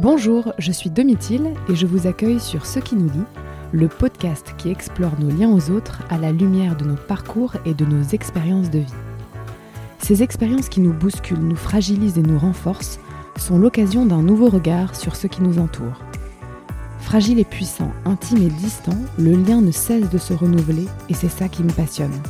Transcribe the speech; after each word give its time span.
Bonjour, 0.00 0.54
je 0.56 0.72
suis 0.72 0.88
Domitil 0.88 1.52
et 1.68 1.74
je 1.76 1.86
vous 1.86 2.06
accueille 2.06 2.40
sur 2.40 2.64
Ce 2.64 2.78
qui 2.78 2.96
nous 2.96 3.10
lie, 3.10 3.26
le 3.70 3.86
podcast 3.86 4.54
qui 4.56 4.70
explore 4.70 5.12
nos 5.20 5.28
liens 5.28 5.50
aux 5.50 5.70
autres 5.70 6.00
à 6.08 6.16
la 6.16 6.32
lumière 6.32 6.74
de 6.74 6.86
nos 6.86 6.96
parcours 6.96 7.52
et 7.66 7.74
de 7.74 7.84
nos 7.84 8.02
expériences 8.02 8.70
de 8.70 8.78
vie. 8.78 8.94
Ces 9.98 10.22
expériences 10.22 10.70
qui 10.70 10.80
nous 10.80 10.94
bousculent, 10.94 11.46
nous 11.46 11.54
fragilisent 11.54 12.16
et 12.16 12.22
nous 12.22 12.38
renforcent 12.38 12.98
sont 13.36 13.58
l'occasion 13.58 14.06
d'un 14.06 14.22
nouveau 14.22 14.48
regard 14.48 14.96
sur 14.96 15.16
ce 15.16 15.26
qui 15.26 15.42
nous 15.42 15.58
entoure. 15.58 16.00
Fragile 17.00 17.38
et 17.38 17.44
puissant, 17.44 17.92
intime 18.06 18.42
et 18.42 18.48
distant, 18.48 18.96
le 19.18 19.32
lien 19.32 19.60
ne 19.60 19.70
cesse 19.70 20.08
de 20.08 20.16
se 20.16 20.32
renouveler 20.32 20.86
et 21.10 21.14
c'est 21.14 21.28
ça 21.28 21.48
qui 21.48 21.62
me 21.62 21.72
passionne. 21.72 22.22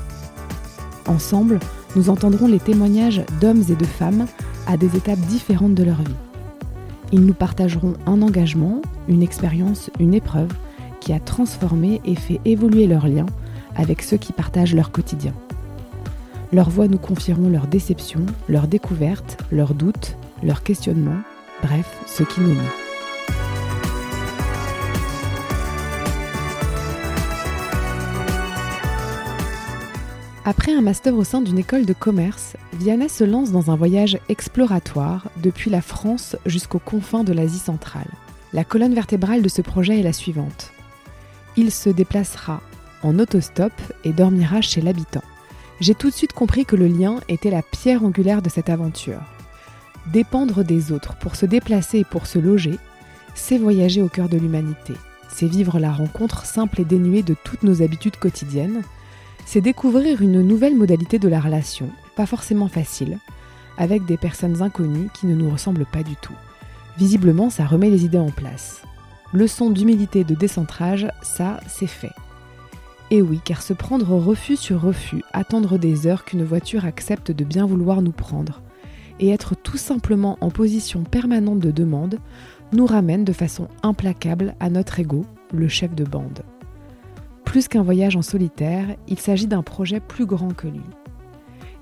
Ensemble, 1.07 1.61
nous 1.95 2.11
entendrons 2.11 2.49
les 2.49 2.59
témoignages 2.59 3.23
d'hommes 3.41 3.63
et 3.71 3.77
de 3.77 3.87
femmes 3.87 4.27
à 4.67 4.77
des 4.77 4.97
étapes 4.97 5.21
différentes 5.21 5.77
de 5.77 5.85
leur 5.85 6.03
vie. 6.03 6.30
Ils 7.13 7.25
nous 7.25 7.35
partageront 7.35 7.95
un 8.07 8.23
engagement, 8.23 8.81
une 9.09 9.23
expérience, 9.23 9.91
une 9.99 10.15
épreuve 10.15 10.53
qui 11.01 11.13
a 11.13 11.21
transformé 11.21 12.01
et 12.05 12.15
fait 12.15 12.41
évoluer 12.45 12.87
leurs 12.87 13.09
liens 13.09 13.27
avec 13.75 14.03
ceux 14.03 14.17
qui 14.17 14.33
partagent 14.33 14.75
leur 14.75 14.93
quotidien. 14.93 15.35
Leurs 16.53 16.71
voix 16.71 16.89
nous 16.89 16.99
confieront 16.99 17.49
leurs 17.49 17.67
déceptions, 17.67 18.27
leurs 18.49 18.69
découvertes, 18.69 19.39
leurs 19.51 19.75
doutes, 19.75 20.17
leurs 20.43 20.63
questionnements, 20.63 21.23
bref, 21.63 22.01
ce 22.07 22.23
qui 22.23 22.41
nous 22.41 22.55
lie. 22.55 22.90
Après 30.47 30.73
un 30.73 30.81
master 30.81 31.15
au 31.15 31.25
sein 31.25 31.43
d'une 31.43 31.59
école 31.59 31.85
de 31.85 31.93
commerce, 31.93 32.57
Vianney 32.73 33.11
se 33.11 33.25
lance 33.25 33.53
dans 33.53 33.71
un 33.71 33.77
voyage 33.77 34.19
exploratoire 34.31 35.29
depuis 35.37 35.71
la 35.71 35.83
France 35.83 36.35
jusqu'aux 36.47 36.79
confins 36.79 37.25
de 37.25 37.35
l'Asie 37.35 37.59
centrale. 37.59 38.09
La 38.55 38.65
colonne 38.65 38.95
vertébrale 38.95 39.43
de 39.43 39.49
ce 39.51 39.61
projet 39.61 40.01
est 40.01 40.03
la 40.03 40.15
suivante. 40.15 40.73
Il 41.59 41.71
se 41.71 41.91
déplacera 41.91 42.63
en 43.03 43.19
autostop 43.19 43.73
et 44.03 44.13
dormira 44.13 44.63
chez 44.63 44.81
l'habitant. 44.81 45.23
J'ai 45.79 45.95
tout 45.95 46.09
de 46.09 46.15
suite 46.15 46.33
compris 46.33 46.65
que 46.65 46.77
le 46.77 46.87
lien 46.87 47.21
était 47.29 47.51
la 47.51 47.63
pierre 47.63 48.03
angulaire 48.03 48.41
de 48.41 48.49
cette 48.49 48.71
aventure. 48.71 49.21
Dépendre 50.07 50.65
des 50.65 50.91
autres 50.91 51.17
pour 51.17 51.37
se 51.37 51.45
déplacer 51.45 51.99
et 51.99 52.05
pour 52.05 52.27
se 52.27 52.39
loger, 52.39 52.79
c'est 53.35 53.59
voyager 53.59 54.01
au 54.01 54.09
cœur 54.09 54.31
de 54.31 54.39
l'humanité. 54.39 54.95
C'est 55.29 55.47
vivre 55.47 55.79
la 55.79 55.93
rencontre 55.93 56.47
simple 56.47 56.81
et 56.81 56.85
dénuée 56.87 57.23
de 57.23 57.37
toutes 57.45 57.63
nos 57.63 57.83
habitudes 57.83 58.17
quotidiennes, 58.17 58.83
c'est 59.47 59.61
découvrir 59.61 60.23
une 60.23 60.43
nouvelle 60.43 60.77
modalité 60.77 61.19
de 61.19 61.29
la 61.29 61.41
relation, 61.41 61.89
pas 62.17 62.27
forcément 62.27 62.69
facile, 62.69 63.19
avec 63.79 64.05
des 64.05 64.17
personnes 64.17 64.63
inconnues 64.63 65.09
qui 65.15 65.27
ne 65.27 65.35
nous 65.35 65.51
ressemblent 65.51 65.87
pas 65.87 66.03
du 66.03 66.17
tout. 66.17 66.35
Visiblement, 66.99 67.51
ça 67.51 67.65
remet 67.65 67.91
les 67.91 68.05
idées 68.05 68.19
en 68.19 68.31
place. 68.31 68.83
Leçon 69.33 69.71
d'humilité 69.71 70.21
et 70.21 70.25
de 70.25 70.35
décentrage, 70.35 71.09
ça, 71.23 71.61
c'est 71.69 71.87
fait. 71.87 72.13
Et 73.11 73.23
oui, 73.23 73.41
car 73.45 73.63
se 73.63 73.73
prendre 73.73 74.15
refus 74.17 74.57
sur 74.57 74.81
refus, 74.81 75.23
attendre 75.33 75.79
des 75.79 76.07
heures 76.07 76.25
qu'une 76.25 76.45
voiture 76.45 76.85
accepte 76.85 77.33
de 77.33 77.45
bien 77.45 77.67
vouloir 77.67 78.03
nous 78.03 78.13
prendre, 78.13 78.61
et 79.19 79.31
être 79.31 79.55
tout 79.55 79.77
simplement 79.77 80.39
en 80.41 80.51
position 80.51 81.03
permanente 81.03 81.61
de 81.61 81.71
demande, 81.71 82.19
nous 82.73 82.87
ramène 82.87 83.25
de 83.25 83.33
façon 83.33 83.69
implacable 83.83 84.55
à 84.61 84.71
notre 84.71 85.01
ego, 85.01 85.25
le 85.53 85.69
chef 85.69 85.95
de 85.95 86.05
bande. 86.05 86.43
Plus 87.51 87.67
qu'un 87.67 87.83
voyage 87.83 88.15
en 88.15 88.23
solitaire, 88.23 88.87
il 89.09 89.19
s'agit 89.19 89.49
d'un 89.49 89.65
projet 89.65 89.99
plus 89.99 90.25
grand 90.25 90.55
que 90.55 90.69
lui. 90.69 90.85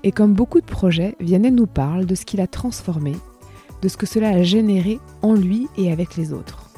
Et 0.01 0.11
comme 0.11 0.33
beaucoup 0.33 0.61
de 0.61 0.65
projets, 0.65 1.15
Vianney 1.19 1.51
nous 1.51 1.67
parle 1.67 2.07
de 2.07 2.15
ce 2.15 2.25
qu'il 2.25 2.41
a 2.41 2.47
transformé, 2.47 3.15
de 3.83 3.87
ce 3.87 3.95
que 3.95 4.07
cela 4.07 4.29
a 4.29 4.41
généré 4.41 4.99
en 5.21 5.35
lui 5.35 5.67
et 5.77 5.91
avec 5.91 6.15
les 6.15 6.33
autres. 6.33 6.71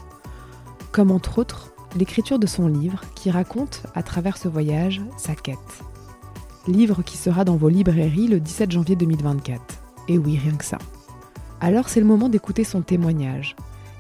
Comme 0.91 1.09
entre 1.09 1.39
autres, 1.39 1.71
l'écriture 1.95 2.37
de 2.37 2.47
son 2.47 2.67
livre 2.67 2.99
qui 3.15 3.31
raconte, 3.31 3.83
à 3.95 4.03
travers 4.03 4.35
ce 4.35 4.49
voyage, 4.49 4.99
sa 5.15 5.35
quête. 5.35 5.57
Livre 6.67 7.01
qui 7.01 7.15
sera 7.15 7.45
dans 7.45 7.55
vos 7.55 7.69
librairies 7.69 8.27
le 8.27 8.41
17 8.41 8.71
janvier 8.71 8.97
2024. 8.97 9.61
Et 10.09 10.17
oui, 10.17 10.37
rien 10.37 10.57
que 10.57 10.65
ça. 10.65 10.79
Alors 11.61 11.87
c'est 11.87 12.01
le 12.01 12.05
moment 12.05 12.27
d'écouter 12.27 12.65
son 12.65 12.81
témoignage 12.81 13.55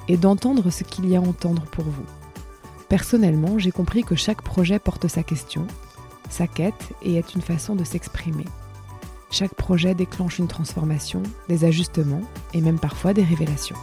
et 0.09 0.17
d'entendre 0.17 0.69
ce 0.69 0.83
qu'il 0.83 1.07
y 1.07 1.15
a 1.15 1.19
à 1.19 1.23
entendre 1.23 1.61
pour 1.71 1.85
vous. 1.85 2.20
Personnellement, 2.91 3.57
j'ai 3.57 3.71
compris 3.71 4.03
que 4.03 4.15
chaque 4.15 4.41
projet 4.41 4.77
porte 4.77 5.07
sa 5.07 5.23
question, 5.23 5.65
sa 6.29 6.45
quête 6.45 6.91
et 7.01 7.15
est 7.15 7.35
une 7.35 7.41
façon 7.41 7.73
de 7.73 7.85
s'exprimer. 7.85 8.43
Chaque 9.31 9.55
projet 9.55 9.95
déclenche 9.95 10.39
une 10.39 10.49
transformation, 10.49 11.23
des 11.47 11.63
ajustements 11.63 12.19
et 12.53 12.59
même 12.59 12.79
parfois 12.79 13.13
des 13.13 13.23
révélations. 13.23 13.77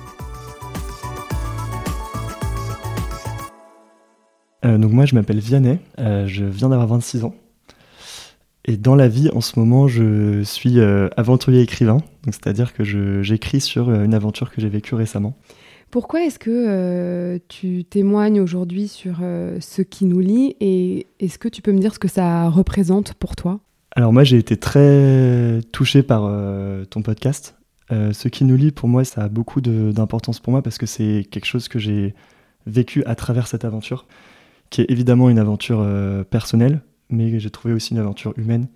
Euh, 4.67 4.77
donc 4.77 4.93
moi 4.93 5.07
je 5.07 5.15
m'appelle 5.15 5.39
Vianney, 5.39 5.79
euh, 5.99 6.27
je 6.27 6.45
viens 6.45 6.69
d'avoir 6.69 6.89
26 6.89 7.25
ans. 7.25 7.35
Et 8.67 8.77
dans 8.77 8.95
la 8.95 9.09
vie 9.09 9.31
en 9.31 9.41
ce 9.41 9.59
moment 9.59 9.89
je 9.89 10.43
suis 10.43 10.81
euh, 10.81 11.09
aventurier 11.17 11.63
écrivain, 11.63 12.03
c'est-à-dire 12.27 12.75
que 12.75 12.85
j'écris 13.23 13.63
sur 13.63 13.91
une 13.91 14.13
aventure 14.13 14.51
que 14.51 14.61
j'ai 14.61 14.69
vécue 14.69 14.97
récemment. 14.97 15.35
Pourquoi 15.91 16.25
est-ce 16.25 16.39
que 16.39 16.51
euh, 16.51 17.39
tu 17.49 17.85
témoignes 17.85 18.41
aujourd'hui 18.41 18.89
sur 18.89 19.21
euh, 19.23 19.59
ce 19.61 19.81
qui 19.81 20.05
nous 20.05 20.21
lie 20.21 20.55
et 20.61 21.07
est-ce 21.19 21.39
que 21.39 21.49
tu 21.49 21.63
peux 21.63 21.73
me 21.73 21.79
dire 21.79 21.95
ce 21.95 21.99
que 21.99 22.09
ça 22.09 22.49
représente 22.51 23.15
pour 23.15 23.37
toi? 23.37 23.61
Alors 23.97 24.13
moi 24.13 24.23
j'ai 24.23 24.37
été 24.37 24.59
très 24.59 25.61
touché 25.73 26.03
par 26.03 26.25
euh, 26.27 26.85
ton 26.85 27.01
podcast. 27.01 27.57
ce 27.91 28.29
qui 28.29 28.45
nous 28.45 28.57
lie 28.57 28.71
pour 28.71 28.87
moi 28.87 29.05
ça 29.05 29.23
a 29.23 29.29
beaucoup 29.29 29.63
d'importance 29.63 30.41
pour 30.41 30.51
moi 30.51 30.61
parce 30.61 30.77
que 30.77 30.85
c'est 30.85 31.27
quelque 31.31 31.47
chose 31.47 31.69
que 31.69 31.79
j'ai 31.79 32.15
vécu 32.67 33.03
à 33.05 33.15
travers 33.15 33.47
cette 33.47 33.65
aventure 33.65 34.07
qui 34.69 34.83
est 34.83 34.91
évidemment 34.91 35.31
une 35.31 35.39
aventure 35.39 35.87
personnelle 36.29 36.83
mais 37.09 37.41
j'ai 37.41 37.49
trouvé 37.49 37.73
aussi 37.73 37.95
une 37.95 37.99
aventure 37.99 38.35
humaine 38.37 38.69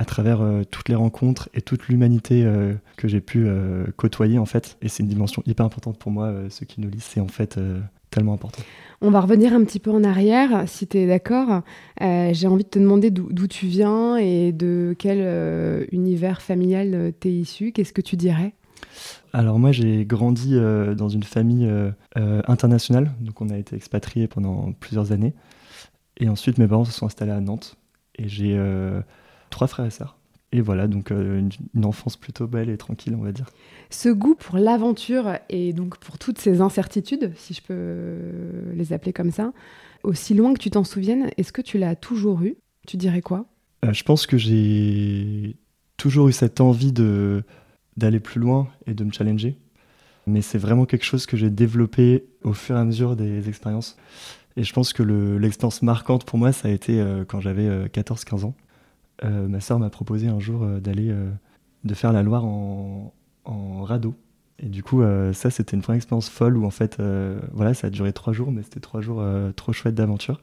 à 0.00 0.06
travers 0.06 0.40
euh, 0.40 0.62
toutes 0.64 0.88
les 0.88 0.94
rencontres 0.94 1.50
et 1.52 1.60
toute 1.60 1.88
l'humanité 1.88 2.42
euh, 2.42 2.72
que 2.96 3.06
j'ai 3.06 3.20
pu 3.20 3.44
euh, 3.46 3.84
côtoyer 3.98 4.38
en 4.38 4.46
fait. 4.46 4.78
Et 4.80 4.88
c'est 4.88 5.02
une 5.02 5.10
dimension 5.10 5.42
hyper 5.44 5.66
importante 5.66 5.98
pour 5.98 6.10
moi, 6.10 6.32
ce 6.48 6.64
qui 6.64 6.80
nous 6.80 6.88
lie, 6.88 7.00
c'est 7.00 7.20
en 7.20 7.28
fait 7.28 7.60
tellement 8.08 8.32
important. 8.32 8.62
On 9.02 9.10
va 9.10 9.20
revenir 9.20 9.52
un 9.52 9.62
petit 9.62 9.78
peu 9.78 9.90
en 9.90 10.02
arrière, 10.02 10.64
si 10.66 10.86
tu 10.86 10.96
es 10.96 11.06
d'accord. 11.06 11.62
j'ai 12.00 12.46
envie 12.46 12.64
de 12.64 12.68
te 12.68 12.78
demander 12.78 13.10
d'où 13.10 13.46
tu 13.46 13.66
viens 13.66 14.16
et 14.16 14.52
de 14.52 14.96
quel 14.98 15.86
univers 15.92 16.40
familial 16.40 17.12
tu 17.20 17.28
es 17.28 17.32
issu. 17.32 17.72
Qu'est-ce 17.72 17.92
que 17.92 18.00
tu 18.00 18.16
dirais? 18.16 18.54
Alors 19.34 19.58
moi 19.58 19.70
j'ai 19.70 20.06
grandi 20.06 20.56
dans 20.96 21.08
une 21.08 21.24
famille 21.24 21.70
internationale, 22.16 23.10
donc 23.20 23.40
on 23.42 23.50
a 23.50 23.58
été 23.58 23.76
expatriés 23.76 24.28
pendant 24.28 24.72
plusieurs 24.72 25.12
années. 25.12 25.34
Et 26.16 26.28
ensuite 26.28 26.56
mes 26.56 26.66
parents 26.66 26.86
se 26.86 26.92
sont 26.92 27.06
installés 27.06 27.32
à 27.32 27.40
Nantes. 27.40 27.76
Et 28.16 28.28
j'ai 28.28 28.58
trois 29.50 29.66
frères 29.66 29.86
et 29.86 29.90
sœurs. 29.90 30.16
Et 30.52 30.60
voilà, 30.60 30.88
donc 30.88 31.12
euh, 31.12 31.48
une, 31.74 31.84
enfance 31.84 32.16
plutôt 32.16 32.48
belle 32.48 32.70
et 32.70 32.76
tranquille, 32.76 33.14
on 33.16 33.22
va 33.22 33.30
dire. 33.30 33.46
Ce 33.88 34.08
goût 34.08 34.34
pour 34.34 34.58
l'aventure 34.58 35.34
et 35.48 35.72
donc 35.72 35.98
pour 35.98 36.18
toutes 36.18 36.38
ces 36.38 36.60
incertitudes, 36.60 37.32
si 37.36 37.54
je 37.54 37.62
peux 37.62 38.18
les 38.74 38.92
appeler 38.92 39.12
comme 39.12 39.30
ça, 39.30 39.52
aussi 40.02 40.34
loin 40.34 40.52
que 40.52 40.58
tu 40.58 40.70
t'en 40.70 40.82
souviennes, 40.82 41.30
est-ce 41.36 41.52
que 41.52 41.62
tu 41.62 41.78
l'as 41.78 41.94
toujours 41.94 42.42
eu? 42.42 42.56
Tu 42.88 42.96
dirais 42.96 43.20
quoi? 43.20 43.46
Euh, 43.84 43.92
Je 43.92 44.02
pense 44.02 44.26
que 44.26 44.38
j'ai 44.38 45.56
toujours 45.96 46.28
eu 46.28 46.32
cette 46.32 46.60
envie 46.60 46.92
de 46.92 47.44
d'aller 47.96 48.20
plus 48.20 48.40
loin 48.40 48.68
et 48.86 48.94
de 48.94 49.04
me 49.04 49.12
challenger. 49.12 49.56
Mais 50.26 50.42
c'est 50.42 50.58
vraiment 50.58 50.86
quelque 50.86 51.04
chose 51.04 51.26
que 51.26 51.36
j'ai 51.36 51.50
développé 51.50 52.24
au 52.42 52.54
fur 52.54 52.76
et 52.76 52.78
à 52.78 52.84
mesure 52.84 53.14
des 53.14 53.48
expériences. 53.48 53.96
Et 54.56 54.64
je 54.64 54.72
pense 54.72 54.92
que 54.92 55.02
l'expérience 55.02 55.82
marquante 55.82 56.24
pour 56.24 56.38
moi, 56.38 56.52
ça 56.52 56.68
a 56.68 56.70
été 56.70 57.00
euh, 57.00 57.24
quand 57.24 57.40
j'avais 57.40 57.86
14-15 57.86 58.44
ans. 58.46 58.54
Euh, 59.24 59.48
ma 59.48 59.60
sœur 59.60 59.78
m'a 59.78 59.90
proposé 59.90 60.28
un 60.28 60.40
jour 60.40 60.62
euh, 60.62 60.80
d'aller 60.80 61.10
euh, 61.10 61.30
de 61.84 61.94
faire 61.94 62.12
la 62.12 62.22
Loire 62.22 62.44
en, 62.44 63.12
radeau. 63.82 64.14
Et 64.62 64.66
du 64.66 64.82
coup, 64.82 65.02
ça, 65.32 65.48
c'était 65.50 65.74
une 65.74 65.82
première 65.82 65.96
expérience 65.96 66.28
folle 66.28 66.58
où 66.58 66.66
en 66.66 66.70
fait, 66.70 67.00
voilà, 67.52 67.72
ça 67.72 67.86
a 67.86 67.90
duré 67.90 68.12
trois 68.12 68.34
jours, 68.34 68.52
mais 68.52 68.62
c'était 68.62 68.78
trois 68.78 69.00
jours 69.00 69.24
trop 69.56 69.72
chouettes 69.72 69.94
d'aventure. 69.94 70.42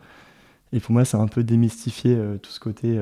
Et 0.74 0.80
pour 0.80 0.92
moi, 0.92 1.06
ça 1.06 1.20
a 1.20 1.22
un 1.22 1.28
peu 1.28 1.44
démystifié 1.44 2.20
tout 2.42 2.50
ce 2.50 2.60
côté, 2.60 3.00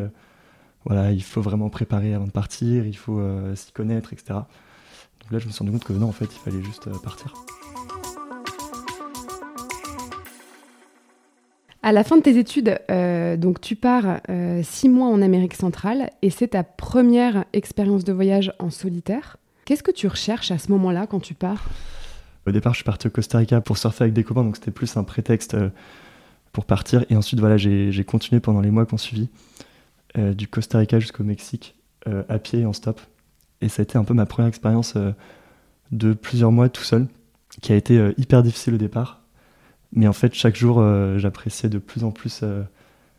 voilà, 0.83 1.13
il 1.13 1.23
faut 1.23 1.41
vraiment 1.41 1.69
préparer 1.69 2.13
avant 2.13 2.25
de 2.25 2.31
partir, 2.31 2.85
il 2.85 2.97
faut 2.97 3.21
s'y 3.55 3.71
connaître, 3.71 4.11
etc. 4.11 4.33
Donc 5.21 5.31
là, 5.31 5.39
je 5.39 5.47
me 5.47 5.51
suis 5.51 5.59
rendu 5.59 5.71
compte 5.71 5.85
que 5.85 5.93
non, 5.93 6.09
en 6.09 6.11
fait, 6.11 6.25
il 6.25 6.39
fallait 6.39 6.61
juste 6.61 6.89
partir. 7.01 7.33
À 11.85 11.91
la 11.91 12.03
fin 12.03 12.17
de 12.17 12.23
tes 12.23 12.39
études, 12.39 12.79
euh, 12.89 13.37
donc 13.37 13.61
tu 13.61 13.75
pars 13.75 14.19
euh, 14.29 14.61
six 14.63 14.89
mois 14.89 15.07
en 15.07 15.21
Amérique 15.21 15.53
centrale 15.53 16.09
et 16.23 16.31
c'est 16.31 16.47
ta 16.47 16.63
première 16.63 17.45
expérience 17.53 18.03
de 18.03 18.11
voyage 18.11 18.51
en 18.57 18.71
solitaire. 18.71 19.37
Qu'est-ce 19.65 19.83
que 19.83 19.91
tu 19.91 20.07
recherches 20.07 20.49
à 20.49 20.57
ce 20.57 20.71
moment-là 20.71 21.05
quand 21.05 21.19
tu 21.19 21.35
pars? 21.35 21.69
Au 22.47 22.51
départ, 22.51 22.73
je 22.73 22.77
suis 22.77 22.83
parti 22.83 23.05
au 23.05 23.11
Costa 23.11 23.37
Rica 23.37 23.61
pour 23.61 23.77
surfer 23.77 24.05
avec 24.05 24.15
des 24.15 24.23
copains, 24.23 24.43
donc 24.43 24.55
c'était 24.55 24.71
plus 24.71 24.97
un 24.97 25.03
prétexte 25.03 25.53
euh, 25.53 25.69
pour 26.53 26.65
partir. 26.65 27.05
Et 27.11 27.15
ensuite, 27.15 27.39
voilà, 27.39 27.55
j'ai 27.55 28.03
continué 28.03 28.39
pendant 28.39 28.61
les 28.61 28.71
mois 28.71 28.87
qu'on 28.87 28.97
suivi, 28.97 29.29
du 30.15 30.47
Costa 30.47 30.79
Rica 30.79 30.99
jusqu'au 30.99 31.23
Mexique, 31.23 31.75
à 32.29 32.39
pied 32.39 32.65
en 32.65 32.73
stop. 32.73 32.99
Et 33.61 33.69
ça 33.69 33.81
a 33.81 33.83
été 33.83 33.99
un 33.99 34.05
peu 34.05 34.15
ma 34.15 34.25
première 34.25 34.47
expérience 34.47 34.95
de 35.91 36.13
plusieurs 36.13 36.53
mois 36.53 36.69
tout 36.69 36.83
seul. 36.83 37.05
qui 37.61 37.73
a 37.73 37.75
été 37.75 38.13
hyper 38.17 38.41
difficile 38.41 38.75
au 38.75 38.77
départ. 38.77 39.24
Mais 39.93 40.07
en 40.07 40.13
fait, 40.13 40.33
chaque 40.33 40.55
jour, 40.55 40.83
j'appréciais 41.17 41.69
de 41.69 41.77
plus 41.77 42.03
en 42.03 42.11
plus 42.11 42.43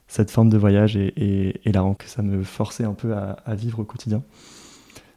cette 0.09 0.31
forme 0.31 0.51
de 0.51 0.59
voyage 0.59 0.97
et, 0.97 1.61
la 1.65 1.95
que 1.99 2.07
ça 2.07 2.23
me 2.23 2.43
forçait 2.43 2.85
un 2.85 2.93
peu 2.93 3.15
à, 3.15 3.55
vivre 3.55 3.81
au 3.81 3.85
quotidien. 3.85 4.23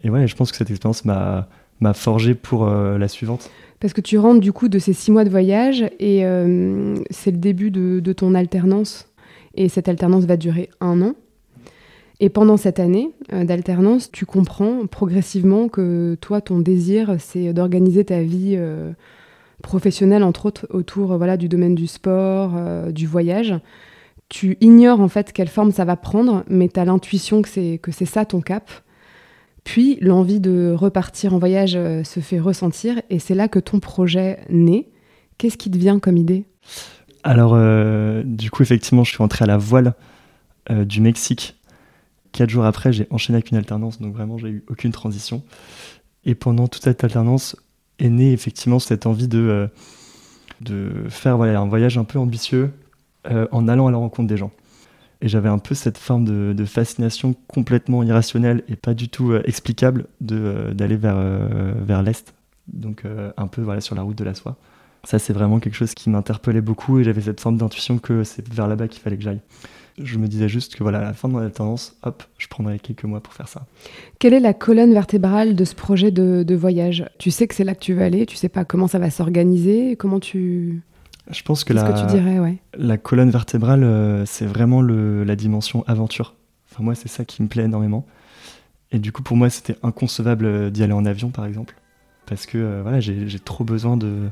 Et 0.03 0.09
ouais, 0.09 0.27
je 0.27 0.35
pense 0.35 0.51
que 0.51 0.57
cette 0.57 0.69
expérience 0.69 1.03
m'a 1.05 1.47
forgé 1.93 2.33
pour 2.33 2.65
la 2.67 3.07
suivante. 3.07 3.49
Parce 3.79 3.93
que 3.93 4.01
tu 4.01 4.17
rentres 4.17 4.41
du 4.41 4.51
coup 4.51 4.67
de 4.67 4.77
ces 4.77 4.93
six 4.93 5.11
mois 5.11 5.23
de 5.23 5.29
voyage 5.29 5.85
et 5.99 6.25
euh, 6.25 6.95
c'est 7.11 7.31
le 7.31 7.37
début 7.37 7.71
de, 7.71 8.13
ton 8.13 8.35
alternance. 8.35 9.07
Et 9.55 9.69
cette 9.69 9.87
alternance 9.87 10.25
va 10.25 10.37
durer 10.37 10.69
un 10.81 11.01
an. 11.01 11.15
Et 12.19 12.29
pendant 12.29 12.57
cette 12.57 12.79
année 12.79 13.11
euh, 13.31 13.45
d'alternance, 13.45 14.11
tu 14.11 14.25
comprends 14.25 14.85
progressivement 14.85 15.69
que 15.69 16.17
toi, 16.19 16.41
ton 16.41 16.59
désir, 16.59 17.15
c'est 17.19 17.53
d'organiser 17.53 18.03
ta 18.03 18.21
vie 18.21 18.59
euh, 19.59 19.63
professionnelle, 19.63 20.23
entre 20.23 20.45
autres, 20.45 20.67
autour 20.69 21.17
voilà, 21.17 21.37
du 21.37 21.49
domaine 21.49 21.75
du 21.75 21.87
sport, 21.87 22.51
du 22.91 23.07
voyage. 23.07 23.55
Tu 24.29 24.57
ignores 24.61 25.01
en 25.01 25.07
fait 25.07 25.33
quelle 25.33 25.47
forme 25.47 25.71
ça 25.71 25.85
va 25.85 25.95
prendre, 25.95 26.43
mais 26.47 26.69
tu 26.69 26.79
as 26.79 26.85
l'intuition 26.85 27.41
que 27.41 27.49
c'est 27.91 28.05
ça 28.05 28.25
ton 28.25 28.41
cap. 28.41 28.69
Puis 29.63 29.97
l'envie 30.01 30.39
de 30.39 30.73
repartir 30.75 31.33
en 31.33 31.39
voyage 31.39 31.75
euh, 31.75 32.03
se 32.03 32.19
fait 32.19 32.39
ressentir 32.39 33.01
et 33.09 33.19
c'est 33.19 33.35
là 33.35 33.47
que 33.47 33.59
ton 33.59 33.79
projet 33.79 34.39
naît. 34.49 34.87
Qu'est-ce 35.37 35.57
qui 35.57 35.69
te 35.69 35.77
vient 35.77 35.99
comme 35.99 36.17
idée? 36.17 36.45
Alors, 37.23 37.53
euh, 37.53 38.23
du 38.25 38.49
coup, 38.49 38.63
effectivement, 38.63 39.03
je 39.03 39.11
suis 39.11 39.23
entré 39.23 39.43
à 39.43 39.47
la 39.47 39.57
voile 39.57 39.93
euh, 40.69 40.85
du 40.85 41.01
Mexique. 41.01 41.55
Quatre 42.31 42.49
jours 42.49 42.65
après, 42.65 42.93
j'ai 42.93 43.07
enchaîné 43.11 43.37
avec 43.37 43.51
une 43.51 43.57
alternance, 43.57 43.99
donc 44.01 44.13
vraiment, 44.13 44.37
j'ai 44.37 44.49
eu 44.49 44.63
aucune 44.69 44.91
transition. 44.91 45.43
Et 46.25 46.35
pendant 46.35 46.67
toute 46.67 46.83
cette 46.83 47.03
alternance 47.03 47.55
est 47.99 48.09
née 48.09 48.31
effectivement 48.31 48.79
cette 48.79 49.05
envie 49.05 49.27
de, 49.27 49.69
de 50.61 50.91
faire 51.09 51.37
voilà, 51.37 51.59
un 51.59 51.67
voyage 51.67 51.97
un 51.97 52.03
peu 52.03 52.19
ambitieux 52.19 52.71
en 53.51 53.67
allant 53.67 53.87
à 53.87 53.91
la 53.91 53.97
rencontre 53.97 54.27
des 54.27 54.37
gens. 54.37 54.51
Et 55.21 55.27
j'avais 55.27 55.49
un 55.49 55.57
peu 55.57 55.75
cette 55.75 55.97
forme 55.97 56.53
de, 56.53 56.65
fascination 56.65 57.35
complètement 57.47 58.03
irrationnelle 58.03 58.63
et 58.69 58.75
pas 58.75 58.93
du 58.93 59.09
tout 59.09 59.31
euh, 59.31 59.41
explicable 59.45 60.05
euh, 60.31 60.73
d'aller 60.73 60.95
vers, 60.95 61.15
euh, 61.17 61.73
vers 61.81 62.03
l'Est, 62.03 62.33
donc 62.67 63.03
un 63.37 63.47
peu 63.47 63.61
voilà, 63.61 63.81
sur 63.81 63.95
la 63.95 64.03
route 64.03 64.17
de 64.17 64.23
la 64.23 64.33
soie. 64.33 64.55
Ça, 65.03 65.17
c'est 65.17 65.33
vraiment 65.33 65.59
quelque 65.59 65.75
chose 65.75 65.93
qui 65.93 66.09
m'interpellait 66.09 66.61
beaucoup 66.61 66.99
et 66.99 67.03
j'avais 67.03 67.21
cette 67.21 67.39
forme 67.39 67.57
d'intuition 67.57 67.97
que 67.97 68.23
c'est 68.23 68.47
vers 68.47 68.67
là-bas 68.67 68.87
qu'il 68.87 69.01
fallait 69.01 69.17
que 69.17 69.23
j'aille. 69.23 69.41
Je 70.01 70.17
me 70.17 70.27
disais 70.27 70.47
juste 70.47 70.75
que 70.75 70.83
voilà, 70.83 70.99
à 70.99 71.03
la 71.03 71.13
fin 71.13 71.27
de 71.27 71.33
mon 71.33 71.39
alternance, 71.39 71.97
hop, 72.03 72.23
je 72.37 72.47
prendrais 72.47 72.79
quelques 72.79 73.03
mois 73.03 73.19
pour 73.19 73.33
faire 73.33 73.47
ça. 73.47 73.65
Quelle 74.17 74.33
est 74.33 74.39
la 74.39 74.53
colonne 74.53 74.93
vertébrale 74.93 75.55
de 75.55 75.65
ce 75.65 75.75
projet 75.75 76.09
de, 76.09 76.43
de 76.43 76.55
voyage? 76.55 77.05
Tu 77.17 77.31
sais 77.31 77.47
que 77.47 77.55
c'est 77.55 77.65
là 77.65 77.75
que 77.75 77.81
tu 77.81 77.93
vas 77.93 78.05
aller, 78.05 78.25
tu 78.25 78.37
sais 78.37 78.49
pas 78.49 78.63
comment 78.63 78.87
ça 78.87 78.99
va 78.99 79.09
s'organiser, 79.09 79.95
comment 79.97 80.19
tu... 80.19 80.81
Je 81.29 81.43
pense 81.43 81.63
que, 81.63 81.73
la, 81.73 81.93
la 82.75 82.97
colonne 82.97 83.29
vertébrale, 83.29 83.83
euh, 83.83 84.25
c'est 84.25 84.45
vraiment 84.45 84.81
le, 84.81 85.23
la 85.23 85.35
dimension 85.35 85.83
aventure. 85.85 86.33
Enfin, 86.71 86.83
moi, 86.83 86.95
c'est 86.95 87.07
ça 87.07 87.23
qui 87.23 87.43
me 87.43 87.47
plaît 87.47 87.65
énormément. 87.65 88.07
Et 88.91 88.97
du 88.97 89.11
coup, 89.11 89.21
pour 89.21 89.37
moi, 89.37 89.51
c'était 89.51 89.75
inconcevable 89.83 90.45
euh, 90.45 90.69
d'y 90.71 90.81
aller 90.81 90.93
en 90.93 91.05
avion, 91.05 91.29
par 91.29 91.45
exemple. 91.45 91.75
Parce 92.25 92.47
que 92.47 92.57
euh, 92.57 92.79
voilà, 92.81 92.99
j'ai 92.99 93.39
trop 93.39 93.63
besoin 93.63 93.95
de 93.97 94.29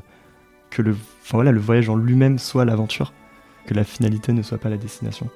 que 0.70 0.82
le, 0.82 0.92
enfin, 0.92 1.36
voilà, 1.36 1.52
le 1.52 1.60
voyage 1.60 1.88
en 1.88 1.96
lui-même 1.96 2.38
soit 2.38 2.64
l'aventure, 2.64 3.12
que 3.66 3.74
la 3.74 3.84
finalité 3.84 4.32
ne 4.32 4.42
soit 4.42 4.58
pas 4.58 4.68
la 4.68 4.76
destination. 4.76 5.28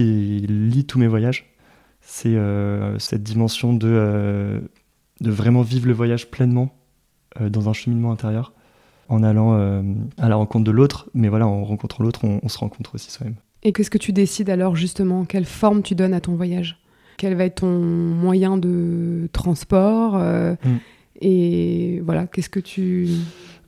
Qui 0.00 0.46
lie 0.48 0.86
tous 0.86 0.98
mes 0.98 1.06
voyages. 1.06 1.52
C'est 2.00 2.34
euh, 2.34 2.98
cette 2.98 3.22
dimension 3.22 3.74
de, 3.74 3.88
euh, 3.90 4.60
de 5.20 5.30
vraiment 5.30 5.60
vivre 5.60 5.86
le 5.86 5.92
voyage 5.92 6.30
pleinement 6.30 6.74
euh, 7.40 7.50
dans 7.50 7.68
un 7.68 7.74
cheminement 7.74 8.10
intérieur, 8.10 8.54
en 9.10 9.22
allant 9.22 9.52
à 10.18 10.28
la 10.28 10.36
rencontre 10.36 10.64
de 10.64 10.70
l'autre, 10.70 11.10
mais 11.14 11.28
voilà, 11.28 11.46
en 11.46 11.64
rencontrant 11.64 12.04
l'autre, 12.04 12.20
on, 12.24 12.48
se 12.48 12.58
rencontre 12.58 12.94
aussi 12.94 13.10
soi-même. 13.10 13.34
Et 13.62 13.72
qu'est-ce 13.72 13.90
que 13.90 13.98
tu 13.98 14.12
décides 14.12 14.48
alors 14.48 14.76
justement? 14.76 15.24
Quelle 15.24 15.44
forme 15.44 15.82
tu 15.82 15.94
donnes 15.94 16.14
à 16.14 16.20
ton 16.20 16.34
voyage? 16.34 16.78
Quel 17.18 17.34
va 17.34 17.44
être 17.44 17.56
ton 17.56 17.78
moyen 17.78 18.56
de 18.56 19.28
transport 19.32 20.16
mm. 20.16 20.78
Et 21.20 22.00
voilà, 22.04 22.26
qu'est-ce 22.26 22.48
que 22.48 22.60
tu... 22.60 23.08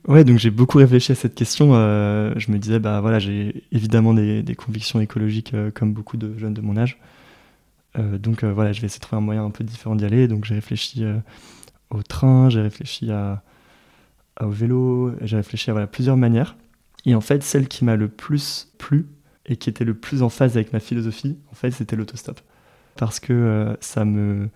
Ouais, 0.07 0.25
donc 0.25 0.37
j'ai 0.37 0.49
beaucoup 0.49 0.79
réfléchi 0.79 1.13
à 1.13 1.15
cette 1.15 1.33
question. 1.33 1.75
Euh, 1.75 2.33
je 2.35 2.51
me 2.51 2.59
disais, 2.59 2.79
bah 2.79 2.99
voilà, 2.99 3.19
j'ai 3.19 3.63
évidemment 3.71 4.13
des, 4.13 4.55
convictions 4.57 4.99
écologiques 4.99 5.53
euh, 5.53 5.71
comme 5.71 5.93
beaucoup 5.93 6.17
de 6.17 6.37
jeunes 6.37 6.53
de 6.53 6.59
mon 6.61 6.75
âge. 6.75 6.99
Euh, 7.97 8.17
donc 8.17 8.43
voilà, 8.43 8.73
je 8.73 8.81
vais 8.81 8.87
essayer 8.87 8.99
de 8.99 9.03
trouver 9.03 9.21
un 9.21 9.25
moyen 9.25 9.45
un 9.45 9.51
peu 9.51 9.63
différent 9.63 9.95
d'y 9.95 10.03
aller. 10.03 10.27
Donc 10.27 10.43
j'ai 10.43 10.55
réfléchi 10.55 11.05
au 11.89 12.03
train, 12.03 12.49
j'ai 12.49 12.61
réfléchi 12.61 13.11
à, 13.11 13.43
au 14.41 14.49
vélo, 14.49 15.13
j'ai 15.21 15.37
réfléchi 15.37 15.71
à 15.71 15.87
plusieurs 15.87 16.17
manières. 16.17 16.57
Et 17.05 17.15
en 17.15 17.21
fait, 17.21 17.43
celle 17.43 17.67
qui 17.67 17.85
m'a 17.85 17.95
le 17.95 18.09
plus 18.09 18.73
plu 18.77 19.07
et 19.45 19.57
qui 19.57 19.69
était 19.69 19.85
le 19.85 19.93
plus 19.93 20.21
en 20.21 20.29
phase 20.29 20.55
avec 20.57 20.73
ma 20.73 20.79
philosophie, 20.79 21.37
en 21.51 21.55
fait, 21.55 21.71
c'était 21.71 21.95
l'autostop. 21.95 22.41
Parce 22.97 23.19
que 23.19 23.77
ça 23.79 24.03
me. 24.05 24.49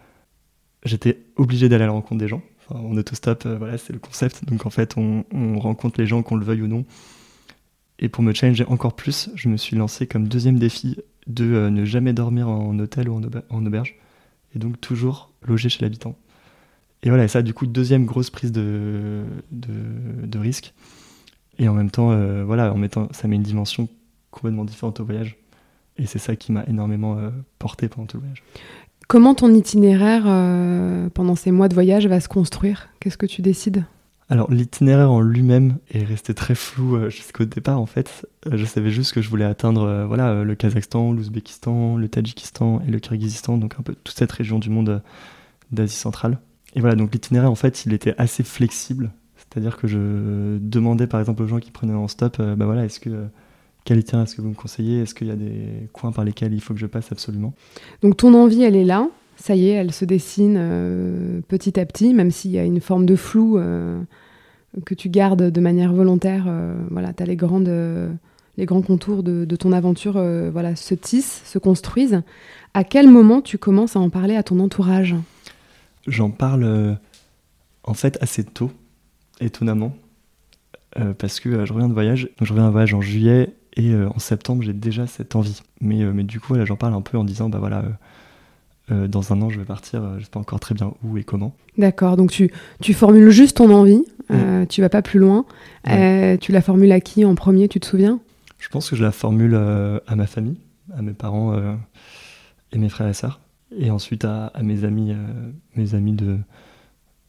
J'étais 0.83 1.23
obligé 1.37 1.69
d'aller 1.69 1.85
à 1.85 1.87
la 1.87 1.93
rencontre 1.93 2.19
des 2.19 2.27
gens 2.27 2.41
en 2.69 2.95
autostop, 2.95 3.45
euh, 3.45 3.57
voilà, 3.57 3.77
c'est 3.77 3.93
le 3.93 3.99
concept. 3.99 4.45
Donc 4.45 4.65
en 4.65 4.69
fait, 4.69 4.95
on, 4.97 5.23
rencontre 5.59 5.99
les 5.99 6.07
gens 6.07 6.23
qu'on 6.23 6.35
le 6.35 6.45
veuille 6.45 6.61
ou 6.61 6.67
non. 6.67 6.85
Et 7.99 8.09
pour 8.09 8.23
me 8.23 8.33
challenger 8.33 8.65
encore 8.67 8.95
plus, 8.95 9.29
je 9.35 9.49
me 9.49 9.57
suis 9.57 9.75
lancé 9.75 10.07
comme 10.07 10.27
deuxième 10.27 10.59
défi 10.59 10.97
de 11.25 11.45
euh, 11.45 11.69
ne 11.69 11.83
jamais 11.85 12.13
dormir 12.13 12.47
en 12.47 12.77
hôtel 12.79 13.09
ou 13.09 13.21
en, 13.49 13.65
auberge. 13.65 13.95
Et 14.55 14.59
donc 14.59 14.79
toujours 14.79 15.31
loger 15.41 15.69
chez 15.69 15.83
l'habitant. 15.83 16.15
Et 17.03 17.09
voilà, 17.09 17.27
ça, 17.27 17.41
du 17.41 17.53
coup, 17.53 17.67
deuxième 17.67 18.05
grosse 18.05 18.29
prise 18.29 18.51
de, 18.51 19.23
de, 19.51 20.39
risque. 20.39 20.73
Et 21.59 21.67
en 21.67 21.73
même 21.73 21.91
temps, 21.91 22.11
euh, 22.11 22.43
voilà, 22.43 22.73
en 22.73 22.77
mettant, 22.77 23.07
ça 23.11 23.27
met 23.27 23.35
une 23.35 23.43
dimension 23.43 23.87
complètement 24.31 24.65
différente 24.65 24.99
au 24.99 25.05
voyage. 25.05 25.37
Et 25.97 26.05
c'est 26.05 26.19
ça 26.19 26.35
qui 26.35 26.51
m'a 26.51 26.63
énormément 26.65 27.17
porté 27.57 27.87
pendant 27.87 28.05
tout 28.05 28.17
le 28.17 28.21
voyage. 28.21 28.43
Comment 29.07 29.35
ton 29.35 29.53
itinéraire 29.53 30.25
euh, 30.27 31.07
pendant 31.13 31.35
ces 31.35 31.51
mois 31.51 31.69
de 31.69 31.73
voyage 31.73 32.07
va 32.07 32.19
se 32.19 32.27
construire? 32.27 32.89
Qu'est-ce 32.99 33.17
que 33.17 33.25
tu 33.25 33.41
décides? 33.41 33.85
Alors 34.27 34.51
l'itinéraire 34.51 35.09
en 35.09 35.21
lui-même 35.21 35.77
est 35.89 36.03
resté 36.03 36.33
très 36.33 36.55
flou 36.55 36.97
euh, 36.97 37.09
jusqu'au 37.09 37.45
départ 37.45 37.79
en 37.79 37.85
fait. 37.85 38.27
Euh, 38.47 38.57
je 38.57 38.65
savais 38.65 38.91
juste 38.91 39.13
que 39.13 39.21
je 39.21 39.29
voulais 39.29 39.45
atteindre 39.45 40.03
voilà 40.05 40.43
le 40.43 40.55
Kazakhstan, 40.55 41.13
l'Ouzbékistan, 41.13 41.95
le 41.95 42.09
Tadjikistan 42.09 42.81
et 42.85 42.91
le 42.91 42.99
Kyrgyzstan, 42.99 43.57
donc 43.57 43.75
un 43.79 43.81
peu 43.81 43.95
toute 43.95 44.17
cette 44.17 44.31
région 44.33 44.59
du 44.59 44.69
monde 44.69 45.01
d'Asie 45.71 45.95
centrale. 45.95 46.39
Et 46.75 46.81
voilà 46.81 46.95
donc 46.95 47.13
l'itinéraire 47.13 47.49
en 47.49 47.55
fait 47.55 47.85
il 47.85 47.93
était 47.93 48.13
assez 48.17 48.43
flexible, 48.43 49.11
c'est-à-dire 49.37 49.77
que 49.77 49.87
je 49.87 50.57
demandais 50.57 51.07
par 51.07 51.21
exemple 51.21 51.43
aux 51.43 51.47
gens 51.47 51.59
qui 51.59 51.71
prenaient 51.71 51.93
en 51.93 52.09
stop, 52.09 52.41
bah 52.41 52.65
voilà 52.65 52.83
est-ce 52.83 52.99
que 52.99 53.27
quel 53.87 53.99
est-ce 53.99 54.35
que 54.35 54.41
vous 54.41 54.49
me 54.49 54.53
conseillez? 54.53 55.03
Est-ce 55.03 55.15
qu'il 55.15 55.27
y 55.27 55.31
a 55.31 55.37
des 55.37 55.87
coins 55.93 56.11
par 56.11 56.25
lesquels 56.25 56.53
il 56.53 56.59
faut 56.59 56.73
que 56.73 56.79
je 56.79 56.87
passe 56.87 57.09
absolument? 57.13 57.53
Donc 58.01 58.17
ton 58.17 58.33
envie, 58.33 58.61
elle 58.63 58.75
est 58.75 58.83
là. 58.83 59.07
Ça 59.37 59.55
y 59.55 59.69
est, 59.69 59.71
elle 59.71 59.93
se 59.93 60.03
dessine 60.03 60.57
euh, 60.57 61.39
petit 61.47 61.79
à 61.79 61.85
petit, 61.85 62.13
même 62.13 62.29
s'il 62.29 62.51
y 62.51 62.59
a 62.59 62.65
une 62.65 62.81
forme 62.81 63.05
de 63.05 63.15
flou 63.15 63.57
euh, 63.57 63.97
que 64.85 64.93
tu 64.93 65.07
gardes 65.07 65.41
de 65.41 65.61
manière 65.61 65.93
volontaire. 65.93 66.47
Euh, 66.49 66.75
voilà, 66.91 67.13
tu 67.13 67.23
as 67.23 67.25
les, 67.25 67.37
grandes, 67.37 67.71
les 68.57 68.65
grands 68.65 68.81
contours 68.81 69.23
de, 69.23 69.45
de 69.45 69.55
ton 69.55 69.71
aventure 69.71 70.21
voilà, 70.51 70.75
se 70.75 70.93
tissent, 70.93 71.43
se 71.45 71.57
construisent. 71.57 72.23
À 72.73 72.83
quel 72.83 73.09
moment 73.09 73.39
tu 73.39 73.57
commences 73.57 73.95
à 73.95 74.01
en 74.01 74.09
parler 74.09 74.35
à 74.35 74.43
ton 74.43 74.59
entourage? 74.59 75.15
J'en 76.07 76.29
parle 76.29 76.97
en 77.85 77.93
fait 77.93 78.17
assez 78.19 78.43
tôt, 78.43 78.69
étonnamment. 79.39 79.95
parce 81.19 81.39
que 81.39 81.65
je 81.65 81.71
reviens 81.71 81.87
de 81.87 81.93
voyage. 81.93 82.23
Donc, 82.37 82.47
je 82.47 82.51
reviens 82.51 82.67
de 82.67 82.71
voyage 82.71 82.93
en 82.93 82.99
juillet 82.99 83.53
et 83.77 83.93
euh, 83.93 84.09
en 84.09 84.19
septembre, 84.19 84.63
j'ai 84.63 84.73
déjà 84.73 85.05
cette 85.05 85.35
envie. 85.35 85.61
Mais, 85.81 86.01
euh, 86.01 86.11
mais 86.11 86.23
du 86.23 86.39
coup, 86.39 86.55
j'en 86.65 86.75
parle 86.75 86.95
un 86.95 87.01
peu 87.01 87.17
en 87.17 87.23
disant, 87.23 87.47
bah 87.47 87.59
voilà, 87.59 87.85
euh, 88.91 89.07
dans 89.07 89.31
un 89.31 89.41
an, 89.43 89.49
je 89.49 89.59
vais 89.59 89.65
partir, 89.65 90.17
je 90.17 90.23
sais 90.23 90.31
pas 90.31 90.39
encore 90.39 90.59
très 90.59 90.73
bien 90.73 90.93
où 91.03 91.17
et 91.17 91.23
comment. 91.23 91.55
D'accord, 91.77 92.17
donc 92.17 92.31
tu, 92.31 92.51
tu 92.81 92.95
formules 92.95 93.29
juste 93.29 93.57
ton 93.57 93.71
envie, 93.71 94.03
mm. 94.29 94.65
tu 94.67 94.81
vas 94.81 94.89
pas 94.89 95.03
plus 95.03 95.19
loin. 95.19 95.45
tu 95.85 96.51
la 96.51 96.61
formules 96.61 96.91
à 96.91 96.99
qui 96.99 97.23
en 97.23 97.35
premier, 97.35 97.67
tu 97.67 97.79
te 97.79 97.85
souviens? 97.85 98.19
Je 98.57 98.69
pense 98.69 98.89
que 98.89 98.95
je 98.95 99.03
la 99.03 99.11
formule 99.11 99.53
à 99.55 100.15
ma 100.15 100.25
famille, 100.25 100.57
à 100.97 101.03
mes 101.03 101.13
parents 101.13 101.55
et 102.71 102.77
mes 102.79 102.89
frères 102.89 103.07
et 103.07 103.13
sœurs. 103.13 103.39
Et 103.77 103.91
ensuite 103.91 104.25
à, 104.25 104.47
à 104.47 104.63
mes 104.63 104.83
amis, 104.85 105.13
mes 105.75 105.93
amis 105.93 106.13
de 106.13 106.37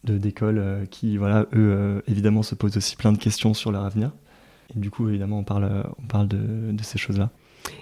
d'école 0.05 0.87
qui, 0.91 1.19
voilà, 1.19 1.45
eux, 1.55 2.03
évidemment, 2.07 2.43
se 2.43 2.55
posent 2.55 2.79
aussi 2.79 2.97
plein 2.97 3.13
de 3.13 3.19
questions 3.19 3.53
sur 3.53 3.71
leur 3.71 3.85
avenir. 3.85 4.13
Et 4.75 4.79
du 4.79 4.91
coup, 4.91 5.09
évidemment, 5.09 5.39
on 5.39 5.45
parle, 5.45 5.85
on 6.03 6.07
parle 6.07 6.29
de, 6.29 6.83
ces 6.83 6.99
choses-là. 6.99 7.31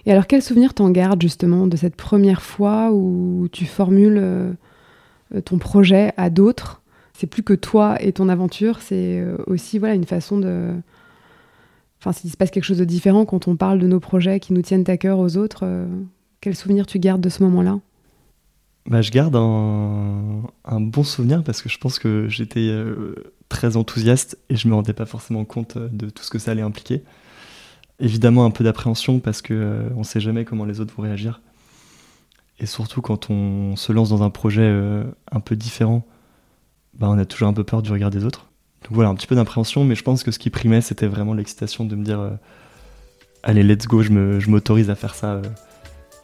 Et 0.04 0.12
alors, 0.12 0.26
quel 0.26 0.42
souvenir 0.42 0.74
t'en 0.74 0.90
gardes 0.90 1.20
justement 1.20 1.66
de 1.66 1.76
cette 1.76 1.96
première 1.96 2.42
fois 2.42 2.90
où 2.92 3.48
tu 3.52 3.66
formules 3.66 4.18
euh, 4.18 4.52
ton 5.44 5.58
projet 5.58 6.12
à 6.16 6.30
d'autres? 6.30 6.82
C'est 7.12 7.26
plus 7.26 7.42
que 7.42 7.54
toi 7.54 7.96
et 8.00 8.12
ton 8.12 8.28
aventure, 8.28 8.80
c'est 8.80 9.20
euh, 9.20 9.36
aussi 9.46 9.78
voilà, 9.78 9.94
une 9.94 10.04
façon 10.04 10.38
de, 10.38 10.74
Enfin, 12.00 12.12
s'il 12.12 12.30
se 12.30 12.36
passe 12.36 12.50
quelque 12.50 12.64
chose 12.64 12.78
de 12.78 12.84
différent 12.84 13.24
quand 13.24 13.48
on 13.48 13.56
parle 13.56 13.78
de 13.78 13.86
nos 13.86 14.00
projets 14.00 14.38
qui 14.40 14.52
nous 14.52 14.62
tiennent 14.62 14.84
à 14.86 14.96
cœur 14.96 15.18
aux 15.18 15.36
autres, 15.36 15.60
euh, 15.62 15.86
quel 16.40 16.54
souvenir 16.54 16.86
tu 16.86 16.98
gardes 16.98 17.20
de 17.20 17.28
ce 17.28 17.42
moment-là? 17.42 17.80
Bah, 18.88 19.02
Je 19.02 19.10
garde 19.10 19.36
un, 19.36 20.80
bon 20.80 21.04
souvenir 21.04 21.42
parce 21.42 21.62
que 21.62 21.68
je 21.68 21.78
pense 21.78 21.98
que 21.98 22.28
j'étais 22.28 22.70
très 23.48 23.76
enthousiaste 23.76 24.38
et 24.48 24.56
je 24.56 24.68
me 24.68 24.74
rendais 24.74 24.92
pas 24.92 25.06
forcément 25.06 25.44
compte 25.44 25.78
de 25.78 26.10
tout 26.10 26.22
ce 26.22 26.30
que 26.30 26.38
ça 26.38 26.52
allait 26.52 26.62
impliquer. 26.62 27.02
Évidemment, 27.98 28.44
un 28.44 28.50
peu 28.50 28.64
d'appréhension 28.64 29.20
parce 29.20 29.42
que 29.42 29.88
on 29.96 30.02
sait 30.02 30.20
jamais 30.20 30.44
comment 30.44 30.64
les 30.64 30.80
autres 30.80 30.94
vont 30.94 31.02
réagir. 31.02 31.40
Et 32.58 32.66
surtout 32.66 33.02
quand 33.02 33.30
on 33.30 33.76
se 33.76 33.92
lance 33.92 34.10
dans 34.10 34.22
un 34.22 34.30
projet 34.30 34.62
euh, 34.62 35.04
un 35.30 35.40
peu 35.40 35.56
différent, 35.56 36.06
bah, 36.94 37.08
on 37.10 37.18
a 37.18 37.24
toujours 37.24 37.48
un 37.48 37.52
peu 37.52 37.64
peur 37.64 37.82
du 37.82 37.92
regard 37.92 38.10
des 38.10 38.24
autres. 38.24 38.46
Donc 38.82 38.92
voilà, 38.92 39.10
un 39.10 39.14
petit 39.14 39.26
peu 39.26 39.34
d'impréhension, 39.34 39.84
mais 39.84 39.94
je 39.94 40.02
pense 40.02 40.22
que 40.22 40.30
ce 40.30 40.38
qui 40.38 40.50
primait, 40.50 40.80
c'était 40.80 41.06
vraiment 41.06 41.34
l'excitation 41.34 41.84
de 41.84 41.94
me 41.96 42.04
dire 42.04 42.20
euh, 42.20 42.30
allez, 43.42 43.62
let's 43.62 43.86
go, 43.86 44.02
je 44.02 44.10
m'autorise 44.48 44.90
à 44.90 44.94
faire 44.94 45.14
ça 45.14 45.34
euh, 45.34 45.42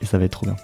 et 0.00 0.07
ça 0.07 0.19
va 0.19 0.25
être 0.25 0.33
trop 0.33 0.47
bien. 0.47 0.57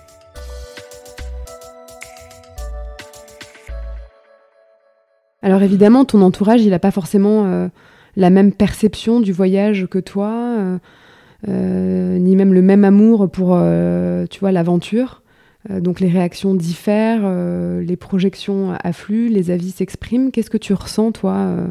Alors 5.43 5.63
évidemment, 5.63 6.05
ton 6.05 6.23
entourage, 6.23 6.63
il 6.63 6.71
n'a 6.71 6.79
pas 6.79 6.91
forcément 6.91 7.71
la 8.17 8.31
même 8.31 8.53
perception 8.53 9.21
du 9.21 9.33
voyage 9.33 9.87
que 9.89 9.99
toi, 9.99 10.57
ni 11.47 12.37
même 12.37 12.53
le 12.53 12.63
même 12.63 12.85
amour 12.85 13.31
pour, 13.31 13.57
tu 14.31 14.41
vois, 14.41 14.53
l'aventure. 14.53 15.23
Euh, 15.71 15.81
donc 15.81 16.01
les 16.01 16.09
réactions 16.09 16.55
diffèrent, 16.55 17.23
euh, 17.25 17.83
les 17.83 17.97
projections 17.97 18.77
affluent, 18.83 19.29
les 19.29 19.51
avis 19.51 19.71
s'expriment. 19.71 20.31
Qu'est-ce 20.31 20.51
que 20.51 20.59
tu 20.59 20.73
ressens, 20.73 21.13
toi, 21.13 21.35
euh, 21.35 21.67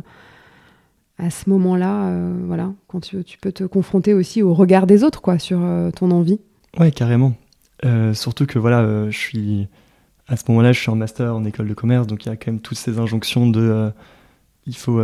à 1.17 1.29
ce 1.29 1.49
moment-là, 1.49 2.11
voilà, 2.45 2.73
quand 2.87 2.99
tu, 2.99 3.37
peux 3.41 3.51
te 3.51 3.63
confronter 3.63 4.13
aussi 4.13 4.43
au 4.43 4.53
regard 4.53 4.85
des 4.85 5.03
autres, 5.03 5.21
quoi, 5.21 5.39
sur 5.39 5.59
ton 5.95 6.11
envie? 6.11 6.39
Ouais, 6.79 6.91
carrément. 6.91 7.33
surtout 8.13 8.45
que 8.45 8.59
voilà, 8.59 9.09
je 9.09 9.17
suis 9.17 9.67
à 10.27 10.37
ce 10.37 10.43
moment-là, 10.49 10.71
je 10.71 10.79
suis 10.79 10.89
en 10.89 10.95
master 10.95 11.35
en 11.35 11.45
école 11.45 11.67
de 11.67 11.73
commerce, 11.73 12.07
donc 12.07 12.25
il 12.25 12.29
y 12.29 12.31
a 12.31 12.35
quand 12.35 12.51
même 12.51 12.61
toutes 12.61 12.77
ces 12.77 12.99
injonctions 12.99 13.47
de 13.49 13.91
il 14.65 14.75
faut 14.75 15.01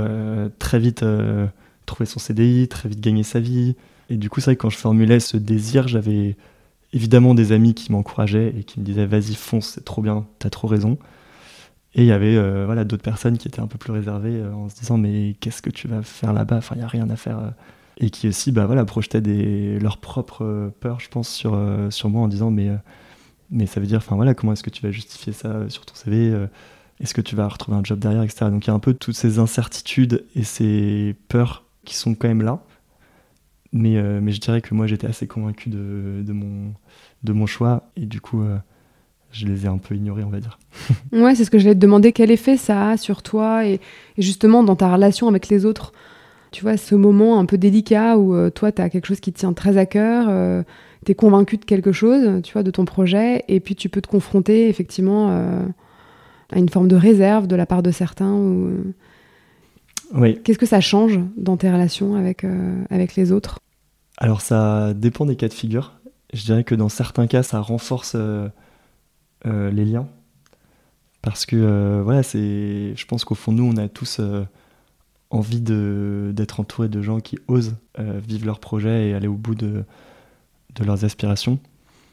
très 0.59 0.79
vite 0.79 1.05
trouver 1.85 2.05
son 2.05 2.19
CDI, 2.19 2.67
très 2.67 2.89
vite 2.89 2.99
gagner 2.99 3.23
sa 3.23 3.39
vie. 3.39 3.75
Et 4.09 4.17
du 4.17 4.29
coup, 4.29 4.41
c'est 4.41 4.47
vrai 4.51 4.55
que 4.57 4.61
quand 4.61 4.69
je 4.69 4.77
formulais 4.77 5.21
ce 5.21 5.37
désir, 5.37 5.87
j'avais 5.87 6.35
évidemment 6.93 7.33
des 7.33 7.51
amis 7.51 7.73
qui 7.73 7.91
m'encourageaient 7.91 8.53
et 8.57 8.63
qui 8.63 8.79
me 8.79 8.85
disaient 8.85 9.05
vas-y 9.05 9.35
fonce 9.35 9.73
c'est 9.75 9.83
trop 9.83 10.01
bien 10.01 10.25
t'as 10.39 10.49
trop 10.49 10.67
raison 10.67 10.97
et 11.95 12.01
il 12.01 12.07
y 12.07 12.11
avait 12.11 12.35
euh, 12.35 12.63
voilà 12.65 12.85
d'autres 12.85 13.03
personnes 13.03 13.37
qui 13.37 13.47
étaient 13.47 13.59
un 13.59 13.67
peu 13.67 13.77
plus 13.77 13.91
réservées 13.91 14.35
euh, 14.35 14.53
en 14.53 14.69
se 14.69 14.75
disant 14.75 14.97
mais 14.97 15.35
qu'est-ce 15.39 15.61
que 15.61 15.69
tu 15.69 15.87
vas 15.87 16.01
faire 16.01 16.33
là-bas? 16.33 16.57
Enfin 16.57 16.75
il 16.75 16.81
y 16.81 16.83
a 16.83 16.87
rien 16.87 17.09
à 17.09 17.15
faire 17.15 17.39
euh. 17.39 17.49
et 17.97 18.09
qui 18.09 18.27
aussi 18.27 18.51
bah 18.51 18.65
voilà 18.65 18.85
projetaient 18.85 19.21
des 19.21 19.79
leurs 19.79 19.97
propres 19.97 20.71
peurs 20.79 20.99
je 20.99 21.09
pense 21.09 21.29
sur 21.29 21.59
sur 21.89 22.09
moi 22.09 22.21
en 22.21 22.27
disant 22.27 22.51
mais 22.51 22.69
mais 23.53 23.65
ça 23.65 23.79
veut 23.79 23.85
dire 23.85 23.99
enfin 23.99 24.17
voilà 24.17 24.33
comment 24.33 24.51
est-ce 24.51 24.63
que 24.63 24.69
tu 24.69 24.81
vas 24.81 24.91
justifier 24.91 25.31
ça 25.31 25.69
sur 25.69 25.85
ton 25.85 25.95
CV 25.95 26.47
est-ce 26.99 27.13
que 27.13 27.21
tu 27.21 27.35
vas 27.35 27.47
retrouver 27.47 27.77
un 27.77 27.83
job 27.83 27.99
derrière 27.99 28.23
etc 28.23 28.47
donc 28.51 28.65
il 28.65 28.67
y 28.67 28.71
a 28.71 28.73
un 28.73 28.79
peu 28.79 28.93
toutes 28.93 29.15
ces 29.15 29.39
incertitudes 29.39 30.25
et 30.35 30.43
ces 30.43 31.15
peurs 31.29 31.63
qui 31.85 31.95
sont 31.95 32.15
quand 32.15 32.27
même 32.27 32.41
là 32.41 32.63
mais, 33.73 33.97
euh, 33.97 34.19
mais 34.21 34.31
je 34.31 34.39
dirais 34.39 34.61
que 34.61 34.73
moi, 34.73 34.85
j'étais 34.85 35.07
assez 35.07 35.25
convaincu 35.27 35.69
de, 35.69 36.21
de, 36.23 36.31
mon, 36.31 36.73
de 37.23 37.33
mon 37.33 37.47
choix. 37.47 37.89
Et 37.97 38.05
du 38.05 38.21
coup, 38.21 38.41
euh, 38.43 38.57
je 39.31 39.47
les 39.47 39.65
ai 39.65 39.67
un 39.67 39.79
peu 39.79 39.95
ignorés, 39.95 40.23
on 40.23 40.29
va 40.29 40.39
dire. 40.39 40.59
ouais, 41.11 41.33
c'est 41.33 41.43
ce 41.43 41.51
que 41.51 41.57
je 41.57 41.65
vais 41.65 41.73
te 41.73 41.79
demander. 41.79 42.13
Quel 42.13 42.29
effet 42.29 42.55
ça 42.55 42.91
a 42.91 42.97
sur 42.97 43.23
toi 43.23 43.65
et, 43.65 43.81
justement 44.17 44.63
dans 44.63 44.75
ta 44.75 44.93
relation 44.93 45.27
avec 45.27 45.49
les 45.49 45.65
autres? 45.65 45.91
Tu 46.51 46.61
vois, 46.61 46.77
ce 46.77 46.93
moment 46.93 47.39
un 47.39 47.45
peu 47.45 47.57
délicat 47.57 48.17
où 48.17 48.35
euh, 48.35 48.51
toi, 48.51 48.71
tu 48.71 48.79
as 48.79 48.89
quelque 48.89 49.07
chose 49.07 49.19
qui 49.19 49.33
te 49.33 49.39
tient 49.39 49.53
très 49.53 49.77
à 49.77 49.87
cœur, 49.87 50.63
tu 51.03 51.11
es 51.11 51.15
convaincu 51.15 51.57
de 51.57 51.65
quelque 51.65 51.91
chose, 51.91 52.41
tu 52.43 52.53
vois, 52.53 52.63
de 52.63 52.71
ton 52.71 52.85
projet, 52.85 53.43
et 53.47 53.59
puis 53.59 53.75
tu 53.75 53.89
peux 53.89 54.01
te 54.01 54.07
confronter 54.07 54.69
effectivement 54.69 55.29
à 56.51 56.57
une 56.57 56.69
forme 56.69 56.87
de 56.87 56.95
réserve 56.95 57.47
de 57.47 57.55
la 57.55 57.65
part 57.65 57.83
de 57.83 57.91
certains. 57.91 58.33
Ou... 58.33 58.93
Oui. 60.13 60.39
Qu'est-ce 60.43 60.59
que 60.59 60.65
ça 60.65 60.81
change 60.81 61.19
dans 61.37 61.57
tes 61.57 61.71
relations 61.71 62.15
avec, 62.15 62.45
avec 62.89 63.15
les 63.15 63.31
autres? 63.31 63.59
Alors 64.17 64.41
ça 64.41 64.93
dépend 64.93 65.25
des 65.25 65.35
cas 65.35 65.47
de 65.47 65.53
figure. 65.53 65.93
Je 66.33 66.43
dirais 66.43 66.63
que 66.63 66.75
dans 66.75 66.89
certains 66.89 67.27
cas, 67.27 67.43
ça 67.43 67.59
renforce 67.59 68.13
euh, 68.15 68.47
euh, 69.45 69.69
les 69.69 69.85
liens. 69.85 70.07
Parce 71.21 71.45
que 71.45 71.55
euh, 71.55 72.01
voilà, 72.03 72.23
c'est, 72.23 72.95
je 72.95 73.05
pense 73.05 73.23
qu'au 73.23 73.35
fond, 73.35 73.51
nous, 73.51 73.65
on 73.65 73.77
a 73.77 73.87
tous 73.87 74.19
envie 75.29 75.61
d'être 75.61 76.59
entourés 76.59 76.89
de 76.89 77.01
gens 77.01 77.19
qui 77.19 77.37
osent 77.47 77.75
vivre 77.97 78.45
leur 78.45 78.59
projet 78.59 79.09
et 79.09 79.13
aller 79.13 79.27
au 79.27 79.35
bout 79.35 79.55
de, 79.55 79.83
de, 80.75 80.83
leurs 80.83 81.05
aspirations. 81.05 81.59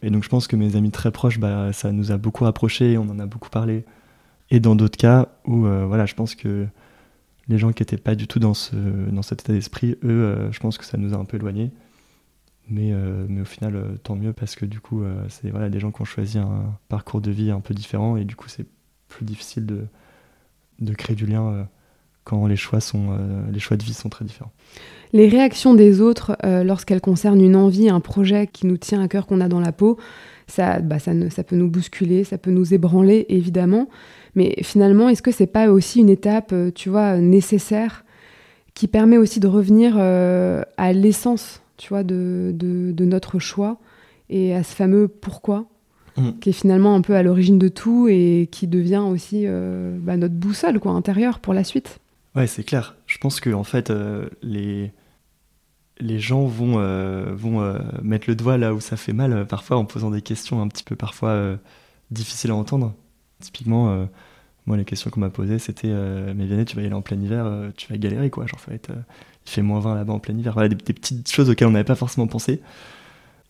Et 0.02 0.10
donc 0.10 0.24
je 0.24 0.28
pense 0.28 0.46
que 0.46 0.56
mes 0.56 0.76
amis 0.76 0.90
très 0.90 1.10
proches, 1.10 1.38
bah, 1.38 1.72
ça 1.72 1.92
nous 1.92 2.12
a 2.12 2.16
beaucoup 2.16 2.44
rapprochés, 2.44 2.96
on 2.98 3.08
en 3.08 3.18
a 3.18 3.26
beaucoup 3.26 3.50
parlé. 3.50 3.84
Et 4.50 4.60
dans 4.60 4.74
d'autres 4.74 4.98
cas 4.98 5.28
où 5.46 5.60
voilà, 5.62 6.06
je 6.06 6.14
pense 6.14 6.34
que 6.34 6.66
les 7.48 7.58
gens 7.58 7.72
qui 7.72 7.82
n'étaient 7.82 7.96
pas 7.96 8.14
du 8.14 8.26
tout 8.26 8.38
dans, 8.38 8.54
ce, 8.54 8.74
dans 8.74 9.22
cet 9.22 9.42
état 9.42 9.52
d'esprit, 9.52 9.96
eux, 10.02 10.48
je 10.50 10.58
pense 10.58 10.78
que 10.78 10.84
ça 10.84 10.98
nous 10.98 11.14
a 11.14 11.16
un 11.16 11.24
peu 11.24 11.36
éloignés. 11.36 11.70
Mais, 12.70 12.92
euh, 12.92 13.26
mais 13.28 13.40
au 13.40 13.44
final, 13.44 13.74
euh, 13.74 13.96
tant 14.02 14.14
mieux 14.14 14.32
parce 14.32 14.54
que 14.54 14.64
du 14.64 14.80
coup, 14.80 15.02
euh, 15.02 15.24
c'est 15.28 15.50
voilà, 15.50 15.68
des 15.68 15.80
gens 15.80 15.90
qui 15.90 16.02
ont 16.02 16.06
choisi 16.06 16.38
un 16.38 16.78
parcours 16.88 17.20
de 17.20 17.32
vie 17.32 17.50
un 17.50 17.60
peu 17.60 17.74
différent 17.74 18.16
et 18.16 18.24
du 18.24 18.36
coup, 18.36 18.48
c'est 18.48 18.66
plus 19.08 19.24
difficile 19.24 19.66
de, 19.66 19.86
de 20.78 20.94
créer 20.94 21.16
du 21.16 21.26
lien 21.26 21.68
quand 22.24 22.46
les 22.46 22.56
choix, 22.56 22.80
sont, 22.80 23.16
les 23.52 23.58
choix 23.58 23.76
de 23.76 23.82
vie 23.82 23.94
sont 23.94 24.08
très 24.08 24.24
différents. 24.24 24.52
Les 25.12 25.28
réactions 25.28 25.74
des 25.74 26.00
autres 26.00 26.36
lorsqu'elles 26.44 27.00
concernent 27.00 27.40
une 27.40 27.56
envie, 27.56 27.88
un 27.88 28.00
projet 28.00 28.46
qui 28.46 28.66
nous 28.66 28.76
tient 28.76 29.02
à 29.02 29.08
cœur, 29.08 29.26
qu'on 29.26 29.40
a 29.40 29.48
dans 29.48 29.58
la 29.58 29.72
peau, 29.72 29.98
ça, 30.46 30.80
bah, 30.80 30.98
ça, 30.98 31.14
ne, 31.14 31.28
ça 31.28 31.42
peut 31.42 31.56
nous 31.56 31.68
bousculer, 31.68 32.22
ça 32.22 32.38
peut 32.38 32.50
nous 32.50 32.74
ébranler, 32.74 33.26
évidemment. 33.28 33.88
Mais 34.36 34.54
finalement, 34.62 35.08
est-ce 35.08 35.22
que 35.22 35.32
c'est 35.32 35.46
pas 35.48 35.70
aussi 35.70 36.00
une 36.00 36.10
étape, 36.10 36.54
tu 36.74 36.88
vois, 36.88 37.16
nécessaire 37.18 38.04
qui 38.74 38.86
permet 38.86 39.16
aussi 39.16 39.40
de 39.40 39.48
revenir 39.48 39.98
à 39.98 40.92
l'essence 40.92 41.62
tu 41.80 41.88
vois, 41.88 42.04
de, 42.04 42.52
de, 42.54 43.04
notre 43.06 43.38
choix 43.38 43.78
et 44.28 44.54
à 44.54 44.62
ce 44.62 44.76
fameux 44.76 45.08
pourquoi, 45.08 45.64
mm. 46.18 46.32
qui 46.40 46.50
est 46.50 46.52
finalement 46.52 46.94
un 46.94 47.00
peu 47.00 47.16
à 47.16 47.22
l'origine 47.22 47.58
de 47.58 47.68
tout 47.68 48.06
et 48.08 48.48
qui 48.52 48.66
devient 48.66 49.02
aussi 49.08 49.44
euh, 49.46 49.96
bah, 49.98 50.18
notre 50.18 50.34
boussole 50.34 50.78
quoi, 50.78 50.92
intérieure 50.92 51.40
pour 51.40 51.54
la 51.54 51.64
suite? 51.64 51.98
Ouais, 52.34 52.46
c'est 52.46 52.64
clair. 52.64 52.96
Je 53.06 53.18
pense 53.18 53.40
que 53.40 53.50
en 53.50 53.64
fait, 53.64 53.90
euh, 53.90 54.28
les, 54.42 54.92
les 55.98 56.20
gens 56.20 56.44
vont, 56.46 56.78
euh, 56.78 57.34
vont 57.34 57.76
mettre 58.02 58.28
le 58.28 58.36
doigt 58.36 58.56
là 58.56 58.74
où 58.74 58.80
ça 58.80 58.96
fait 58.96 59.12
mal, 59.12 59.46
parfois 59.46 59.76
en 59.76 59.84
posant 59.84 60.10
des 60.10 60.22
questions 60.22 60.62
un 60.62 60.68
petit 60.68 60.84
peu 60.84 60.96
parfois 60.96 61.58
difficiles 62.10 62.50
à 62.50 62.54
entendre. 62.54 62.94
Typiquement, 63.40 64.08
moi, 64.66 64.76
les 64.76 64.84
questions 64.84 65.10
qu'on 65.10 65.20
m'a 65.20 65.30
posées, 65.30 65.58
c'était 65.58 65.88
Mais 65.88 66.46
Vianney, 66.46 66.64
tu 66.64 66.76
vas 66.76 66.82
y 66.82 66.86
aller 66.86 66.94
en 66.94 67.02
plein 67.02 67.20
hiver, 67.20 67.72
tu 67.76 67.88
vas 67.88 67.98
galérer 67.98 68.30
quoi. 68.30 68.46
Genre, 68.46 68.60
il 69.46 69.50
fait 69.50 69.62
moins 69.62 69.80
20 69.80 69.94
là-bas 69.96 70.12
en 70.12 70.18
plein 70.20 70.36
hiver. 70.36 70.52
Voilà, 70.54 70.68
des, 70.68 70.76
petites 70.76 71.30
choses 71.30 71.50
auxquelles 71.50 71.68
on 71.68 71.72
n'avait 71.72 71.84
pas 71.84 71.94
forcément 71.94 72.26
pensé. 72.26 72.62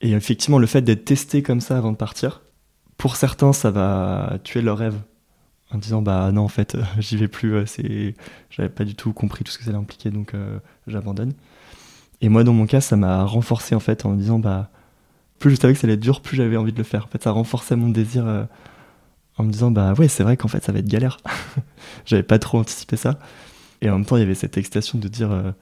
Et 0.00 0.12
effectivement, 0.12 0.58
le 0.58 0.66
fait 0.66 0.82
d'être 0.82 1.04
testé 1.04 1.42
comme 1.42 1.60
ça 1.60 1.76
avant 1.76 1.92
de 1.92 1.96
partir, 1.96 2.42
pour 2.96 3.16
certains, 3.16 3.52
ça 3.52 3.70
va 3.70 4.38
tuer 4.44 4.62
leur 4.62 4.78
rêve. 4.78 4.98
En 5.72 5.78
disant, 5.78 6.02
bah 6.02 6.32
non, 6.32 6.42
en 6.42 6.48
fait, 6.48 6.76
j'y 6.98 7.16
vais 7.16 7.28
plus, 7.28 7.54
euh, 7.54 7.66
c'est... 7.66 8.14
j'avais 8.50 8.68
pas 8.68 8.84
du 8.84 8.94
tout 8.94 9.12
compris 9.12 9.44
tout 9.44 9.52
ce 9.52 9.58
que 9.58 9.64
ça 9.64 9.70
allait 9.70 9.78
impliquer, 9.78 10.10
donc 10.10 10.34
euh, 10.34 10.58
j'abandonne. 10.86 11.32
Et 12.20 12.28
moi, 12.28 12.44
dans 12.44 12.52
mon 12.52 12.66
cas, 12.66 12.80
ça 12.80 12.96
m'a 12.96 13.24
renforcé 13.24 13.74
en 13.74 13.80
fait 13.80 14.04
en 14.04 14.10
me 14.10 14.18
disant, 14.18 14.38
bah, 14.38 14.70
plus 15.38 15.52
je 15.52 15.56
savais 15.56 15.72
que 15.72 15.78
ça 15.78 15.86
allait 15.86 15.94
être 15.94 16.00
dur, 16.00 16.20
plus 16.20 16.36
j'avais 16.36 16.56
envie 16.56 16.72
de 16.72 16.78
le 16.78 16.84
faire. 16.84 17.04
En 17.04 17.08
fait, 17.08 17.22
ça 17.22 17.30
renforçait 17.30 17.76
mon 17.76 17.88
désir 17.88 18.26
euh, 18.26 18.44
en 19.38 19.44
me 19.44 19.52
disant, 19.52 19.70
bah 19.70 19.94
ouais, 19.94 20.08
c'est 20.08 20.22
vrai 20.22 20.36
qu'en 20.36 20.48
fait, 20.48 20.62
ça 20.62 20.72
va 20.72 20.80
être 20.80 20.88
galère. 20.88 21.18
j'avais 22.04 22.22
pas 22.22 22.38
trop 22.38 22.58
anticipé 22.58 22.96
ça. 22.96 23.18
Et 23.80 23.88
en 23.88 23.96
même 23.96 24.04
temps, 24.04 24.16
il 24.16 24.20
y 24.20 24.24
avait 24.24 24.34
cette 24.34 24.58
excitation 24.58 24.98
de 24.98 25.08
dire, 25.08 25.54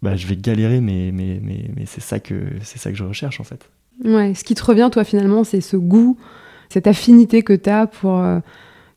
bah, 0.00 0.16
je 0.16 0.26
vais 0.26 0.36
galérer, 0.36 0.80
mais, 0.80 1.10
mais, 1.12 1.38
mais, 1.42 1.68
mais 1.76 1.84
c'est 1.84 2.00
ça, 2.00 2.18
que, 2.18 2.52
ça 2.62 2.90
que 2.90 2.96
je 2.96 3.04
recherche 3.04 3.40
en 3.40 3.44
fait. 3.44 3.68
Ouais, 4.02 4.34
ce 4.34 4.42
qui 4.42 4.54
te 4.54 4.64
revient, 4.64 4.88
toi, 4.90 5.04
finalement, 5.04 5.44
c'est 5.44 5.60
ce 5.60 5.76
goût, 5.76 6.16
cette 6.70 6.86
affinité 6.86 7.42
que 7.42 7.52
tu 7.52 7.68
as 7.68 7.86
pour 7.86 8.24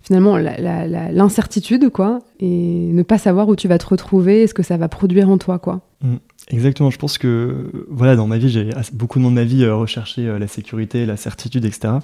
finalement 0.08 0.38
l'incertitude, 0.38 1.90
quoi, 1.90 2.20
et 2.40 2.48
ne 2.48 3.04
pas 3.04 3.18
savoir 3.18 3.48
où 3.48 3.56
tu 3.56 3.68
vas 3.68 3.78
te 3.78 3.86
retrouver 3.86 4.44
et 4.44 4.48
ce 4.48 4.54
que 4.54 4.64
ça 4.64 4.78
va 4.78 4.88
produire 4.88 5.30
en 5.30 5.38
toi, 5.38 5.60
quoi. 5.60 5.82
Mmh, 6.02 6.16
exactement, 6.50 6.90
je 6.90 6.98
pense 6.98 7.18
que 7.18 7.86
voilà, 7.90 8.16
dans 8.16 8.28
ma 8.28 8.38
vie, 8.38 8.50
j'ai 8.50 8.70
beaucoup 8.94 9.20
de 9.20 9.26
ma 9.26 9.44
vie 9.44 9.64
euh, 9.64 9.76
recherché 9.76 10.28
euh, 10.28 10.40
la 10.40 10.48
sécurité, 10.48 11.06
la 11.06 11.18
certitude, 11.18 11.66
etc. 11.66 11.96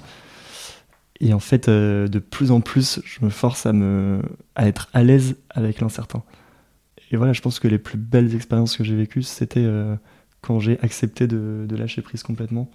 Et 1.20 1.32
en 1.32 1.40
fait, 1.40 1.70
de 1.70 2.18
plus 2.18 2.50
en 2.50 2.60
plus, 2.60 3.00
je 3.04 3.24
me 3.24 3.30
force 3.30 3.66
à, 3.66 3.72
me, 3.72 4.20
à 4.56 4.66
être 4.66 4.88
à 4.92 5.02
l'aise 5.02 5.36
avec 5.50 5.80
l'incertain. 5.80 6.22
Et 7.10 7.16
voilà, 7.16 7.32
je 7.32 7.40
pense 7.40 7.60
que 7.60 7.68
les 7.68 7.78
plus 7.78 7.96
belles 7.96 8.34
expériences 8.34 8.76
que 8.76 8.82
j'ai 8.82 8.96
vécues, 8.96 9.22
c'était 9.22 9.64
euh, 9.64 9.94
quand 10.40 10.58
j'ai 10.58 10.80
accepté 10.80 11.28
de, 11.28 11.66
lâcher 11.70 12.02
prise 12.02 12.24
complètement. 12.24 12.68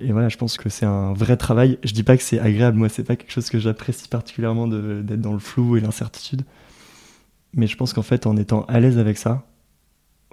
Et 0.00 0.12
voilà, 0.12 0.28
je 0.28 0.36
pense 0.36 0.56
que 0.56 0.68
c'est 0.68 0.86
un 0.86 1.12
vrai 1.12 1.36
travail. 1.36 1.78
Je 1.82 1.92
dis 1.92 2.02
pas 2.02 2.16
que 2.16 2.22
c'est 2.22 2.38
agréable, 2.38 2.78
moi, 2.78 2.88
c'est 2.88 3.04
pas 3.04 3.16
quelque 3.16 3.32
chose 3.32 3.50
que 3.50 3.58
j'apprécie 3.58 4.08
particulièrement 4.08 4.66
d'être 4.66 5.20
dans 5.20 5.32
le 5.32 5.38
flou 5.38 5.76
et 5.76 5.80
l'incertitude. 5.80 6.42
Mais 7.54 7.66
je 7.66 7.76
pense 7.76 7.92
qu'en 7.92 8.02
fait, 8.02 8.26
en 8.26 8.36
étant 8.36 8.64
à 8.66 8.80
l'aise 8.80 8.98
avec 8.98 9.18
ça, 9.18 9.46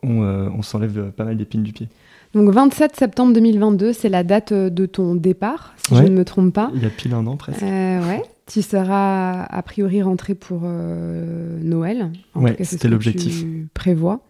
on, 0.04 0.62
s'enlève 0.62 1.12
pas 1.12 1.26
mal 1.26 1.38
d'épines 1.38 1.64
du 1.64 1.74
pied. 1.74 1.88
Donc 2.34 2.50
27 2.50 2.96
septembre 2.96 3.34
2022, 3.34 3.94
c'est 3.94 4.10
la 4.10 4.24
date 4.24 4.54
de 4.54 4.86
ton 4.86 5.16
départ, 5.16 5.74
si 5.78 5.96
je 5.96 6.04
ne 6.04 6.10
me 6.10 6.26
trompe 6.26 6.54
pas. 6.54 6.70
Il 6.76 6.84
y 6.84 6.86
a 6.86 6.90
pile 6.90 7.14
un 7.14 7.26
an 7.28 7.38
presque. 7.38 7.62
ouais. 7.62 8.24
Tu 8.48 8.62
seras 8.62 9.44
a 9.44 9.64
priori 9.64 10.04
rentré 10.04 10.36
pour 10.36 10.62
Noël. 10.62 12.12
En 12.36 12.44
ouais, 12.44 12.56
c'était 12.62 12.90
l'objectif. 12.90 13.40
Tu 13.40 13.68
prévois. 13.74 14.22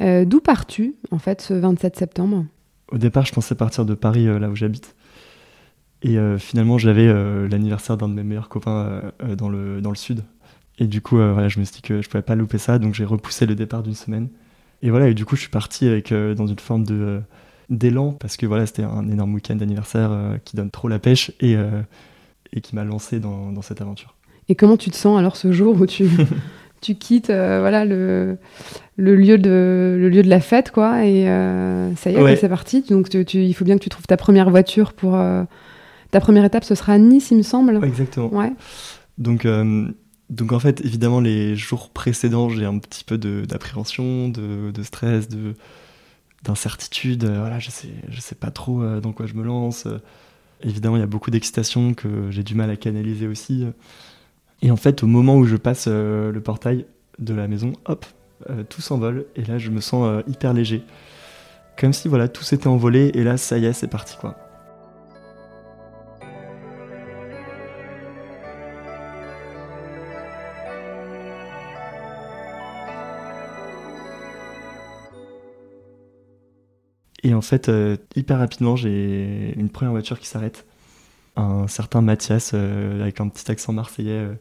D'où 0.00 0.40
pars-tu 0.40 0.94
en 1.12 1.18
fait 1.18 1.40
ce 1.40 1.54
27 1.54 1.96
septembre? 1.96 2.44
Au 2.92 2.98
départ, 2.98 3.26
je 3.26 3.32
pensais 3.32 3.54
partir 3.54 3.84
de 3.84 3.94
Paris, 3.94 4.26
là 4.26 4.48
où 4.48 4.56
j'habite. 4.56 4.94
Et 6.02 6.18
finalement, 6.38 6.76
j'avais 6.76 7.06
l'anniversaire 7.48 7.96
d'un 7.96 8.08
de 8.08 8.14
mes 8.14 8.22
meilleurs 8.22 8.50
copains 8.50 9.02
dans, 9.38 9.48
le, 9.48 9.80
sud, 9.94 10.22
et 10.78 10.86
du 10.86 11.00
coup, 11.00 11.18
euh, 11.18 11.32
voilà, 11.32 11.48
je 11.48 11.60
me 11.60 11.64
suis 11.64 11.76
dit 11.76 11.82
que 11.82 12.02
je 12.02 12.08
pouvais 12.08 12.22
pas 12.22 12.34
louper 12.34 12.58
ça, 12.58 12.78
donc 12.78 12.94
j'ai 12.94 13.04
repoussé 13.04 13.46
le 13.46 13.54
départ 13.54 13.82
d'une 13.82 13.94
semaine. 13.94 14.28
Et 14.82 14.90
voilà, 14.90 15.08
et 15.08 15.14
du 15.14 15.24
coup, 15.24 15.36
je 15.36 15.42
suis 15.42 15.50
parti 15.50 15.86
euh, 16.12 16.34
dans 16.34 16.46
une 16.46 16.58
forme 16.58 16.84
euh, 16.90 17.20
d'élan 17.70 18.12
parce 18.12 18.36
que 18.36 18.46
voilà, 18.46 18.66
c'était 18.66 18.82
un 18.82 19.08
énorme 19.08 19.34
week-end 19.34 19.56
d'anniversaire 19.56 20.10
qui 20.44 20.56
donne 20.56 20.70
trop 20.70 20.88
la 20.88 20.98
pêche 20.98 21.32
et, 21.40 21.56
et 22.52 22.60
qui 22.60 22.74
m'a 22.74 22.84
lancé 22.84 23.20
dans, 23.20 23.52
dans, 23.52 23.62
cette 23.62 23.80
aventure. 23.80 24.14
Et 24.48 24.54
comment 24.54 24.76
tu 24.76 24.90
te 24.90 24.96
sens 24.96 25.18
alors 25.18 25.36
ce 25.36 25.52
jour 25.52 25.80
où 25.80 25.86
tu 25.86 26.06
tu 26.80 26.94
quittes 26.94 27.28
voilà 27.28 27.84
le, 27.84 28.36
le 28.96 29.16
lieu 29.16 29.38
de 29.38 29.96
le 29.98 30.08
lieu 30.08 30.22
de 30.22 30.28
la 30.28 30.40
fête 30.40 30.70
quoi 30.70 31.04
et 31.04 31.24
ça 31.96 32.10
y 32.10 32.14
est 32.14 32.36
c'est 32.36 32.48
parti 32.48 32.82
donc 32.82 33.08
tu, 33.08 33.24
il 33.38 33.54
faut 33.54 33.64
bien 33.64 33.78
que 33.78 33.82
tu 33.82 33.88
trouves 33.88 34.06
ta 34.06 34.16
première 34.16 34.50
voiture 34.50 34.92
pour 34.92 35.18
ta 36.10 36.20
première 36.20 36.44
étape 36.44 36.64
ce 36.64 36.74
sera 36.74 36.92
à 36.92 36.98
Nice 36.98 37.30
il 37.30 37.38
me 37.38 37.42
semble 37.42 37.82
exactement 37.84 38.28
ouais 38.34 38.52
donc 39.18 39.46
donc 40.30 40.52
en 40.52 40.58
fait, 40.58 40.80
évidemment, 40.84 41.20
les 41.20 41.54
jours 41.54 41.90
précédents, 41.90 42.48
j'ai 42.48 42.64
un 42.64 42.78
petit 42.78 43.04
peu 43.04 43.18
d'appréhension, 43.18 44.28
de, 44.28 44.70
de, 44.70 44.82
stress, 44.82 45.28
de 45.28 45.54
d'incertitude. 46.42 47.24
Euh, 47.24 47.38
voilà, 47.38 47.58
je 47.58 47.70
sais, 47.70 47.88
je 48.08 48.20
sais 48.20 48.34
pas 48.34 48.50
trop 48.50 48.82
euh, 48.82 49.00
dans 49.00 49.12
quoi 49.12 49.26
je 49.26 49.34
me 49.34 49.42
lance. 49.42 49.86
évidemment, 50.62 50.96
il 50.96 51.00
y 51.00 51.02
a 51.02 51.06
beaucoup 51.06 51.30
d'excitation 51.30 51.94
que 51.94 52.30
j'ai 52.30 52.42
du 52.42 52.54
mal 52.54 52.70
à 52.70 52.76
canaliser 52.76 53.26
aussi. 53.26 53.66
Et 54.64 54.72
en 54.72 54.76
fait, 54.76 55.04
au 55.04 55.06
moment 55.06 55.36
où 55.36 55.44
je 55.44 55.54
passe 55.54 55.84
euh, 55.86 56.32
le 56.32 56.40
portail 56.40 56.86
de 57.20 57.34
la 57.34 57.46
maison, 57.46 57.74
hop, 57.84 58.04
tout 58.68 58.82
s'envole. 58.82 59.26
Et 59.36 59.44
là, 59.44 59.58
je 59.58 59.70
me 59.70 59.80
sens 59.80 60.22
hyper 60.26 60.52
léger. 60.52 60.82
Comme 61.78 61.92
si 61.92 62.08
voilà, 62.08 62.26
tout 62.26 62.42
s'était 62.42 62.66
envolé. 62.66 63.12
Et 63.14 63.22
là, 63.22 63.36
ça 63.36 63.56
y 63.58 63.66
est, 63.66 63.72
c'est 63.72 63.88
parti 63.88 64.16
quoi. 64.20 64.36
Et 77.24 77.32
en 77.32 77.40
fait, 77.40 77.70
euh, 77.70 77.96
hyper 78.16 78.38
rapidement, 78.38 78.76
j'ai 78.76 79.54
une 79.56 79.70
première 79.70 79.92
voiture 79.92 80.20
qui 80.20 80.26
s'arrête. 80.28 80.66
Un 81.36 81.66
certain 81.66 82.00
Mathias, 82.00 82.52
euh, 82.54 83.02
avec 83.02 83.20
un 83.20 83.28
petit 83.28 83.50
accent 83.50 83.72
marseillais, 83.72 84.12
euh, 84.12 84.34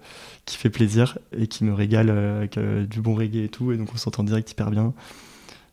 qui 0.46 0.58
fait 0.58 0.70
plaisir 0.70 1.18
et 1.38 1.48
qui 1.48 1.64
me 1.64 1.74
régale 1.74 2.10
avec 2.10 2.60
du 2.60 3.02
bon 3.02 3.16
reggae 3.16 3.46
et 3.46 3.50
tout. 3.50 3.72
Et 3.72 3.78
donc, 3.78 3.90
on 3.94 3.98
s'entend 3.98 4.24
direct 4.24 4.52
hyper 4.52 4.72
bien. 4.72 4.94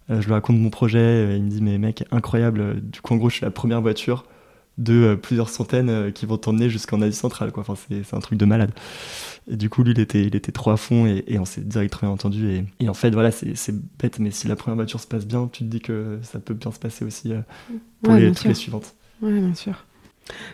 je 0.08 0.24
lui 0.24 0.32
raconte 0.32 0.56
mon 0.56 0.70
projet. 0.70 1.36
il 1.36 1.44
me 1.44 1.50
dit, 1.50 1.62
mais 1.62 1.78
mec, 1.78 2.04
incroyable. 2.10 2.80
Du 2.80 3.00
coup, 3.00 3.14
en 3.14 3.16
gros, 3.16 3.28
je 3.28 3.36
suis 3.36 3.44
la 3.44 3.50
première 3.50 3.82
voiture 3.82 4.24
de 4.80 4.94
euh, 4.94 5.16
plusieurs 5.16 5.48
centaines 5.48 5.90
euh, 5.90 6.10
qui 6.10 6.26
vont 6.26 6.38
t'emmener 6.38 6.68
jusqu'en 6.70 7.00
Asie 7.02 7.16
centrale. 7.16 7.52
Quoi. 7.52 7.64
Enfin, 7.66 7.74
c'est 7.76 8.14
un 8.14 8.20
truc 8.20 8.38
de 8.38 8.44
malade. 8.44 8.72
Et 9.50 9.56
du 9.56 9.68
coup, 9.68 9.82
lui, 9.82 9.92
il 9.92 10.00
était, 10.00 10.22
il 10.22 10.34
était 10.34 10.52
trop 10.52 10.70
à 10.70 10.76
fond 10.76 11.06
et, 11.06 11.38
on 11.38 11.44
s'est 11.44 11.60
direct 11.60 11.92
très 11.92 12.06
bien 12.06 12.12
entendu. 12.12 12.50
Et, 12.50 12.64
et 12.80 12.88
en 12.88 12.94
fait, 12.94 13.10
voilà, 13.10 13.30
c'est 13.30 13.74
bête, 13.98 14.18
mais 14.18 14.30
si 14.30 14.48
la 14.48 14.56
première 14.56 14.76
voiture 14.76 15.00
se 15.00 15.06
passe 15.06 15.26
bien, 15.26 15.48
tu 15.52 15.64
te 15.64 15.68
dis 15.68 15.80
que 15.80 16.18
ça 16.22 16.38
peut 16.40 16.54
bien 16.54 16.70
se 16.72 16.78
passer 16.78 17.04
aussi 17.04 17.32
euh, 17.32 17.40
pour 18.02 18.14
les, 18.14 18.32
toutes 18.32 18.44
les 18.44 18.54
suivantes. 18.54 18.94
Oui, 19.22 19.38
bien 19.38 19.54
sûr. 19.54 19.84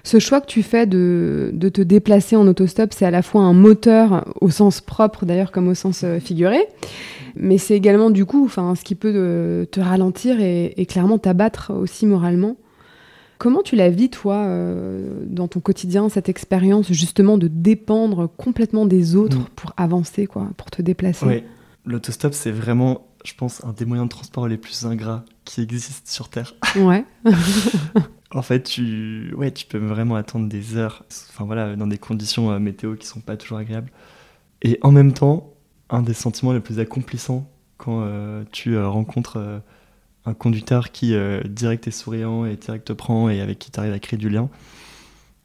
Ce 0.05 0.19
choix 0.19 0.41
que 0.41 0.47
tu 0.47 0.63
fais 0.63 0.87
de, 0.87 1.51
de 1.53 1.69
te 1.69 1.81
déplacer 1.81 2.37
en 2.37 2.47
autostop, 2.47 2.93
c'est 2.93 3.07
à 3.07 3.11
la 3.11 3.23
fois 3.23 3.43
un 3.43 3.53
moteur 3.53 4.25
au 4.41 4.51
sens 4.51 4.81
propre 4.81 5.27
d'ailleurs 5.27 5.53
comme 5.53 5.69
au 5.69 5.75
sens 5.75 6.05
figuré, 6.21 6.61
mais 7.35 7.59
c'est 7.59 7.75
également 7.75 8.11
du 8.11 8.25
coup 8.25 8.45
enfin, 8.45 8.75
ce 8.75 8.85
qui 8.85 8.95
peut 8.95 9.67
te 9.71 9.81
ralentir 9.81 10.41
et, 10.41 10.75
et 10.77 10.87
clairement 10.87 11.19
t'abattre 11.19 11.73
aussi 11.75 12.07
moralement. 12.07 12.57
Comment 13.39 13.63
tu 13.63 13.77
la 13.77 13.91
vis, 13.91 14.09
toi, 14.09 14.37
euh, 14.37 15.25
dans 15.27 15.47
ton 15.47 15.61
quotidien, 15.61 16.09
cette 16.09 16.29
expérience 16.29 16.91
justement 16.93 17.37
de 17.37 17.49
dépendre 17.49 18.31
complètement 18.37 18.87
des 18.87 19.15
autres 19.15 19.39
mm. 19.39 19.47
pour 19.57 19.73
avancer, 19.77 20.27
quoi, 20.27 20.49
pour 20.57 20.71
te 20.71 20.81
déplacer? 20.81 21.27
Oui, 21.27 21.43
l'autostop, 21.85 22.33
c'est 22.33 22.51
vraiment, 22.51 23.07
je 23.25 23.35
pense, 23.35 23.63
un 23.65 23.73
des 23.73 23.85
moyens 23.85 24.09
de 24.09 24.11
transport 24.11 24.49
les 24.49 24.57
plus 24.57 24.87
ingrats 24.87 25.25
qui 25.45 25.61
existent 25.61 26.11
sur 26.11 26.29
Terre. 26.29 26.55
Ouais. 26.77 27.05
en 28.35 28.43
fait, 28.43 28.63
tu, 28.65 29.33
ouais, 29.37 29.53
tu 29.53 29.67
peux 29.67 29.79
vraiment 29.79 30.17
attendre 30.17 30.49
des 30.49 30.77
heures, 30.77 31.05
enfin 31.31 31.45
voilà, 31.45 31.77
dans 31.77 31.87
des 31.87 31.99
conditions 31.99 32.51
euh, 32.51 32.59
météo 32.59 32.97
qui 32.97 33.07
sont 33.07 33.21
pas 33.21 33.37
toujours 33.37 33.59
agréables. 33.59 33.91
Et 34.63 34.79
en 34.83 34.91
même 34.91 35.13
temps, 35.13 35.53
un 35.91 36.03
des 36.03 36.15
sentiments 36.15 36.53
les 36.53 36.61
plus 36.61 36.79
accomplissants 36.81 37.49
quand 37.77 38.03
euh, 38.03 38.45
tu 38.53 38.79
rencontres 38.79 39.63
un 40.27 40.35
conducteur 40.35 40.91
qui 40.91 41.15
euh, 41.15 41.41
direct 41.45 41.87
est 41.87 41.93
souriant 41.93 42.45
et 42.45 42.57
direct 42.57 42.87
te 42.89 42.93
prend 42.93 43.31
et 43.31 43.41
avec 43.41 43.59
qui 43.59 43.71
tu 43.71 43.79
arrives 43.79 43.93
à 43.93 43.99
créer 43.99 44.19
du 44.19 44.29
lien. 44.29 44.51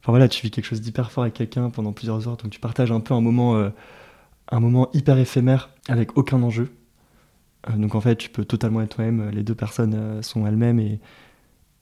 Enfin 0.01 0.11
voilà, 0.11 0.27
tu 0.27 0.41
vis 0.41 0.51
quelque 0.51 0.65
chose 0.65 0.81
d'hyper 0.81 1.11
fort 1.11 1.23
avec 1.23 1.35
quelqu'un 1.35 1.69
pendant 1.69 1.93
plusieurs 1.93 2.27
heures, 2.27 2.37
donc 2.37 2.49
tu 2.49 2.59
partages 2.59 2.91
un 2.91 2.99
peu 2.99 3.13
un 3.13 3.21
moment, 3.21 3.55
euh, 3.55 3.69
un 4.49 4.59
moment 4.59 4.89
hyper 4.93 5.19
éphémère 5.19 5.69
avec 5.87 6.17
aucun 6.17 6.41
enjeu. 6.41 6.71
Euh, 7.69 7.73
donc 7.73 7.93
en 7.93 8.01
fait, 8.01 8.15
tu 8.15 8.29
peux 8.29 8.43
totalement 8.43 8.81
être 8.81 8.95
toi-même, 8.95 9.29
les 9.29 9.43
deux 9.43 9.53
personnes 9.53 10.23
sont 10.23 10.47
elles-mêmes 10.47 10.79
et, 10.79 10.99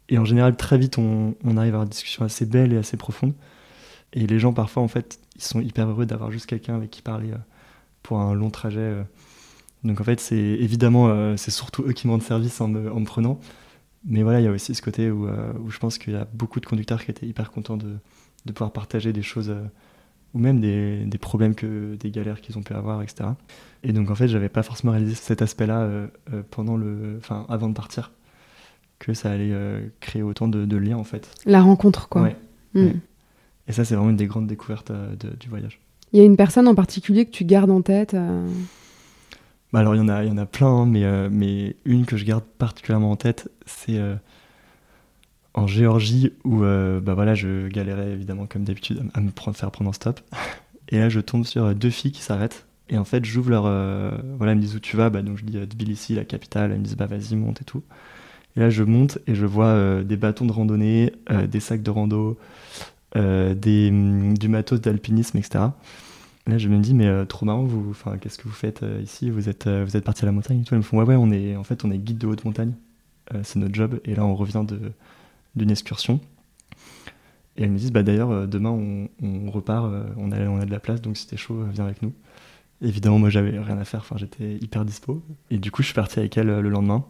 et, 0.09 0.17
en 0.17 0.25
général, 0.25 0.57
très 0.57 0.77
vite, 0.77 0.97
on, 0.97 1.35
arrive 1.45 1.57
à 1.57 1.61
avoir 1.61 1.83
une 1.83 1.89
discussion 1.89 2.25
assez 2.25 2.45
belle 2.45 2.73
et 2.73 2.77
assez 2.77 2.97
profonde. 2.97 3.33
Et 4.13 4.25
les 4.27 4.39
gens, 4.39 4.53
parfois, 4.53 4.83
en 4.83 4.87
fait, 4.87 5.19
ils 5.35 5.43
sont 5.43 5.61
hyper 5.61 5.87
heureux 5.87 6.05
d'avoir 6.05 6.31
juste 6.31 6.47
quelqu'un 6.47 6.75
avec 6.75 6.89
qui 6.89 7.01
parler 7.01 7.31
pour 8.03 8.19
un 8.19 8.33
long 8.33 8.49
trajet. 8.49 9.03
Donc 9.83 10.01
en 10.01 10.03
fait, 10.03 10.19
c'est 10.19 10.35
évidemment, 10.35 11.07
euh, 11.09 11.37
c'est 11.37 11.51
surtout 11.51 11.83
eux 11.83 11.93
qui 11.93 12.07
me 12.07 12.11
rendent 12.11 12.23
service 12.23 12.59
en 12.61 12.67
me, 12.67 13.03
prenant. 13.05 13.39
Mais 14.05 14.23
voilà, 14.23 14.39
il 14.41 14.43
y 14.45 14.47
a 14.47 14.51
aussi 14.51 14.75
ce 14.75 14.81
côté 14.81 15.11
où, 15.11 15.27
euh, 15.27 15.53
je 15.69 15.77
pense 15.79 15.97
qu'il 15.97 16.13
y 16.13 16.15
a 16.15 16.27
beaucoup 16.33 16.59
de 16.59 16.65
conducteurs 16.65 17.03
qui 17.03 17.11
étaient 17.11 17.25
hyper 17.27 17.51
contents 17.51 17.77
de, 17.77 17.97
pouvoir 18.53 18.71
partager 18.71 19.13
des 19.13 19.21
choses, 19.21 19.49
euh, 19.49 19.63
ou 20.33 20.39
même 20.39 20.59
des, 20.59 21.05
des, 21.05 21.17
problèmes, 21.17 21.55
que, 21.55 21.95
des 21.95 22.11
galères 22.11 22.41
qu'ils 22.41 22.57
ont 22.57 22.63
pu 22.63 22.73
avoir, 22.73 23.01
etc. 23.01 23.29
Et 23.83 23.93
donc 23.93 24.09
en 24.09 24.15
fait, 24.15 24.27
j'avais 24.27 24.49
pas 24.49 24.63
forcément 24.63 24.93
réalisé 24.93 25.15
cet 25.15 25.41
aspect-là 25.41 25.89
pendant 26.51 26.77
le, 26.77 27.19
avant 27.47 27.69
de 27.69 27.73
partir, 27.73 28.11
que 28.99 29.13
ça 29.13 29.31
allait 29.31 29.53
créer 30.01 30.21
autant 30.21 30.47
de, 30.47 30.77
liens 30.77 30.97
en 30.97 31.03
fait. 31.03 31.29
La 31.45 31.61
rencontre, 31.61 32.09
quoi. 32.09 32.29
Hmm. 32.73 32.85
Ouais. 32.85 32.95
Et 33.67 33.71
ça, 33.71 33.85
c'est 33.85 33.95
vraiment 33.95 34.11
une 34.11 34.17
des 34.17 34.27
grandes 34.27 34.47
découvertes 34.47 34.91
du 34.91 35.49
voyage. 35.49 35.79
Il 36.11 36.19
y 36.19 36.21
a 36.21 36.25
une 36.25 36.37
personne 36.37 36.67
en 36.67 36.75
particulier 36.75 37.25
que 37.25 37.31
tu 37.31 37.45
gardes 37.45 37.71
en 37.71 37.81
tête 37.81 38.15
bah 39.71 39.79
alors 39.79 39.95
il 39.95 39.99
y 39.99 40.01
en 40.01 40.09
a, 40.09 40.23
y 40.23 40.31
en 40.31 40.37
a 40.37 40.45
plein, 40.45 40.67
hein, 40.67 40.85
mais, 40.85 41.03
euh, 41.03 41.29
mais 41.31 41.75
une 41.85 42.05
que 42.05 42.17
je 42.17 42.25
garde 42.25 42.43
particulièrement 42.43 43.11
en 43.11 43.15
tête, 43.15 43.51
c'est 43.67 43.99
euh, 43.99 44.15
en 45.53 45.67
Géorgie 45.67 46.33
où 46.43 46.63
euh, 46.63 46.99
bah 46.99 47.13
voilà, 47.13 47.35
je 47.35 47.67
galérais 47.67 48.11
évidemment 48.11 48.47
comme 48.47 48.63
d'habitude 48.63 49.03
à, 49.13 49.21
me 49.21 49.29
prendre, 49.29 49.55
faire 49.55 49.69
prendre 49.69 49.89
un 49.91 49.93
stop. 49.93 50.21
Et 50.89 50.97
là 50.97 51.09
je 51.09 51.19
tombe 51.19 51.45
sur 51.45 51.75
deux 51.75 51.91
filles 51.91 52.11
qui 52.11 52.23
s'arrêtent. 52.23 52.65
Et 52.89 52.97
en 52.97 53.05
fait 53.05 53.23
j'ouvre 53.25 53.51
leur... 53.51 53.63
voilà, 53.63 54.53
elles 54.53 54.57
me 54.57 54.61
disent 54.61 54.75
où 54.75 54.79
tu 54.79 54.97
vas, 54.97 55.11
bah, 55.11 55.21
donc 55.21 55.37
je 55.37 55.45
dis 55.45 55.57
Tbilissi, 55.59 56.15
la 56.15 56.25
capitale, 56.25 56.71
elles 56.71 56.79
me 56.79 56.83
disent 56.83 56.97
bah 56.97 57.05
vas-y 57.05 57.35
monte 57.35 57.61
et 57.61 57.65
tout. 57.65 57.83
Et 58.59 58.61
là 58.61 58.69
je 58.69 58.83
monte 58.83 59.17
et 59.25 59.33
je 59.33 59.47
vois 59.47 60.03
des 60.03 60.17
bâtons 60.17 60.45
de 60.45 60.51
randonnée, 60.51 61.13
des 61.47 61.59
sacs 61.61 61.81
de 61.81 61.89
rando, 61.89 62.37
des, 63.15 63.89
du 64.37 64.47
matos 64.49 64.81
d'alpinisme, 64.81 65.37
etc. 65.37 65.69
Là, 66.49 66.57
je 66.57 66.67
me 66.67 66.79
dis, 66.79 66.95
mais 66.95 67.05
euh, 67.05 67.25
trop 67.25 67.45
marrant, 67.45 67.63
vous, 67.63 67.93
qu'est-ce 68.19 68.39
que 68.39 68.43
vous 68.43 68.53
faites 68.53 68.81
euh, 68.81 69.01
ici? 69.03 69.29
Vous 69.29 69.49
êtes, 69.49 69.67
euh, 69.67 69.85
vous 69.85 69.95
êtes 69.95 70.03
parti 70.03 70.23
à 70.23 70.25
la 70.25 70.31
montagne 70.31 70.63
Ils 70.71 70.77
me 70.77 70.81
font, 70.81 70.97
ouais, 70.97 71.05
ouais, 71.05 71.15
on 71.15 71.29
est, 71.29 71.55
en 71.55 71.63
fait, 71.63 71.85
on 71.85 71.91
est 71.91 71.99
guide 71.99 72.17
de 72.17 72.25
haute 72.25 72.43
montagne. 72.43 72.73
c'est 73.43 73.57
notre 73.57 73.75
job. 73.75 73.99
Et 74.05 74.15
là, 74.15 74.25
on 74.25 74.35
revient 74.35 74.65
d'une 75.55 75.69
excursion. 75.69 76.19
Et 77.55 77.63
elles 77.63 77.71
me 77.71 77.77
disent, 77.77 77.91
bah 77.91 78.01
d'ailleurs, 78.01 78.47
demain, 78.47 78.71
on, 78.71 79.51
repart, 79.51 79.91
on, 80.17 80.31
a, 80.31 80.39
on 80.47 80.59
a 80.59 80.65
de 80.65 80.71
la 80.71 80.79
place, 80.79 81.01
donc 81.01 81.17
si 81.17 81.27
t'es 81.27 81.37
chaud, 81.37 81.63
viens 81.71 81.85
avec 81.85 82.01
nous. 82.01 82.13
Évidemment, 82.81 83.19
moi, 83.19 83.29
j'avais 83.29 83.59
rien 83.59 83.77
à 83.77 83.85
faire, 83.85 83.99
enfin, 83.99 84.15
j'étais 84.17 84.55
hyper 84.55 84.85
dispo. 84.85 85.21
Et 85.51 85.59
du 85.59 85.69
coup, 85.69 85.83
je 85.83 85.87
suis 85.87 85.95
parti 85.95 86.17
avec 86.17 86.35
elles 86.37 86.47
le 86.47 86.69
lendemain. 86.69 87.05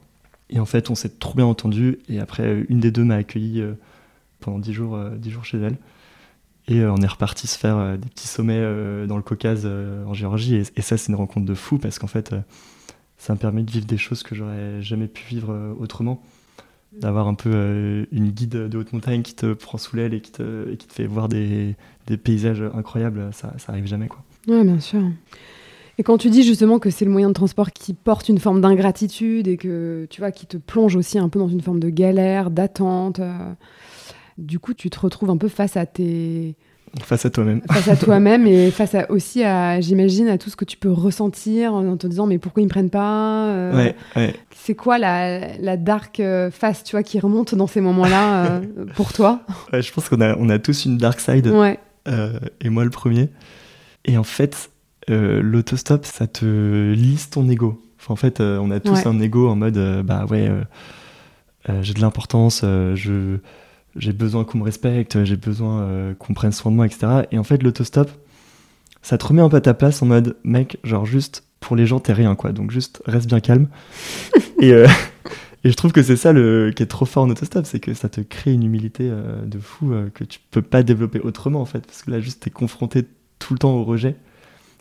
Et 0.49 0.59
en 0.59 0.65
fait, 0.65 0.89
on 0.89 0.95
s'est 0.95 1.19
trop 1.19 1.35
bien 1.35 1.45
entendu. 1.45 1.99
Et 2.09 2.19
après, 2.19 2.65
une 2.69 2.79
des 2.79 2.91
deux 2.91 3.03
m'a 3.03 3.15
accueilli 3.15 3.63
pendant 4.39 4.59
dix 4.59 4.73
jours, 4.73 4.99
dix 5.17 5.31
jours 5.31 5.45
chez 5.45 5.59
elle. 5.59 5.77
Et 6.69 6.81
euh, 6.81 6.93
on 6.93 6.97
est 6.97 7.07
reparti 7.07 7.47
se 7.47 7.57
faire 7.57 7.77
euh, 7.77 7.97
des 7.97 8.07
petits 8.07 8.27
sommets 8.27 8.59
euh, 8.59 9.07
dans 9.07 9.17
le 9.17 9.23
Caucase 9.23 9.65
en 9.65 10.13
Géorgie. 10.13 10.55
Et, 10.55 10.81
ça, 10.81 10.97
c'est 10.97 11.09
une 11.09 11.15
rencontre 11.15 11.45
de 11.45 11.55
fou 11.55 11.79
parce 11.79 11.99
qu'en 11.99 12.07
fait, 12.07 12.33
ça 13.17 13.33
me 13.33 13.39
permet 13.39 13.63
de 13.63 13.71
vivre 13.71 13.87
des 13.87 13.97
choses 13.97 14.23
que 14.23 14.35
j'aurais 14.35 14.81
jamais 14.81 15.07
pu 15.07 15.25
vivre 15.27 15.75
autrement. 15.79 16.21
D'avoir 16.91 17.27
un 17.27 17.35
peu 17.35 18.07
une 18.11 18.29
guide 18.31 18.67
de 18.67 18.77
haute 18.77 18.93
montagne 18.93 19.21
qui 19.21 19.35
te 19.35 19.53
prend 19.53 19.77
sous 19.77 19.95
l'aile 19.95 20.13
et, 20.13 20.21
qui 20.21 20.31
te, 20.31 20.73
qui 20.73 20.87
te 20.87 20.93
fait 20.93 21.05
voir 21.05 21.29
des, 21.29 21.75
des 22.07 22.17
paysages 22.17 22.63
incroyables, 22.73 23.29
ça, 23.31 23.53
ça 23.59 23.73
arrive 23.73 23.85
jamais. 23.85 24.07
Quoi. 24.07 24.23
Ouais, 24.47 24.63
bien 24.63 24.79
sûr. 24.79 25.03
Et 25.99 26.03
quand 26.03 26.17
tu 26.17 26.29
dis 26.29 26.43
justement 26.43 26.79
que 26.79 26.89
c'est 26.89 27.03
le 27.03 27.11
moyen 27.11 27.27
de 27.27 27.33
transport 27.33 27.71
qui 27.71 27.93
porte 27.93 28.29
une 28.29 28.39
forme 28.39 28.61
d'ingratitude 28.61 29.49
et 29.49 29.57
que 29.57 30.07
tu 30.09 30.21
vois 30.21 30.31
qui 30.31 30.45
te 30.45 30.55
plonge 30.55 30.95
aussi 30.95 31.19
un 31.19 31.27
peu 31.27 31.39
dans 31.39 31.49
une 31.49 31.59
forme 31.59 31.81
de 31.81 31.89
galère, 31.89 32.51
d'attente, 32.51 33.19
euh, 33.19 33.33
du 34.37 34.59
coup 34.59 34.73
tu 34.73 34.89
te 34.89 34.97
retrouves 34.97 35.29
un 35.29 35.35
peu 35.35 35.49
face 35.49 35.75
à 35.75 35.85
tes 35.85 36.55
face 37.01 37.25
à 37.25 37.29
toi-même 37.29 37.61
face 37.69 37.89
à 37.89 37.95
toi-même 37.97 38.47
et 38.47 38.71
face 38.71 38.95
à, 38.95 39.11
aussi 39.11 39.43
à 39.43 39.81
j'imagine 39.81 40.29
à 40.29 40.37
tout 40.37 40.49
ce 40.49 40.55
que 40.55 40.63
tu 40.63 40.77
peux 40.77 40.89
ressentir 40.89 41.73
en 41.73 41.97
te 41.97 42.07
disant 42.07 42.27
mais 42.27 42.37
pourquoi 42.37 42.61
ils 42.61 42.67
me 42.67 42.71
prennent 42.71 42.89
pas 42.89 43.47
euh, 43.47 43.75
ouais, 43.75 43.95
ouais. 44.15 44.33
c'est 44.55 44.75
quoi 44.75 44.99
la, 44.99 45.57
la 45.57 45.75
dark 45.75 46.21
euh, 46.21 46.49
face 46.49 46.85
tu 46.85 46.91
vois 46.91 47.03
qui 47.03 47.19
remonte 47.19 47.55
dans 47.55 47.67
ces 47.67 47.81
moments-là 47.81 48.61
pour 48.95 49.11
toi? 49.11 49.41
Ouais, 49.73 49.81
je 49.81 49.91
pense 49.91 50.07
qu'on 50.07 50.21
a 50.21 50.37
on 50.37 50.47
a 50.47 50.59
tous 50.59 50.85
une 50.85 50.97
dark 50.97 51.19
side 51.19 51.47
ouais. 51.47 51.77
et 52.61 52.69
moi 52.69 52.85
le 52.85 52.89
premier 52.89 53.27
et 54.05 54.17
en 54.17 54.23
fait 54.23 54.71
euh, 55.09 55.41
l'autostop, 55.41 56.05
ça 56.05 56.27
te 56.27 56.91
lisse 56.91 57.29
ton 57.29 57.47
ego. 57.49 57.81
en 58.07 58.15
fait, 58.15 58.39
euh, 58.39 58.59
on 58.59 58.71
a 58.71 58.79
tous 58.79 59.05
un 59.05 59.19
ego 59.19 59.47
en 59.47 59.55
mode, 59.55 59.77
euh, 59.77 60.03
bah 60.03 60.25
ouais, 60.25 60.49
j'ai 61.81 61.93
de 61.93 62.01
l'importance, 62.01 62.61
je 62.61 63.37
j'ai 63.95 64.13
besoin 64.13 64.43
qu'on 64.43 64.59
me 64.59 64.63
respecte, 64.63 65.23
j'ai 65.23 65.35
besoin 65.35 66.13
qu'on 66.19 66.33
prenne 66.33 66.51
soin 66.51 66.71
de 66.71 66.75
moi, 66.75 66.85
etc. 66.85 67.23
Et 67.31 67.39
en 67.39 67.43
fait, 67.43 67.63
l'autostop, 67.63 68.09
ça 69.01 69.17
te 69.17 69.25
remet 69.25 69.41
un 69.41 69.49
peu 69.49 69.57
à 69.57 69.61
ta 69.61 69.73
place 69.73 70.01
en 70.01 70.05
mode, 70.05 70.37
mec, 70.43 70.77
genre 70.83 71.05
juste 71.05 71.43
pour 71.59 71.75
les 71.75 71.85
gens, 71.85 71.99
t'es 71.99 72.13
rien, 72.13 72.35
quoi. 72.35 72.51
Donc 72.51 72.71
juste 72.71 73.01
reste 73.05 73.27
bien 73.27 73.39
calme. 73.39 73.67
et, 74.61 74.69
et, 75.63 75.69
je 75.69 75.73
trouve 75.73 75.91
que 75.91 76.03
c'est 76.03 76.15
ça 76.15 76.33
le, 76.33 76.71
qui 76.75 76.83
est 76.83 76.87
trop 76.87 77.05
fort 77.05 77.23
en 77.23 77.29
autostop, 77.29 77.65
c'est 77.65 77.79
que 77.79 77.93
ça 77.93 78.09
te 78.09 78.21
crée 78.21 78.53
une 78.53 78.63
humilité 78.63 79.11
de 79.43 79.59
fou 79.59 79.91
que 80.13 80.23
tu 80.23 80.39
peux 80.51 80.61
pas 80.61 80.83
développer 80.83 81.19
autrement, 81.19 81.61
en 81.61 81.65
fait. 81.65 81.85
Parce 81.85 82.03
que 82.03 82.11
là, 82.11 82.19
juste, 82.19 82.43
t'es 82.43 82.51
confronté 82.51 83.05
tout 83.39 83.53
le 83.53 83.59
temps 83.59 83.73
au 83.73 83.83
rejet. 83.83 84.15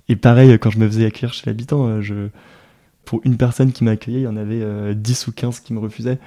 Et 0.09 0.17
pareil, 0.17 0.59
quand 0.59 0.71
je 0.71 0.79
me 0.79 0.87
faisais 0.87 1.07
accueillir 1.07 1.35
chez 1.35 1.45
l'habitant, 1.47 1.87
euh, 1.87 2.01
je... 2.01 2.29
pour 3.05 3.21
une 3.25 3.37
personne 3.37 3.73
qui 3.73 3.85
m'accueillait, 3.85 4.21
il 4.21 4.25
y 4.25 4.27
en 4.27 4.37
avait 4.37 4.95
10 4.95 5.25
euh, 5.27 5.31
ou 5.31 5.33
15 5.33 5.61
qui 5.61 5.75
me 5.75 5.79
refusaient. 5.79 6.19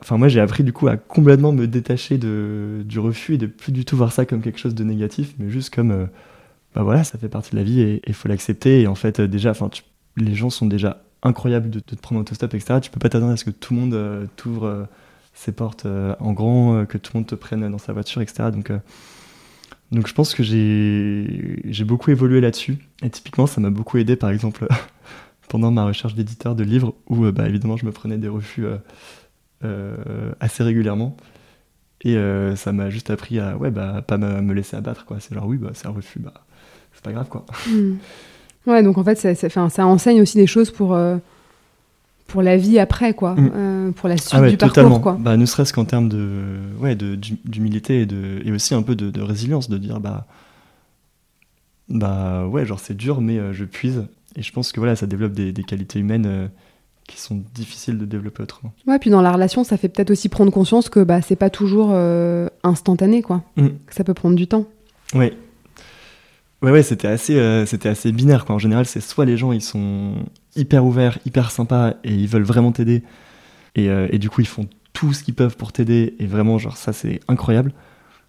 Enfin, 0.00 0.16
moi, 0.16 0.28
j'ai 0.28 0.40
appris 0.40 0.62
du 0.62 0.72
coup 0.72 0.86
à 0.86 0.96
complètement 0.96 1.52
me 1.52 1.66
détacher 1.66 2.18
de, 2.18 2.82
du 2.84 3.00
refus 3.00 3.34
et 3.34 3.38
de 3.38 3.46
plus 3.46 3.72
du 3.72 3.84
tout 3.84 3.96
voir 3.96 4.12
ça 4.12 4.24
comme 4.24 4.40
quelque 4.40 4.60
chose 4.60 4.76
de 4.76 4.84
négatif, 4.84 5.34
mais 5.38 5.50
juste 5.50 5.74
comme, 5.74 5.90
euh, 5.90 6.06
bah 6.74 6.84
voilà, 6.84 7.02
ça 7.02 7.18
fait 7.18 7.28
partie 7.28 7.50
de 7.50 7.56
la 7.56 7.64
vie 7.64 7.80
et 7.80 8.02
il 8.06 8.14
faut 8.14 8.28
l'accepter. 8.28 8.82
Et 8.82 8.86
en 8.86 8.94
fait, 8.94 9.20
déjà, 9.20 9.50
enfin, 9.50 9.70
les 10.16 10.34
gens 10.34 10.50
sont 10.50 10.66
déjà 10.66 11.02
incroyables 11.24 11.70
de, 11.70 11.80
te 11.80 11.96
prendre 11.96 12.20
en 12.20 12.22
autostop, 12.22 12.54
etc. 12.54 12.78
Tu 12.80 12.90
peux 12.90 13.00
pas 13.00 13.08
t'attendre 13.08 13.32
à 13.32 13.36
ce 13.36 13.44
que 13.44 13.50
tout 13.50 13.74
le 13.74 13.80
monde 13.80 14.28
t'ouvre 14.36 14.86
ses 15.34 15.50
portes 15.50 15.86
en 16.20 16.32
grand, 16.32 16.86
que 16.86 16.96
tout 16.96 17.10
le 17.14 17.20
monde 17.20 17.26
te 17.26 17.34
prenne 17.34 17.68
dans 17.68 17.78
sa 17.78 17.92
voiture, 17.92 18.22
etc. 18.22 18.50
Donc, 18.52 18.70
donc 19.90 20.06
je 20.06 20.14
pense 20.14 20.34
que 20.34 20.42
j'ai 20.42 21.84
beaucoup 21.84 22.10
évolué 22.10 22.40
là-dessus. 22.40 22.78
Et 23.02 23.10
typiquement, 23.10 23.46
ça 23.46 23.60
m'a 23.60 23.70
beaucoup 23.70 23.96
aidé, 23.98 24.16
par 24.16 24.30
exemple, 24.30 24.66
pendant 25.48 25.70
ma 25.70 25.84
recherche 25.84 26.14
d'éditeur 26.14 26.54
de 26.54 26.62
livres, 26.62 26.94
où 27.08 27.24
euh, 27.24 27.32
bah, 27.32 27.48
évidemment 27.48 27.76
je 27.76 27.86
me 27.86 27.92
prenais 27.92 28.18
des 28.18 28.28
refus 28.28 28.66
euh, 28.66 28.76
euh, 29.64 30.32
assez 30.40 30.62
régulièrement. 30.62 31.16
Et 32.04 32.16
ça 32.54 32.72
m'a 32.72 32.90
juste 32.90 33.10
appris 33.10 33.40
à 33.40 33.56
ouais, 33.56 33.72
bah, 33.72 34.02
pas 34.06 34.18
me 34.18 34.52
laisser 34.54 34.76
abattre. 34.76 35.04
C'est 35.18 35.34
genre, 35.34 35.46
oui, 35.46 35.56
bah, 35.56 35.70
c'est 35.74 35.88
un 35.88 35.90
refus, 35.90 36.20
bah, 36.20 36.32
c'est 36.92 37.02
pas 37.02 37.10
grave. 37.10 37.28
quoi. 37.28 37.44
Hmm. 37.66 37.96
Ouais, 38.68 38.84
donc 38.84 38.98
en 38.98 39.04
fait, 39.04 39.16
ça, 39.16 39.34
ça, 39.34 39.68
ça, 39.68 39.86
enseigne 39.86 40.22
aussi 40.22 40.36
des 40.36 40.46
choses 40.46 40.70
pour 40.70 40.96
pour 42.28 42.42
la 42.42 42.56
vie 42.56 42.78
après, 42.78 43.14
quoi, 43.14 43.34
mm. 43.34 43.50
euh, 43.54 43.90
pour 43.90 44.08
la 44.08 44.16
suite 44.16 44.34
ah 44.34 44.48
du 44.48 44.56
parcours, 44.56 45.00
quoi. 45.00 45.16
Bah, 45.18 45.36
ne 45.36 45.46
serait-ce 45.46 45.72
qu'en 45.72 45.86
termes 45.86 46.08
de, 46.08 46.58
ouais, 46.78 46.94
d'humilité 46.94 48.02
et, 48.02 48.06
de, 48.06 48.42
et 48.44 48.52
aussi 48.52 48.74
un 48.74 48.82
peu 48.82 48.94
de, 48.94 49.20
résilience, 49.20 49.68
de 49.68 49.78
dire 49.78 49.98
bah, 49.98 50.26
bah 51.88 52.46
ouais, 52.46 52.66
genre 52.66 52.78
c'est 52.78 52.96
dur, 52.96 53.20
mais 53.20 53.38
euh, 53.38 53.52
je 53.52 53.64
puise. 53.64 54.04
Et 54.36 54.42
je 54.42 54.52
pense 54.52 54.72
que 54.72 54.78
voilà, 54.78 54.94
ça 54.94 55.06
développe 55.06 55.32
des, 55.32 55.52
qualités 55.64 55.98
humaines 55.98 56.26
euh, 56.26 56.46
qui 57.08 57.18
sont 57.18 57.42
difficiles 57.54 57.96
de 57.96 58.04
développer 58.04 58.42
autrement. 58.42 58.74
Ouais, 58.86 58.98
puis 58.98 59.08
dans 59.08 59.22
la 59.22 59.32
relation, 59.32 59.64
ça 59.64 59.78
fait 59.78 59.88
peut-être 59.88 60.10
aussi 60.10 60.28
prendre 60.28 60.52
conscience 60.52 60.90
que 60.90 61.00
bah 61.00 61.22
c'est 61.22 61.34
pas 61.34 61.50
toujours 61.50 61.96
instantané, 62.62 63.22
quoi. 63.22 63.42
Mm. 63.56 63.68
Que 63.86 63.94
ça 63.94 64.04
peut 64.04 64.14
prendre 64.14 64.36
du 64.36 64.46
temps. 64.46 64.66
Ouais, 65.14 65.34
Ouais, 66.60 66.72
ouais, 66.72 66.82
c'était 66.82 67.06
assez, 67.06 67.38
euh, 67.38 67.64
assez 67.84 68.10
binaire, 68.10 68.44
quoi. 68.44 68.56
En 68.56 68.58
général, 68.58 68.84
c'est 68.84 69.00
soit 69.00 69.24
les 69.24 69.36
gens, 69.36 69.52
ils 69.52 69.62
sont 69.62 70.14
hyper 70.56 70.84
ouverts, 70.84 71.18
hyper 71.24 71.52
sympas, 71.52 71.94
et 72.02 72.12
ils 72.12 72.26
veulent 72.26 72.42
vraiment 72.42 72.72
t'aider, 72.72 73.04
et, 73.76 73.88
euh, 73.88 74.08
et, 74.10 74.18
du 74.18 74.28
coup, 74.28 74.40
ils 74.40 74.46
font 74.46 74.68
tout 74.92 75.12
ce 75.12 75.22
qu'ils 75.22 75.34
peuvent 75.34 75.56
pour 75.56 75.72
t'aider, 75.72 76.16
et 76.18 76.26
vraiment, 76.26 76.58
genre, 76.58 76.76
ça, 76.76 76.92
c'est 76.92 77.20
incroyable. 77.28 77.72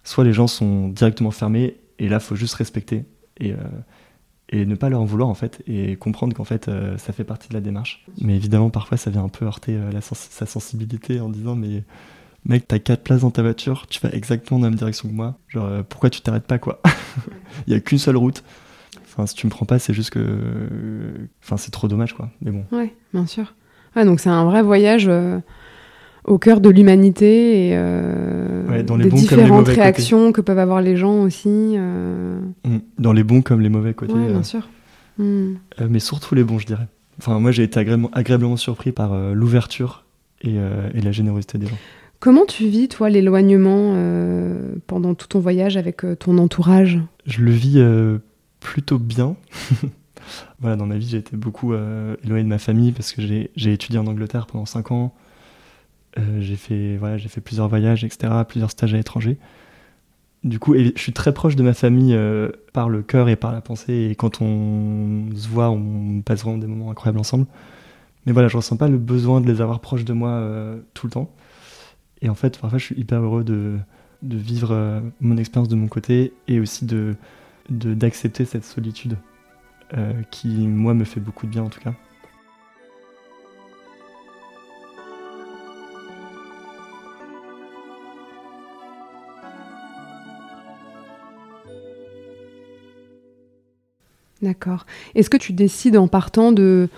Soit 0.04 0.24
les 0.24 0.32
gens 0.32 0.46
sont 0.46 0.88
directement 0.88 1.32
fermés, 1.32 1.78
et 1.98 2.08
là, 2.08 2.20
faut 2.20 2.36
juste 2.36 2.54
respecter, 2.54 3.04
et, 3.38 3.52
euh, 3.52 3.56
et 4.50 4.64
ne 4.64 4.76
pas 4.76 4.90
leur 4.90 5.00
en 5.00 5.04
vouloir, 5.04 5.28
en 5.28 5.34
fait, 5.34 5.60
et 5.66 5.96
comprendre 5.96 6.36
qu'en 6.36 6.44
fait, 6.44 6.70
ça 6.98 7.12
fait 7.12 7.24
partie 7.24 7.48
de 7.48 7.54
la 7.54 7.60
démarche. 7.60 8.04
Mais 8.20 8.36
évidemment, 8.36 8.70
parfois, 8.70 8.96
ça 8.96 9.10
vient 9.10 9.24
un 9.24 9.28
peu 9.28 9.44
heurter 9.44 9.78
la 9.92 10.00
sa 10.00 10.46
sensibilité 10.46 11.20
en 11.20 11.28
disant, 11.28 11.54
mais 11.54 11.84
mec, 12.44 12.66
t'as 12.66 12.78
quatre 12.78 13.02
places 13.02 13.20
dans 13.20 13.30
ta 13.30 13.42
voiture, 13.42 13.86
tu 13.88 14.00
vas 14.00 14.10
exactement 14.10 14.60
dans 14.60 14.66
la 14.66 14.70
même 14.70 14.78
direction 14.78 15.08
que 15.08 15.14
moi. 15.14 15.36
Genre, 15.48 15.66
euh, 15.66 15.82
pourquoi 15.88 16.10
tu 16.10 16.20
t'arrêtes 16.20 16.46
pas, 16.46 16.58
quoi 16.58 16.80
Il 17.66 17.72
y 17.72 17.76
a 17.76 17.80
qu'une 17.80 17.98
seule 17.98 18.16
route. 18.16 18.42
Enfin, 19.04 19.26
si 19.26 19.34
tu 19.34 19.46
me 19.46 19.50
prends 19.50 19.66
pas, 19.66 19.78
c'est 19.78 19.92
juste 19.92 20.10
que. 20.10 20.20
Enfin, 21.42 21.56
c'est 21.56 21.70
trop 21.70 21.88
dommage, 21.88 22.14
quoi. 22.14 22.30
Mais 22.42 22.50
bon. 22.50 22.64
Ouais, 22.72 22.94
bien 23.12 23.26
sûr. 23.26 23.54
Ouais, 23.96 24.04
donc 24.04 24.20
c'est 24.20 24.30
un 24.30 24.44
vrai 24.44 24.62
voyage 24.62 25.06
euh, 25.08 25.40
au 26.24 26.38
cœur 26.38 26.60
de 26.60 26.70
l'humanité 26.70 27.68
et 27.68 27.70
euh, 27.74 28.82
dans 28.84 28.96
les 28.96 29.04
des 29.04 29.10
bons 29.10 29.16
différentes 29.16 29.66
comme 29.66 29.74
les 29.74 29.80
réactions 29.80 30.30
que 30.30 30.40
peuvent 30.40 30.60
avoir 30.60 30.80
les 30.80 30.96
gens 30.96 31.22
aussi. 31.22 31.76
Mmh. 31.76 32.78
Dans 32.98 33.12
les 33.12 33.24
bons 33.24 33.42
comme 33.42 33.60
les 33.60 33.68
mauvais 33.68 33.94
côtés. 33.94 34.12
Ouais, 34.12 34.28
bien 34.28 34.44
sûr. 34.44 34.68
Mmh. 35.18 35.56
mais 35.90 35.98
surtout 35.98 36.34
les 36.34 36.44
bons, 36.44 36.58
je 36.58 36.66
dirais. 36.66 36.86
Enfin, 37.18 37.38
moi, 37.40 37.50
j'ai 37.50 37.64
été 37.64 37.78
agréablement, 37.78 38.56
surpris 38.56 38.92
par 38.92 39.14
l'ouverture 39.34 40.04
et, 40.40 40.54
et 40.54 41.00
la 41.02 41.12
générosité 41.12 41.58
des 41.58 41.66
gens. 41.66 41.76
Comment 42.20 42.44
tu 42.44 42.68
vis, 42.68 42.88
toi, 42.88 43.08
l'éloignement 43.08 43.94
euh, 43.94 44.74
pendant 44.86 45.14
tout 45.14 45.26
ton 45.26 45.40
voyage 45.40 45.78
avec 45.78 46.04
euh, 46.04 46.14
ton 46.14 46.36
entourage? 46.36 47.00
Je 47.24 47.40
le 47.40 47.50
vis 47.50 47.78
euh, 47.78 48.18
plutôt 48.60 48.98
bien. 48.98 49.36
voilà, 50.60 50.76
dans 50.76 50.84
ma 50.84 50.98
vie, 50.98 51.08
j'ai 51.08 51.16
été 51.16 51.34
beaucoup 51.34 51.72
éloigné 51.72 52.44
de 52.44 52.48
ma 52.48 52.58
famille 52.58 52.92
parce 52.92 53.12
que 53.12 53.22
j'ai 53.22 53.72
étudié 53.72 53.98
en 53.98 54.06
Angleterre 54.06 54.46
pendant 54.46 54.66
5 54.66 54.92
ans. 54.92 55.14
j'ai 56.38 56.56
fait, 56.56 56.98
voilà, 56.98 57.18
fait 57.18 57.40
plusieurs 57.40 57.68
voyages, 57.68 58.04
etc., 58.04 58.30
plusieurs 58.46 58.70
stages 58.70 58.92
à 58.92 58.98
l'étranger. 58.98 59.38
Du 60.44 60.58
coup, 60.58 60.74
je 60.74 61.00
suis 61.00 61.12
très 61.12 61.32
proche 61.32 61.56
de 61.56 61.62
ma 61.62 61.72
famille 61.72 62.16
par 62.74 62.90
le 62.90 63.02
cœur 63.02 63.30
et 63.30 63.36
par 63.36 63.52
la 63.52 63.62
pensée. 63.62 64.08
Et 64.10 64.14
quand 64.14 64.42
on 64.42 65.30
se 65.34 65.48
voit, 65.48 65.70
on 65.70 66.20
passe 66.20 66.42
vraiment 66.42 66.58
des 66.58 66.66
moments 66.66 66.90
incroyables 66.90 67.18
ensemble. 67.18 67.46
Mais 68.26 68.32
voilà, 68.32 68.48
je 68.48 68.58
ressens 68.58 68.76
pas 68.76 68.88
le 68.88 68.98
besoin 68.98 69.40
de 69.40 69.50
les 69.50 69.62
avoir 69.62 69.80
proches 69.80 70.04
de 70.04 70.12
moi 70.12 70.44
tout 70.92 71.06
le 71.06 71.12
temps. 71.12 71.30
Et 72.22 72.28
en 72.28 72.34
fait, 72.34 72.58
parfois, 72.58 72.78
je 72.78 72.84
suis 72.84 72.98
hyper 72.98 73.20
heureux 73.20 73.44
de, 73.44 73.78
de 74.22 74.36
vivre 74.36 74.72
euh, 74.72 75.00
mon 75.20 75.36
expérience 75.36 75.68
de 75.68 75.76
mon 75.76 75.88
côté 75.88 76.32
et 76.48 76.60
aussi 76.60 76.84
de 76.84 77.16
d'accepter 77.68 78.46
cette 78.46 78.64
solitude 78.64 79.16
euh, 79.96 80.22
qui, 80.32 80.66
moi, 80.66 80.92
me 80.92 81.04
fait 81.04 81.20
beaucoup 81.20 81.46
de 81.46 81.52
bien 81.52 81.62
en 81.62 81.68
tout 81.68 81.80
cas. 81.80 81.94
D'accord. 94.42 94.86
Est-ce 95.14 95.30
que 95.30 95.36
tu 95.36 95.52
décides 95.52 95.96
en 95.96 96.08
partant 96.08 96.50
de, 96.50 96.88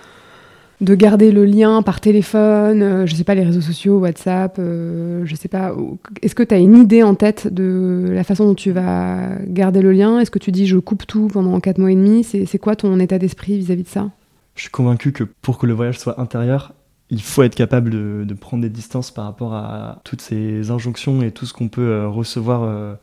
de 0.82 0.96
garder 0.96 1.30
le 1.30 1.44
lien 1.44 1.80
par 1.82 2.00
téléphone, 2.00 2.82
euh, 2.82 3.06
je 3.06 3.14
sais 3.14 3.22
pas, 3.22 3.36
les 3.36 3.44
réseaux 3.44 3.60
sociaux, 3.60 4.00
WhatsApp, 4.00 4.56
euh, 4.58 5.22
je 5.24 5.34
sais 5.36 5.48
pas. 5.48 5.74
Est-ce 6.22 6.34
que 6.34 6.42
tu 6.42 6.54
as 6.54 6.58
une 6.58 6.76
idée 6.76 7.04
en 7.04 7.14
tête 7.14 7.46
de 7.52 8.10
la 8.12 8.24
façon 8.24 8.46
dont 8.46 8.54
tu 8.54 8.72
vas 8.72 9.36
garder 9.46 9.80
le 9.80 9.92
lien? 9.92 10.18
Est-ce 10.18 10.32
que 10.32 10.40
tu 10.40 10.50
dis 10.50 10.66
je 10.66 10.78
coupe 10.78 11.06
tout 11.06 11.28
pendant 11.28 11.58
4 11.60 11.78
mois 11.78 11.92
et 11.92 11.94
demi? 11.94 12.24
C'est 12.24 12.58
quoi 12.58 12.74
ton 12.74 12.98
état 12.98 13.18
d'esprit 13.18 13.58
vis-à-vis 13.58 13.84
de 13.84 13.88
ça? 13.88 14.10
Je 14.56 14.62
suis 14.62 14.70
convaincu 14.70 15.12
que 15.12 15.24
pour 15.24 15.56
que 15.56 15.66
le 15.66 15.72
voyage 15.72 16.00
soit 16.00 16.20
intérieur, 16.20 16.74
il 17.10 17.22
faut 17.22 17.44
être 17.44 17.54
capable 17.54 17.90
de, 17.90 18.34
prendre 18.34 18.62
des 18.62 18.68
distances 18.68 19.12
par 19.12 19.24
rapport 19.24 19.54
à 19.54 20.00
toutes 20.02 20.20
ces 20.20 20.70
injonctions 20.72 21.22
et 21.22 21.30
tout 21.30 21.46
ce 21.46 21.52
qu'on 21.52 21.68
peut 21.68 21.80
euh, 21.80 22.08
recevoir 22.08 22.96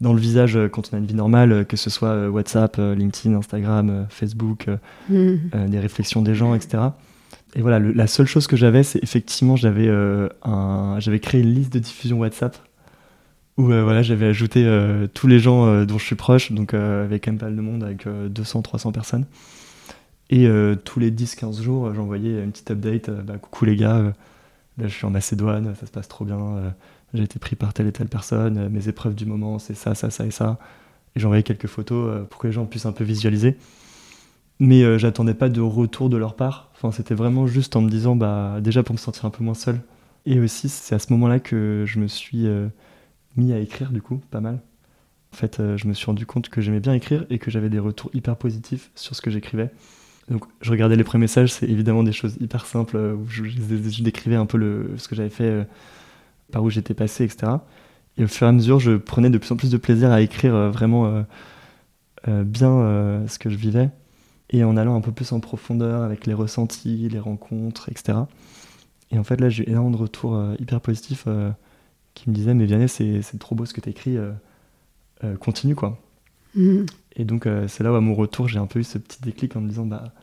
dans 0.00 0.14
le 0.14 0.20
visage 0.20 0.58
quand 0.72 0.90
on 0.92 0.96
a 0.96 0.98
une 0.98 1.06
vie 1.06 1.14
normale, 1.14 1.66
que 1.66 1.76
ce 1.76 1.90
soit 1.90 2.30
WhatsApp, 2.30 2.78
LinkedIn, 2.78 3.36
Instagram, 3.36 4.06
Facebook, 4.08 4.66
mmh. 5.10 5.66
des 5.66 5.78
réflexions 5.78 6.22
des 6.22 6.34
gens, 6.34 6.54
etc. 6.54 6.78
Et 7.58 7.60
voilà, 7.60 7.80
la 7.80 8.06
seule 8.06 8.28
chose 8.28 8.46
que 8.46 8.56
j'avais, 8.56 8.84
c'est 8.84 9.02
effectivement, 9.02 9.56
j'avais 9.56 9.88
euh, 9.88 10.28
j'avais 11.00 11.18
créé 11.18 11.40
une 11.40 11.52
liste 11.52 11.72
de 11.72 11.80
diffusion 11.80 12.20
WhatsApp 12.20 12.56
où 13.56 13.72
euh, 13.72 13.82
voilà, 13.82 14.00
j'avais 14.02 14.26
ajouté 14.26 14.64
euh, 14.64 15.08
tous 15.12 15.26
les 15.26 15.40
gens 15.40 15.84
dont 15.84 15.98
je 15.98 16.04
suis 16.04 16.14
proche, 16.14 16.52
donc 16.52 16.72
avec 16.72 17.26
un 17.26 17.34
pas 17.34 17.50
de 17.50 17.60
monde, 17.60 17.82
avec 17.82 18.06
200-300 18.06 18.92
personnes. 18.92 19.26
Et 20.30 20.48
tous 20.84 21.00
les 21.00 21.10
10-15 21.10 21.60
jours, 21.60 21.92
j'envoyais 21.94 22.44
une 22.44 22.52
petite 22.52 22.70
update. 22.70 23.10
Bah, 23.10 23.38
coucou 23.38 23.64
les 23.64 23.74
gars, 23.74 24.02
là 24.78 24.86
je 24.86 24.94
suis 24.94 25.04
en 25.04 25.10
Macédoine, 25.10 25.74
ça 25.74 25.86
se 25.86 25.90
passe 25.90 26.06
trop 26.06 26.24
bien. 26.24 26.38
j'ai 27.12 27.24
été 27.24 27.40
pris 27.40 27.56
par 27.56 27.74
telle 27.74 27.88
et 27.88 27.92
telle 27.92 28.06
personne. 28.06 28.68
mes 28.68 28.88
épreuves 28.88 29.16
du 29.16 29.26
moment, 29.26 29.58
c'est 29.58 29.74
ça, 29.74 29.96
ça, 29.96 30.10
ça 30.10 30.24
et 30.24 30.30
ça. 30.30 30.60
Et 31.16 31.20
j'envoyais 31.20 31.42
quelques 31.42 31.66
photos 31.66 32.24
pour 32.30 32.38
que 32.40 32.46
les 32.46 32.52
gens 32.52 32.66
puissent 32.66 32.86
un 32.86 32.92
peu 32.92 33.02
visualiser. 33.02 33.56
Mais 34.60 34.98
j'attendais 34.98 35.34
pas 35.34 35.48
de 35.48 35.60
retour 35.60 36.10
de 36.10 36.16
leur 36.16 36.34
part. 36.34 36.70
Enfin, 36.74 36.90
c'était 36.92 37.14
vraiment 37.14 37.46
juste 37.46 37.76
en 37.76 37.80
me 37.80 37.90
disant, 37.90 38.16
bah, 38.16 38.58
déjà 38.60 38.82
pour 38.82 38.94
me 38.94 38.98
sentir 38.98 39.24
un 39.24 39.30
peu 39.30 39.44
moins 39.44 39.54
seul. 39.54 39.80
Et 40.26 40.40
aussi, 40.40 40.68
c'est 40.68 40.94
à 40.94 40.98
ce 40.98 41.12
moment-là 41.12 41.38
que 41.40 41.84
je 41.86 41.98
me 42.00 42.08
suis 42.08 42.46
mis 43.36 43.52
à 43.52 43.58
écrire, 43.58 43.90
du 43.90 44.02
coup, 44.02 44.20
pas 44.30 44.40
mal. 44.40 44.60
En 45.32 45.36
fait, 45.36 45.62
je 45.76 45.86
me 45.86 45.92
suis 45.92 46.06
rendu 46.06 46.26
compte 46.26 46.48
que 46.48 46.60
j'aimais 46.60 46.80
bien 46.80 46.94
écrire 46.94 47.24
et 47.30 47.38
que 47.38 47.50
j'avais 47.50 47.68
des 47.68 47.78
retours 47.78 48.10
hyper 48.14 48.36
positifs 48.36 48.90
sur 48.94 49.14
ce 49.14 49.22
que 49.22 49.30
j'écrivais. 49.30 49.70
Donc, 50.28 50.44
je 50.60 50.70
regardais 50.70 50.96
les 50.96 51.04
premiers 51.04 51.22
messages, 51.22 51.52
c'est 51.52 51.68
évidemment 51.68 52.02
des 52.02 52.12
choses 52.12 52.36
hyper 52.40 52.66
simples 52.66 52.96
où 52.96 53.26
je, 53.28 54.02
décrivais 54.02 54.36
un 54.36 54.46
peu 54.46 54.58
le, 54.58 54.90
ce 54.96 55.08
que 55.08 55.14
j'avais 55.14 55.30
fait, 55.30 55.66
par 56.52 56.62
où 56.62 56.70
j'étais 56.70 56.94
passé, 56.94 57.24
etc. 57.24 57.58
Et 58.18 58.24
au 58.24 58.28
fur 58.28 58.46
et 58.46 58.50
à 58.50 58.52
mesure, 58.52 58.80
je 58.80 58.92
prenais 58.92 59.30
de 59.30 59.38
plus 59.38 59.50
en 59.52 59.56
plus 59.56 59.70
de 59.70 59.76
plaisir 59.76 60.10
à 60.10 60.20
écrire 60.20 60.54
euh, 60.54 60.70
vraiment 60.70 61.06
euh, 61.06 61.22
euh, 62.26 62.42
bien 62.44 63.24
ce 63.28 63.38
que 63.38 63.48
je 63.48 63.56
vivais. 63.56 63.90
Et 64.50 64.64
en 64.64 64.76
allant 64.76 64.96
un 64.96 65.00
peu 65.00 65.12
plus 65.12 65.32
en 65.32 65.40
profondeur 65.40 66.02
avec 66.02 66.26
les 66.26 66.34
ressentis, 66.34 67.08
les 67.10 67.18
rencontres, 67.18 67.88
etc. 67.90 68.18
Et 69.10 69.18
en 69.18 69.24
fait, 69.24 69.40
là, 69.40 69.48
j'ai 69.48 69.64
eu 69.64 69.70
énormément 69.70 69.96
de 69.96 70.02
retours 70.02 70.42
hyper 70.58 70.80
positifs 70.80 71.26
qui 72.14 72.30
me 72.30 72.34
disaient 72.34 72.54
Mais 72.54 72.64
Vianney, 72.64 72.88
c'est 72.88 73.38
trop 73.38 73.54
beau 73.54 73.66
ce 73.66 73.74
que 73.74 73.80
tu 73.80 73.90
écris, 73.90 74.16
continue 75.40 75.74
quoi. 75.74 76.00
Mm. 76.54 76.84
Et 77.16 77.24
donc, 77.24 77.46
c'est 77.66 77.84
là 77.84 77.92
où 77.92 77.94
à 77.94 78.00
mon 78.00 78.14
retour, 78.14 78.48
j'ai 78.48 78.58
un 78.58 78.66
peu 78.66 78.78
eu 78.78 78.84
ce 78.84 78.96
petit 78.96 79.20
déclic 79.20 79.54
en 79.54 79.60
me 79.60 79.68
disant 79.68 79.84
Bah 79.84 80.14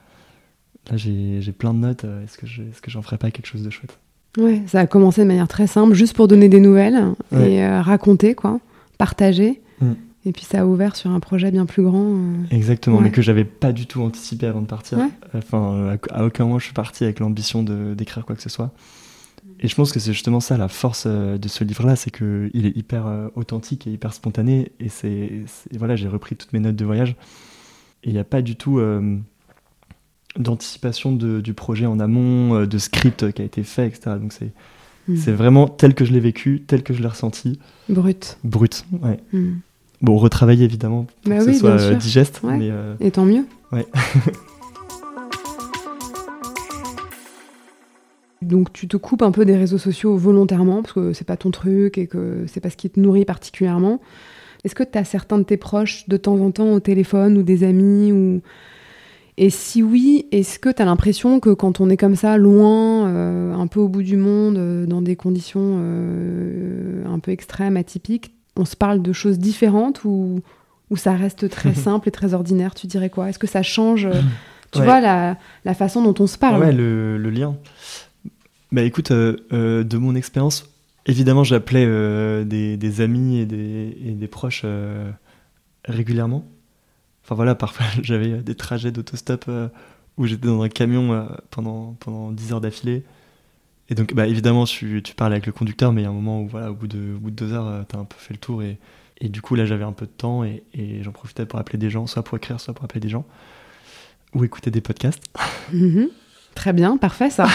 là, 0.90 0.98
j'ai 0.98 1.52
plein 1.52 1.76
de 1.76 1.80
notes, 1.80 2.04
est-ce 2.04 2.38
que 2.82 2.92
j'en 2.92 3.02
ferais 3.04 3.20
pas 3.20 3.30
quelque 3.30 3.48
chose 3.48 3.64
de 3.64 3.70
chouette? 3.70 4.00
Ouais, 4.38 4.62
ça 4.68 4.82
a 4.82 4.88
commencé 4.88 5.22
de 5.22 5.28
manière 5.28 5.48
très 5.48 5.68
simple, 5.68 5.94
juste 5.94 6.16
pour 6.16 6.28
donner 6.28 6.50
des 6.50 6.60
nouvelles 6.60 7.14
et 7.32 7.64
euh, 7.64 7.82
raconter, 7.82 8.36
quoi, 8.36 8.60
partager. 8.98 9.62
Mm. 9.80 9.94
Et 10.26 10.32
puis 10.32 10.44
ça 10.44 10.62
a 10.62 10.66
ouvert 10.66 10.96
sur 10.96 11.12
un 11.12 11.20
projet 11.20 11.52
bien 11.52 11.66
plus 11.66 11.84
grand. 11.84 12.16
Euh. 12.16 12.34
Exactement, 12.52 13.00
mais 13.00 13.12
que 13.12 13.22
j'avais 13.22 13.46
pas 13.46 13.72
du 13.72 13.86
tout 13.86 14.02
anticipé 14.02 14.48
avant 14.48 14.62
de 14.62 14.68
partir. 14.68 14.98
Enfin, 15.34 15.98
à, 16.12 16.26
aucun 16.26 16.46
moment 16.46 16.60
je 16.60 16.66
suis 16.66 16.74
parti 16.74 17.04
avec 17.04 17.20
l'ambition 17.20 17.64
d'écrire 17.64 18.26
quoi 18.26 18.36
que 18.36 18.42
ce 18.42 18.50
soit. 18.50 18.72
Et 19.60 19.68
je 19.68 19.76
pense 19.76 19.92
que 19.92 20.00
c'est 20.00 20.12
justement 20.12 20.40
ça 20.40 20.58
la 20.58 20.68
force 20.68 21.04
euh, 21.06 21.38
de 21.38 21.48
ce 21.48 21.64
livre-là, 21.64 21.96
c'est 21.96 22.10
qu'il 22.10 22.66
est 22.66 22.76
hyper 22.76 23.06
authentique 23.36 23.88
et 23.88 23.92
hyper 23.92 24.14
spontané. 24.14 24.72
Et 24.80 24.90
c'est 24.90 25.44
voilà, 25.74 25.96
j'ai 25.96 26.08
repris 26.08 26.36
toutes 26.36 26.54
mes 26.54 26.60
notes 26.60 26.76
de 26.76 26.86
voyage. 26.86 27.16
Et 28.04 28.10
il 28.10 28.14
n'y 28.14 28.20
a 28.20 28.24
pas 28.24 28.42
du 28.42 28.56
tout 28.56 28.80
d'anticipation 30.38 31.14
du 31.14 31.54
projet 31.54 31.86
en 31.86 32.00
amont, 32.00 32.56
euh, 32.56 32.66
de 32.66 32.78
script 32.78 33.32
qui 33.32 33.42
a 33.42 33.46
été 33.46 33.64
fait, 33.64 33.88
etc. 33.88 34.18
Donc 34.20 34.34
c'est 34.34 34.52
hmm. 35.08 35.16
c'est 35.16 35.32
vraiment 35.32 35.68
tel 35.68 35.94
que 35.94 36.06
je 36.06 36.14
l'ai 36.14 36.20
vécu, 36.20 36.64
tel 36.66 36.84
que 36.84 36.94
je 36.94 37.02
l'ai 37.02 37.08
ressenti. 37.08 37.60
Brut. 37.90 38.38
Brut, 38.44 38.86
ouais. 39.02 39.20
Hmm. 39.32 39.56
Bon, 40.06 40.18
retravailler 40.18 40.66
évidemment 40.66 41.08
pour 41.24 41.32
bah 41.32 41.40
que 41.40 41.52
ce 41.52 41.54
soit 41.54 41.82
euh, 41.82 41.96
digeste. 41.96 42.42
Mais 42.44 42.70
euh, 42.70 42.94
Et 43.00 43.10
tant 43.10 43.26
mieux. 43.26 43.44
Ouais. 43.72 43.88
Donc 48.44 48.72
tu 48.72 48.88
te 48.88 48.98
coupes 48.98 49.24
un 49.24 49.32
peu 49.32 49.46
des 49.46 49.58
réseaux 49.58 49.80
sociaux 49.80 50.16
volontairement 50.16 50.84
parce 50.84 50.94
que 50.94 51.12
c'est 51.14 51.26
pas 51.26 51.38
ton 51.38 51.50
truc 51.50 51.98
et 51.98 52.06
que 52.06 52.44
c'est 52.46 52.60
pas 52.60 52.70
ce 52.70 52.78
qui 52.78 52.92
te 52.92 53.00
nourrit 53.00 53.26
particulièrement. 53.26 54.00
Est-ce 54.64 54.76
que 54.76 54.84
tu 54.84 54.96
as 54.96 55.06
certains 55.06 55.40
de 55.40 55.44
tes 55.44 55.58
proches 55.58 56.08
de 56.08 56.18
temps 56.18 56.38
en 56.40 56.52
temps 56.52 56.74
au 56.74 56.80
téléphone 56.80 57.40
ou 57.40 57.42
des 57.42 57.64
amis 57.64 58.12
ou 58.12 58.42
et 59.38 59.50
si 59.50 59.84
oui, 59.84 60.28
est-ce 60.32 60.60
que 60.60 60.70
tu 60.70 60.82
as 60.82 60.86
l'impression 60.86 61.42
que 61.42 61.50
quand 61.50 61.82
on 61.82 61.90
est 61.90 61.98
comme 61.98 62.16
ça, 62.16 62.38
loin, 62.38 63.10
euh, 63.10 63.54
un 63.54 63.68
peu 63.68 63.82
au 63.82 63.90
bout 63.90 64.04
du 64.04 64.16
monde, 64.16 64.58
euh, 64.58 64.86
dans 64.86 65.02
des 65.02 65.18
conditions 65.18 65.78
euh, 65.80 67.04
un 67.06 67.20
peu 67.20 67.32
extrêmes, 67.32 67.76
atypiques, 67.76 68.32
on 68.58 68.66
se 68.66 68.76
parle 68.76 69.02
de 69.02 69.14
choses 69.14 69.40
différentes 69.40 70.04
ou, 70.04 70.42
ou 70.90 70.98
ça 70.98 71.14
reste 71.14 71.50
très 71.50 71.74
simple 71.74 72.08
et 72.08 72.12
très 72.12 72.34
ordinaire 72.34 72.76
Tu 72.76 72.88
dirais 72.88 73.10
quoi? 73.10 73.30
Est-ce 73.30 73.40
que 73.40 73.48
ça 73.48 73.64
change, 73.64 74.08
tu 74.72 74.82
vois, 74.82 75.02
la, 75.02 75.38
la, 75.66 75.74
façon 75.74 76.02
dont 76.02 76.16
on 76.24 76.28
se 76.28 76.38
parle? 76.38 76.62
Ouais, 76.62 76.72
le, 76.72 77.18
le 77.18 77.30
lien. 77.30 77.56
Bah 78.72 78.84
écoute, 78.84 79.12
de 79.12 79.98
mon 79.98 80.16
expérience, 80.16 80.70
évidemment, 81.06 81.44
j'appelais 81.44 81.86
des, 82.46 82.78
des, 82.78 83.02
amis 83.02 83.40
et 83.40 83.46
des, 83.46 83.98
et 84.04 84.12
des 84.12 84.28
proches 84.28 84.66
régulièrement. 85.88 86.46
Enfin 87.24 87.36
voilà, 87.36 87.56
parfois 87.56 87.86
j'avais 88.02 88.42
des 88.42 88.56
trajets 88.56 88.92
d'autostop 88.92 89.46
euh, 89.48 89.68
où 90.18 90.26
j'étais 90.26 90.48
dans 90.48 90.62
un 90.62 90.70
camion 90.70 91.14
euh, 91.14 91.26
pendant, 91.52 91.96
pendant 92.00 92.32
10 92.32 92.54
heures 92.54 92.62
d'affilée. 92.62 93.04
Et 93.90 93.96
donc, 93.96 94.14
bah, 94.14 94.28
évidemment, 94.28 94.66
tu, 94.66 95.02
tu 95.04 95.14
parles 95.14 95.34
avec 95.34 95.46
le 95.46 95.52
conducteur, 95.52 95.94
mais 95.94 96.02
il 96.02 96.04
y 96.06 96.08
a 96.08 96.10
un 96.10 96.14
moment 96.14 96.42
où, 96.42 96.48
voilà, 96.48 96.72
au 96.72 96.74
bout 96.74 96.88
de, 96.88 97.16
au 97.16 97.20
bout 97.20 97.30
de 97.30 97.36
deux 97.36 97.54
heures, 97.54 97.68
euh, 97.68 97.84
tu 97.88 97.96
as 97.96 98.00
un 98.00 98.06
peu 98.06 98.16
fait 98.18 98.34
le 98.34 98.40
tour. 98.40 98.64
Et, 98.64 98.80
et 99.20 99.30
du 99.30 99.42
coup, 99.42 99.56
là, 99.56 99.66
j'avais 99.66 99.84
un 99.84 99.92
peu 99.92 100.06
de 100.06 100.12
temps 100.12 100.44
et, 100.44 100.64
et 100.74 101.04
j'en 101.04 101.12
profitais 101.12 101.46
pour 101.46 101.60
appeler 101.60 101.78
des 101.78 101.90
gens, 101.90 102.08
soit 102.08 102.24
pour 102.24 102.38
écrire, 102.38 102.60
soit 102.60 102.74
pour 102.74 102.84
appeler 102.84 103.00
des 103.00 103.10
gens, 103.10 103.26
ou 104.34 104.44
écouter 104.44 104.72
des 104.72 104.82
podcasts. 104.82 105.24
Mhm. 105.74 106.10
Très 106.54 106.74
bien, 106.74 106.96
parfait 106.96 107.32
ça. 107.32 107.48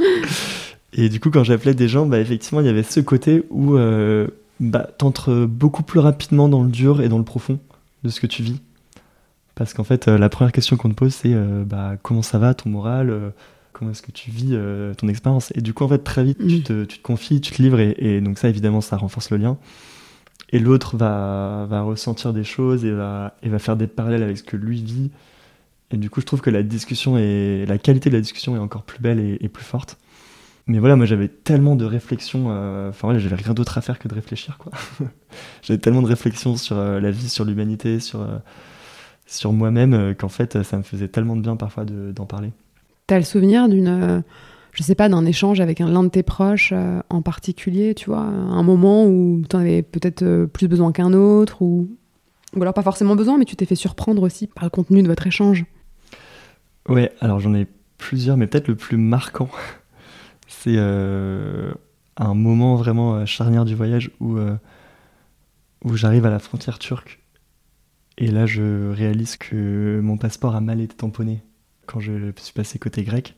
et 0.94 1.10
du 1.10 1.20
coup, 1.20 1.30
quand 1.30 1.44
j'appelais 1.44 1.74
des 1.74 1.88
gens, 1.88 2.06
bah, 2.06 2.18
effectivement, 2.18 2.60
il 2.60 2.66
y 2.66 2.70
avait 2.70 2.82
ce 2.82 3.00
côté 3.00 3.44
où 3.50 3.76
euh, 3.76 4.26
bah, 4.60 4.88
t'entres 4.96 5.46
beaucoup 5.46 5.82
plus 5.82 6.00
rapidement 6.00 6.48
dans 6.48 6.62
le 6.62 6.70
dur 6.70 7.02
et 7.02 7.08
dans 7.08 7.18
le 7.18 7.24
profond 7.24 7.60
de 8.02 8.08
ce 8.08 8.18
que 8.18 8.26
tu 8.26 8.42
vis. 8.42 8.60
Parce 9.54 9.74
qu'en 9.74 9.84
fait, 9.84 10.08
euh, 10.08 10.16
la 10.16 10.30
première 10.30 10.52
question 10.52 10.76
qu'on 10.76 10.88
te 10.88 10.94
pose, 10.94 11.14
c'est 11.14 11.34
euh, 11.34 11.64
bah, 11.64 11.96
comment 12.02 12.22
ça 12.22 12.38
va, 12.38 12.54
ton 12.54 12.70
moral 12.70 13.32
Comment 13.78 13.92
est-ce 13.92 14.02
que 14.02 14.10
tu 14.10 14.30
vis 14.30 14.56
ton 14.96 15.06
expérience 15.06 15.52
Et 15.54 15.60
du 15.60 15.72
coup, 15.72 15.84
en 15.84 15.88
fait, 15.88 15.98
très 15.98 16.24
vite, 16.24 16.38
tu, 16.38 16.62
te, 16.62 17.00
confies, 17.00 17.40
tu 17.40 17.52
te 17.52 17.62
livres, 17.62 17.78
et, 17.78 18.20
donc 18.20 18.38
ça, 18.38 18.48
évidemment, 18.48 18.80
ça 18.80 18.96
renforce 18.96 19.30
le 19.30 19.36
lien. 19.36 19.56
Et 20.50 20.58
l'autre 20.58 20.96
va, 20.96 21.66
va 21.68 21.82
ressentir 21.82 22.32
des 22.32 22.42
choses 22.42 22.84
et 22.84 22.90
va, 22.90 23.36
et 23.42 23.48
va 23.48 23.58
faire 23.58 23.76
des 23.76 23.86
parallèles 23.86 24.22
avec 24.22 24.38
ce 24.38 24.42
que 24.42 24.56
lui 24.56 24.82
vit. 24.82 25.10
Et 25.92 25.96
du 25.96 26.10
coup, 26.10 26.20
je 26.20 26.26
trouve 26.26 26.40
que 26.40 26.50
la 26.50 26.62
discussion 26.62 27.18
et 27.18 27.66
la 27.66 27.78
qualité 27.78 28.10
de 28.10 28.14
la 28.16 28.20
discussion 28.20 28.56
est 28.56 28.58
encore 28.58 28.82
plus 28.82 29.00
belle 29.00 29.20
et, 29.20 29.48
plus 29.48 29.64
forte. 29.64 29.96
Mais 30.66 30.80
voilà, 30.80 30.96
moi 30.96 31.06
j'avais 31.06 31.28
tellement 31.28 31.76
de 31.76 31.86
réflexions, 31.86 32.48
enfin 32.88 33.06
voilà, 33.06 33.18
j'avais 33.18 33.36
rien 33.36 33.54
d'autre 33.54 33.78
à 33.78 33.80
faire 33.80 33.98
que 33.98 34.06
de 34.06 34.14
réfléchir 34.14 34.58
quoi. 34.58 34.70
j'avais 35.62 35.78
tellement 35.78 36.02
de 36.02 36.08
réflexions 36.08 36.58
sur 36.58 36.76
la 36.76 37.10
vie, 37.10 37.30
sur 37.30 37.46
l'humanité, 37.46 38.00
sur, 38.00 38.20
sur 39.28 39.52
moi-même 39.52 39.94
euh, 39.94 40.14
qu'en 40.14 40.28
fait, 40.28 40.62
ça 40.62 40.78
me 40.78 40.82
faisait 40.82 41.08
tellement 41.08 41.36
de 41.36 41.42
bien 41.42 41.54
parfois 41.54 41.84
d'en 41.84 42.26
parler. 42.26 42.50
Tu 43.08 43.14
as 43.14 43.18
le 43.18 43.24
souvenir 43.24 43.68
d'une, 43.68 43.88
euh, 43.88 44.20
je 44.72 44.82
sais 44.82 44.94
pas, 44.94 45.08
d'un 45.08 45.24
échange 45.24 45.60
avec 45.60 45.80
l'un 45.80 46.04
de 46.04 46.08
tes 46.08 46.22
proches 46.22 46.72
euh, 46.72 47.00
en 47.10 47.22
particulier, 47.22 47.94
tu 47.94 48.06
vois, 48.06 48.20
un 48.20 48.62
moment 48.62 49.06
où 49.06 49.42
tu 49.48 49.56
en 49.56 49.60
avais 49.60 49.82
peut-être 49.82 50.46
plus 50.46 50.68
besoin 50.68 50.92
qu'un 50.92 51.12
autre, 51.12 51.62
ou... 51.62 51.88
ou 52.54 52.62
alors 52.62 52.74
pas 52.74 52.82
forcément 52.82 53.16
besoin, 53.16 53.38
mais 53.38 53.44
tu 53.44 53.56
t'es 53.56 53.66
fait 53.66 53.74
surprendre 53.74 54.22
aussi 54.22 54.46
par 54.46 54.64
le 54.64 54.70
contenu 54.70 55.02
de 55.02 55.08
votre 55.08 55.26
échange. 55.26 55.64
Ouais, 56.88 57.12
alors 57.20 57.40
j'en 57.40 57.54
ai 57.54 57.66
plusieurs, 57.98 58.36
mais 58.36 58.46
peut-être 58.46 58.68
le 58.68 58.76
plus 58.76 58.96
marquant, 58.96 59.50
c'est 60.46 60.78
un 60.78 62.34
moment 62.34 62.76
vraiment 62.76 63.26
charnière 63.26 63.64
du 63.64 63.74
voyage 63.74 64.10
où, 64.20 64.38
où 65.84 65.96
j'arrive 65.96 66.24
à 66.26 66.30
la 66.30 66.38
frontière 66.38 66.78
turque 66.78 67.20
et 68.18 68.26
là, 68.26 68.46
je 68.46 68.90
réalise 68.90 69.36
que 69.36 70.00
mon 70.02 70.18
passeport 70.18 70.56
a 70.56 70.60
mal 70.60 70.80
été 70.80 70.96
tamponné 70.96 71.40
quand 71.88 72.00
je 72.00 72.30
suis 72.36 72.52
passé 72.52 72.78
côté 72.78 73.02
grec. 73.02 73.34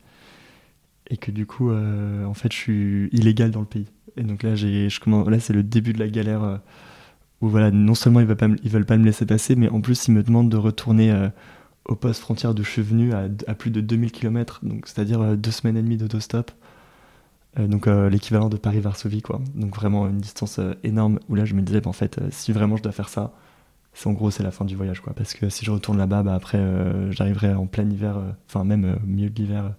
Et 1.09 1.17
que 1.17 1.31
du 1.31 1.47
coup, 1.47 1.71
euh, 1.71 2.25
en 2.25 2.35
fait, 2.35 2.53
je 2.53 2.57
suis 2.57 3.09
illégal 3.13 3.51
dans 3.51 3.61
le 3.61 3.67
pays. 3.67 3.87
Et 4.17 4.23
donc 4.23 4.43
là, 4.43 4.55
j'ai, 4.55 4.89
je 4.91 5.31
là 5.31 5.41
c'est 5.41 5.53
le 5.53 5.63
début 5.63 5.93
de 5.93 5.99
la 5.99 6.09
galère 6.09 6.43
euh, 6.45 6.57
où 7.41 7.49
voilà, 7.49 7.71
non 7.71 7.95
seulement 7.95 8.21
ils 8.21 8.27
veulent, 8.27 8.37
pas 8.37 8.49
me, 8.49 8.57
veulent 8.63 8.85
pas 8.85 8.97
me 8.97 9.05
laisser 9.05 9.27
passer, 9.27 9.57
mais 9.57 9.69
en 9.71 9.81
plus, 9.81 10.09
ils 10.09 10.13
me 10.13 10.23
demandent 10.23 10.51
de 10.51 10.57
retourner 10.57 11.11
euh, 11.11 11.29
au 11.87 11.97
poste 11.97 12.21
frontière 12.21 12.55
d'où 12.55 12.63
je 12.63 12.71
suis 12.71 12.83
venu 12.83 13.13
à, 13.13 13.29
à 13.47 13.55
plus 13.55 13.71
de 13.71 13.81
2000 13.81 14.13
km, 14.13 14.61
donc 14.63 14.87
c'est-à-dire 14.87 15.37
deux 15.37 15.51
semaines 15.51 15.77
et 15.77 15.83
demie 15.83 15.97
d'autostop. 15.97 16.53
donc 17.59 17.87
l'équivalent 17.87 18.49
de 18.49 18.57
Paris-Varsovie, 18.59 19.23
quoi. 19.23 19.41
Donc 19.55 19.75
vraiment 19.75 20.07
une 20.07 20.19
distance 20.19 20.61
énorme 20.85 21.19
où 21.29 21.35
là, 21.35 21.45
je 21.45 21.55
me 21.55 21.63
disais, 21.63 21.81
bah, 21.81 21.91
en 21.91 21.95
fait, 21.95 22.21
si 22.31 22.53
vraiment 22.53 22.77
je 22.77 22.83
dois 22.83 22.93
faire 22.93 23.09
ça, 23.09 23.33
en 24.09 24.13
gros 24.13 24.31
c'est 24.31 24.43
la 24.43 24.51
fin 24.51 24.65
du 24.65 24.77
voyage 24.77 25.01
quoi. 25.01 25.13
Parce 25.15 25.35
que 25.35 25.49
si 25.49 25.65
je 25.65 25.71
retourne 25.71 25.99
là-bas 25.99 26.23
bah, 26.23 26.35
après 26.35 26.59
euh, 26.59 27.11
j'arriverai 27.13 27.55
en 27.55 27.67
plein 27.67 27.89
hiver 27.89 28.17
euh, 28.17 28.31
enfin 28.49 28.65
même 28.65 28.85
euh, 28.85 28.97
au 28.97 29.07
milieu 29.07 29.31
de 29.31 29.35
l'hiver 29.35 29.73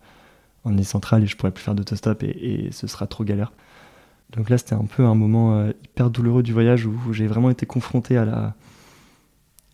en 0.63 0.77
île 0.77 0.85
centrale 0.85 1.23
et 1.23 1.27
je 1.27 1.35
pourrai 1.35 1.51
plus 1.51 1.63
faire 1.63 1.75
d'autostop 1.75 2.23
et, 2.23 2.27
et 2.29 2.71
ce 2.71 2.87
sera 2.87 3.07
trop 3.07 3.23
galère. 3.23 3.51
Donc 4.35 4.49
là 4.49 4.57
c'était 4.57 4.75
un 4.75 4.85
peu 4.85 5.05
un 5.05 5.15
moment 5.15 5.67
hyper 5.83 6.09
douloureux 6.09 6.43
du 6.43 6.53
voyage 6.53 6.85
où, 6.85 6.95
j'ai 7.11 7.27
vraiment 7.27 7.49
été 7.49 7.65
confronté 7.65 8.15
à 8.15 8.25
la 8.25 8.55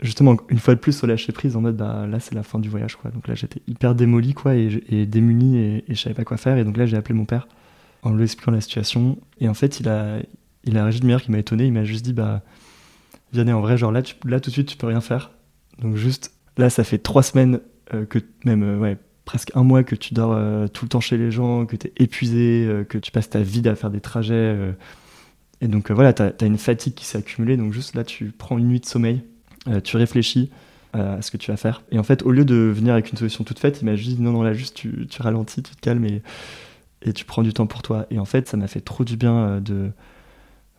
justement 0.01 0.37
une 0.49 0.59
fois 0.59 0.75
de 0.75 0.79
plus 0.79 1.03
au 1.03 1.07
lâcher 1.07 1.31
prise 1.31 1.55
en 1.55 1.61
mode 1.61 1.75
bah 1.75 2.07
là 2.07 2.19
c'est 2.19 2.35
la 2.35 2.43
fin 2.43 2.59
du 2.59 2.69
voyage 2.69 2.95
quoi. 2.95 3.11
Donc 3.11 3.27
là 3.27 3.35
j'étais 3.35 3.61
hyper 3.67 3.95
démoli 3.95 4.33
quoi 4.33 4.55
et, 4.55 5.05
démuni 5.05 5.57
et, 5.57 5.83
et, 5.87 5.95
je 5.95 6.01
savais 6.01 6.15
pas 6.15 6.23
quoi 6.23 6.37
faire. 6.37 6.57
Et 6.57 6.63
donc 6.63 6.77
là 6.77 6.85
j'ai 6.85 6.97
appelé 6.97 7.13
mon 7.13 7.25
père 7.25 7.47
en 8.01 8.11
lui 8.13 8.23
expliquant 8.23 8.51
la 8.51 8.61
situation. 8.61 9.17
Et 9.39 9.49
en 9.49 9.53
fait 9.53 9.79
il 9.79 9.89
a 9.89 10.19
il 10.63 10.77
a 10.77 10.83
réagi 10.83 11.01
de 11.01 11.05
manière 11.05 11.21
qui 11.21 11.31
m'a 11.31 11.39
étonné 11.39 11.65
il 11.65 11.73
m'a 11.73 11.83
juste 11.83 12.05
dit 12.05 12.13
bah 12.13 12.41
Vianney, 13.33 13.51
en 13.51 13.61
vrai, 13.61 13.77
genre 13.77 13.91
là, 13.91 14.01
là 14.25 14.39
tout 14.39 14.49
de 14.49 14.53
suite, 14.53 14.69
tu 14.69 14.77
peux 14.77 14.87
rien 14.87 15.01
faire. 15.01 15.31
Donc 15.81 15.95
juste, 15.95 16.31
là, 16.57 16.69
ça 16.69 16.83
fait 16.83 16.97
trois 16.97 17.23
semaines, 17.23 17.59
euh, 17.93 18.05
que 18.05 18.19
même, 18.45 18.63
euh, 18.63 18.77
ouais, 18.77 18.97
presque 19.25 19.51
un 19.55 19.63
mois 19.63 19.83
que 19.83 19.95
tu 19.95 20.13
dors 20.13 20.33
euh, 20.33 20.67
tout 20.67 20.85
le 20.85 20.89
temps 20.89 20.99
chez 20.99 21.17
les 21.17 21.31
gens, 21.31 21.65
que 21.65 21.75
tu 21.75 21.87
es 21.87 21.93
épuisé, 21.97 22.85
que 22.89 22.97
tu 22.97 23.11
passes 23.11 23.29
ta 23.29 23.41
vie 23.41 23.67
à 23.67 23.75
faire 23.75 23.89
des 23.89 24.01
trajets. 24.01 24.55
et 25.61 25.67
donc 25.67 25.91
voilà, 25.91 26.13
tu 26.13 26.23
as, 26.23 26.45
une 26.45 26.57
fatigue 26.57 26.93
qui 26.93 27.05
s'est 27.05 27.17
accumulée. 27.17 27.57
Donc 27.57 27.73
juste 27.73 27.95
là, 27.95 28.03
tu 28.03 28.31
prends 28.31 28.57
une 28.57 28.67
nuit 28.67 28.79
de 28.79 28.85
sommeil, 28.85 29.23
tu 29.83 29.97
réfléchis. 29.97 30.49
à 30.93 31.21
ce 31.21 31.29
que 31.29 31.37
tu 31.37 31.51
vas 31.51 31.57
faire. 31.57 31.83
Et 31.91 31.99
en 31.99 32.03
fait, 32.03 32.23
au 32.23 32.31
lieu 32.31 32.45
de 32.45 32.55
venir 32.55 32.93
avec 32.93 33.11
une 33.11 33.17
solution 33.17 33.43
toute 33.43 33.59
faite, 33.59 33.81
il 33.81 33.85
m'a 33.85 33.95
juste 33.95 34.15
dit 34.15 34.21
non, 34.21 34.31
non, 34.31 34.41
là, 34.41 34.53
juste 34.53 34.75
tu, 34.75 35.05
tu 35.07 35.21
ralentis, 35.21 35.61
tu 35.61 35.75
te 35.75 35.81
calmes 35.81 36.05
et, 36.05 36.23
et, 37.03 37.13
tu 37.13 37.25
prends 37.25 37.43
du 37.43 37.53
temps 37.53 37.67
pour 37.67 37.81
toi. 37.83 38.07
Et 38.09 38.17
en 38.17 38.25
fait, 38.25 38.47
ça 38.47 38.57
m'a 38.57 38.67
fait 38.67 38.81
trop 38.81 39.03
du 39.03 39.17
bien 39.17 39.61
de 39.61 39.91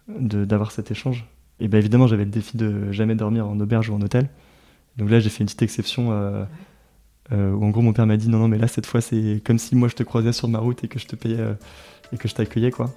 d'avoir 0.08 0.72
cet 0.72 0.90
échange. 0.90 1.26
Et 1.60 1.68
bien 1.68 1.80
évidemment, 1.80 2.06
j'avais 2.06 2.24
le 2.24 2.30
défi 2.30 2.56
de 2.56 2.92
jamais 2.92 3.14
dormir 3.14 3.48
en 3.48 3.58
auberge 3.58 3.90
ou 3.90 3.94
en 3.94 4.00
hôtel. 4.00 4.28
Donc 4.96 5.10
là, 5.10 5.20
j'ai 5.20 5.28
fait 5.28 5.40
une 5.40 5.46
petite 5.46 5.62
exception 5.62 6.12
euh, 6.12 6.44
euh, 7.32 7.52
où 7.52 7.64
en 7.64 7.70
gros, 7.70 7.82
mon 7.82 7.92
père 7.92 8.06
m'a 8.06 8.16
dit 8.16 8.28
non, 8.28 8.38
non, 8.38 8.48
mais 8.48 8.58
là, 8.58 8.68
cette 8.68 8.86
fois, 8.86 9.00
c'est 9.00 9.42
comme 9.44 9.58
si 9.58 9.74
moi 9.74 9.88
je 9.88 9.94
te 9.94 10.02
croisais 10.02 10.32
sur 10.32 10.48
ma 10.48 10.58
route 10.58 10.82
et 10.84 10.88
que 10.88 10.98
je 10.98 11.06
te 11.06 11.16
payais 11.16 11.40
euh, 11.40 11.54
et 12.12 12.16
que 12.16 12.28
je 12.28 12.34
t'accueillais, 12.34 12.70
quoi. 12.70 12.94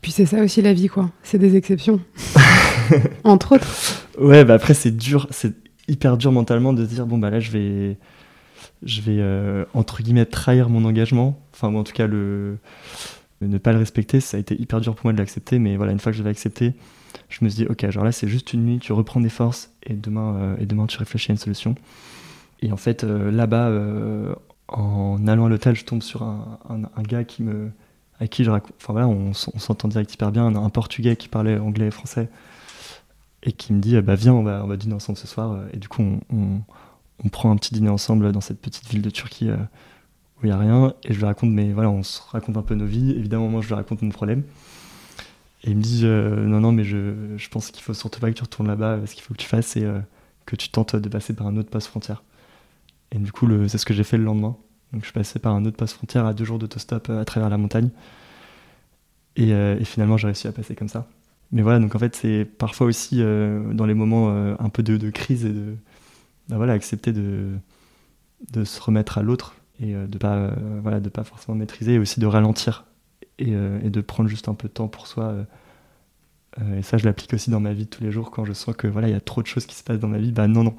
Puis 0.00 0.12
c'est 0.12 0.26
ça 0.26 0.42
aussi 0.42 0.62
la 0.62 0.72
vie, 0.72 0.88
quoi. 0.88 1.10
C'est 1.22 1.38
des 1.38 1.54
exceptions. 1.54 2.00
Entre 3.24 3.56
autres. 3.56 4.06
Ouais, 4.18 4.44
bah 4.44 4.54
après, 4.54 4.72
c'est 4.72 4.96
dur, 4.96 5.26
c'est 5.30 5.54
hyper 5.86 6.16
dur 6.16 6.32
mentalement 6.32 6.72
de 6.72 6.84
se 6.86 6.94
dire 6.94 7.06
bon, 7.06 7.18
bah 7.18 7.28
là, 7.28 7.40
je 7.40 7.50
vais, 7.50 7.98
je 8.82 9.00
vais 9.00 9.18
euh, 9.18 9.64
entre 9.74 10.02
guillemets 10.02 10.26
trahir 10.26 10.68
mon 10.68 10.84
engagement. 10.84 11.38
Enfin, 11.52 11.68
ou 11.68 11.76
en 11.76 11.84
tout 11.84 11.92
cas, 11.92 12.06
le, 12.06 12.58
ne 13.40 13.58
pas 13.58 13.72
le 13.72 13.78
respecter, 13.78 14.20
ça 14.20 14.36
a 14.36 14.40
été 14.40 14.60
hyper 14.60 14.80
dur 14.80 14.94
pour 14.94 15.06
moi 15.06 15.12
de 15.12 15.18
l'accepter. 15.18 15.58
Mais 15.58 15.76
voilà, 15.76 15.92
une 15.92 16.00
fois 16.00 16.12
que 16.12 16.18
je 16.18 16.24
accepté, 16.24 16.74
je 17.28 17.44
me 17.44 17.48
suis 17.48 17.64
dit 17.64 17.66
ok, 17.68 17.90
genre 17.90 18.04
là, 18.04 18.12
c'est 18.12 18.28
juste 18.28 18.52
une 18.52 18.64
nuit, 18.64 18.78
tu 18.78 18.92
reprends 18.92 19.20
des 19.20 19.28
forces 19.28 19.70
et 19.84 19.94
demain, 19.94 20.36
euh, 20.36 20.56
et 20.60 20.66
demain, 20.66 20.86
tu 20.86 20.98
réfléchis 20.98 21.30
à 21.30 21.34
une 21.34 21.38
solution. 21.38 21.74
Et 22.60 22.72
en 22.72 22.76
fait, 22.76 23.04
euh, 23.04 23.30
là-bas, 23.30 23.70
en 24.68 25.26
allant 25.26 25.46
à 25.46 25.48
l'hôtel, 25.48 25.74
je 25.74 25.84
tombe 25.84 26.02
sur 26.02 26.22
un, 26.22 27.02
gars 27.02 27.24
qui 27.24 27.42
me 27.42 27.70
avec 28.20 28.30
qui 28.30 28.42
je 28.42 28.50
raconte. 28.50 28.74
Enfin 28.80 28.92
voilà, 28.92 29.08
on, 29.08 29.32
s'entend 29.32 29.88
direct 29.88 30.12
hyper 30.12 30.32
bien. 30.32 30.46
Un, 30.46 30.70
Portugais 30.70 31.14
qui 31.16 31.28
parlait 31.28 31.56
anglais 31.58 31.86
et 31.86 31.90
français 31.92 32.28
et 33.44 33.52
qui 33.52 33.72
me 33.72 33.80
dit 33.80 34.00
bah 34.00 34.16
viens, 34.16 34.34
on 34.34 34.42
va, 34.42 34.64
on 34.64 34.74
dîner 34.74 34.94
ensemble 34.94 35.16
ce 35.18 35.28
soir. 35.28 35.60
Et 35.72 35.76
du 35.76 35.86
coup, 35.88 36.02
on, 36.02 36.18
on, 36.36 36.60
prend 37.26 37.50
un 37.50 37.56
petit 37.56 37.74
dîner 37.74 37.88
ensemble 37.88 38.30
dans 38.32 38.40
cette 38.40 38.60
petite 38.60 38.88
ville 38.88 39.02
de 39.02 39.10
Turquie 39.10 39.50
euh, 39.50 39.56
où 40.36 40.44
il 40.44 40.46
n'y 40.46 40.52
a 40.52 40.58
rien. 40.58 40.94
Et 41.04 41.12
je 41.12 41.18
lui 41.18 41.24
raconte, 41.24 41.50
mais 41.50 41.72
voilà, 41.72 41.90
on 41.90 42.02
se 42.02 42.20
raconte 42.30 42.56
un 42.56 42.62
peu 42.62 42.74
nos 42.74 42.86
vies. 42.86 43.10
Évidemment, 43.10 43.48
moi, 43.48 43.60
je 43.60 43.68
lui 43.68 43.74
raconte 43.74 44.02
mon 44.02 44.10
problème. 44.10 44.44
Et 45.64 45.70
il 45.70 45.76
me 45.76 45.82
dit 45.82 46.02
euh, 46.04 46.46
non, 46.46 46.60
non, 46.60 46.72
mais 46.72 46.84
je, 46.84 47.36
je 47.36 47.48
pense 47.48 47.70
qu'il 47.72 47.82
faut 47.82 47.94
surtout 47.94 48.20
pas 48.20 48.30
que 48.30 48.36
tu 48.36 48.42
retournes 48.42 48.68
là-bas. 48.68 49.00
Ce 49.06 49.14
qu'il 49.14 49.24
faut 49.24 49.34
que 49.34 49.38
tu 49.38 49.48
fasses, 49.48 49.66
c'est 49.66 49.84
euh, 49.84 49.98
que 50.46 50.54
tu 50.54 50.68
tentes 50.68 50.94
de 50.94 51.08
passer 51.08 51.34
par 51.34 51.48
un 51.48 51.56
autre 51.56 51.70
passe 51.70 51.88
frontière. 51.88 52.22
Et 53.10 53.18
du 53.18 53.32
coup, 53.32 53.48
c'est 53.68 53.78
ce 53.78 53.86
que 53.86 53.94
j'ai 53.94 54.04
fait 54.04 54.18
le 54.18 54.24
lendemain. 54.24 54.56
Donc 54.92 55.04
je 55.04 55.12
passais 55.12 55.38
par 55.38 55.54
un 55.54 55.64
autre 55.64 55.76
passe 55.76 55.92
frontière 55.92 56.24
à 56.26 56.34
deux 56.34 56.44
jours 56.44 56.58
d'autostop 56.58 57.10
à 57.10 57.24
travers 57.24 57.50
la 57.50 57.58
montagne. 57.58 57.90
Et, 59.36 59.52
finalement, 59.84 60.16
j'ai 60.16 60.26
réussi 60.26 60.48
à 60.48 60.52
passer 60.52 60.74
comme 60.74 60.88
ça. 60.88 61.06
Mais 61.52 61.62
voilà, 61.62 61.78
donc 61.78 61.94
en 61.94 61.98
fait, 61.98 62.14
c'est 62.16 62.44
parfois 62.44 62.86
aussi 62.86 63.18
dans 63.18 63.86
les 63.86 63.94
moments 63.94 64.28
un 64.28 64.68
peu 64.68 64.82
de, 64.82 65.10
crise 65.10 65.46
et 65.46 65.52
de 65.52 65.76
bah 66.48 66.56
voilà, 66.56 66.72
accepter 66.72 67.12
de, 67.12 67.56
de 68.52 68.64
se 68.64 68.80
remettre 68.80 69.18
à 69.18 69.22
l'autre 69.22 69.54
et 69.80 69.94
de 69.94 70.18
pas 70.18 70.50
voilà, 70.82 70.98
de 70.98 71.08
pas 71.08 71.24
forcément 71.24 71.56
maîtriser 71.56 71.94
et 71.94 71.98
aussi 71.98 72.18
de 72.18 72.26
ralentir 72.26 72.84
et, 73.38 73.52
et, 73.52 73.90
de 73.90 74.00
prendre 74.00 74.28
juste 74.28 74.48
un 74.48 74.54
peu 74.54 74.66
de 74.66 74.72
temps 74.72 74.88
pour 74.88 75.06
soi. 75.06 75.34
et 76.76 76.82
ça, 76.82 76.96
je 76.96 77.04
l'applique 77.04 77.32
aussi 77.32 77.50
dans 77.50 77.60
ma 77.60 77.72
vie 77.72 77.84
de 77.84 77.90
tous 77.90 78.02
les 78.02 78.10
jours 78.10 78.32
quand 78.32 78.44
je 78.44 78.52
sens 78.52 78.74
que 78.74 78.88
voilà, 78.88 79.08
il 79.08 79.12
y 79.12 79.16
a 79.16 79.20
trop 79.20 79.40
de 79.40 79.46
choses 79.46 79.66
qui 79.66 79.76
se 79.76 79.84
passent 79.84 80.00
dans 80.00 80.08
ma 80.08 80.18
vie. 80.18 80.32
Bah 80.32 80.48
non, 80.48 80.64
non, 80.64 80.74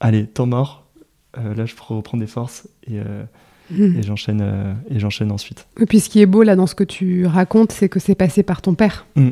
allez, 0.00 0.26
temps 0.26 0.46
mort, 0.46 0.90
euh, 1.38 1.54
là 1.54 1.64
je 1.64 1.74
reprends 1.78 2.18
des 2.18 2.26
forces 2.26 2.66
et, 2.86 2.98
euh, 2.98 3.24
et 3.70 4.02
j'enchaîne 4.02 4.40
euh, 4.42 4.74
et 4.88 4.98
j'enchaîne 4.98 5.30
ensuite. 5.30 5.68
Et 5.78 5.86
puis 5.86 6.00
ce 6.00 6.08
qui 6.08 6.20
est 6.20 6.26
beau 6.26 6.42
là 6.42 6.56
dans 6.56 6.66
ce 6.66 6.74
que 6.74 6.82
tu 6.84 7.26
racontes, 7.26 7.70
c'est 7.70 7.88
que 7.88 8.00
c'est 8.00 8.16
passé 8.16 8.42
par 8.42 8.62
ton 8.62 8.74
père. 8.74 9.06
Hmm. 9.14 9.30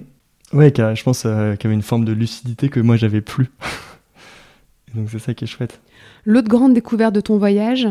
Ouais, 0.53 0.73
je 0.75 1.03
pense 1.03 1.23
qu'il 1.23 1.31
y 1.31 1.33
avait 1.67 1.75
une 1.75 1.83
forme 1.83 2.05
de 2.05 2.13
lucidité 2.13 2.69
que 2.69 2.81
moi 2.81 2.97
j'avais 2.97 3.21
plus. 3.21 3.51
donc 4.95 5.11
c'est 5.11 5.19
ça 5.19 5.35
qui 5.35 5.45
est 5.45 5.49
chouette. 5.49 5.81
L'autre 6.25 6.49
grande 6.49 6.75
découverte 6.75 7.15
de 7.15 7.21
ton 7.21 7.39
voyage, 7.39 7.89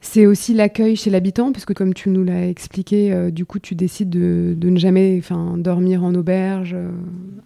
c'est 0.00 0.26
aussi 0.26 0.54
l'accueil 0.54 0.96
chez 0.96 1.10
l'habitant, 1.10 1.52
parce 1.52 1.64
que 1.64 1.72
comme 1.72 1.94
tu 1.94 2.10
nous 2.10 2.24
l'as 2.24 2.48
expliqué, 2.48 3.30
du 3.32 3.44
coup, 3.44 3.58
tu 3.58 3.74
décides 3.74 4.10
de, 4.10 4.54
de 4.56 4.70
ne 4.70 4.78
jamais 4.78 5.20
dormir 5.56 6.04
en 6.04 6.14
auberge, 6.14 6.76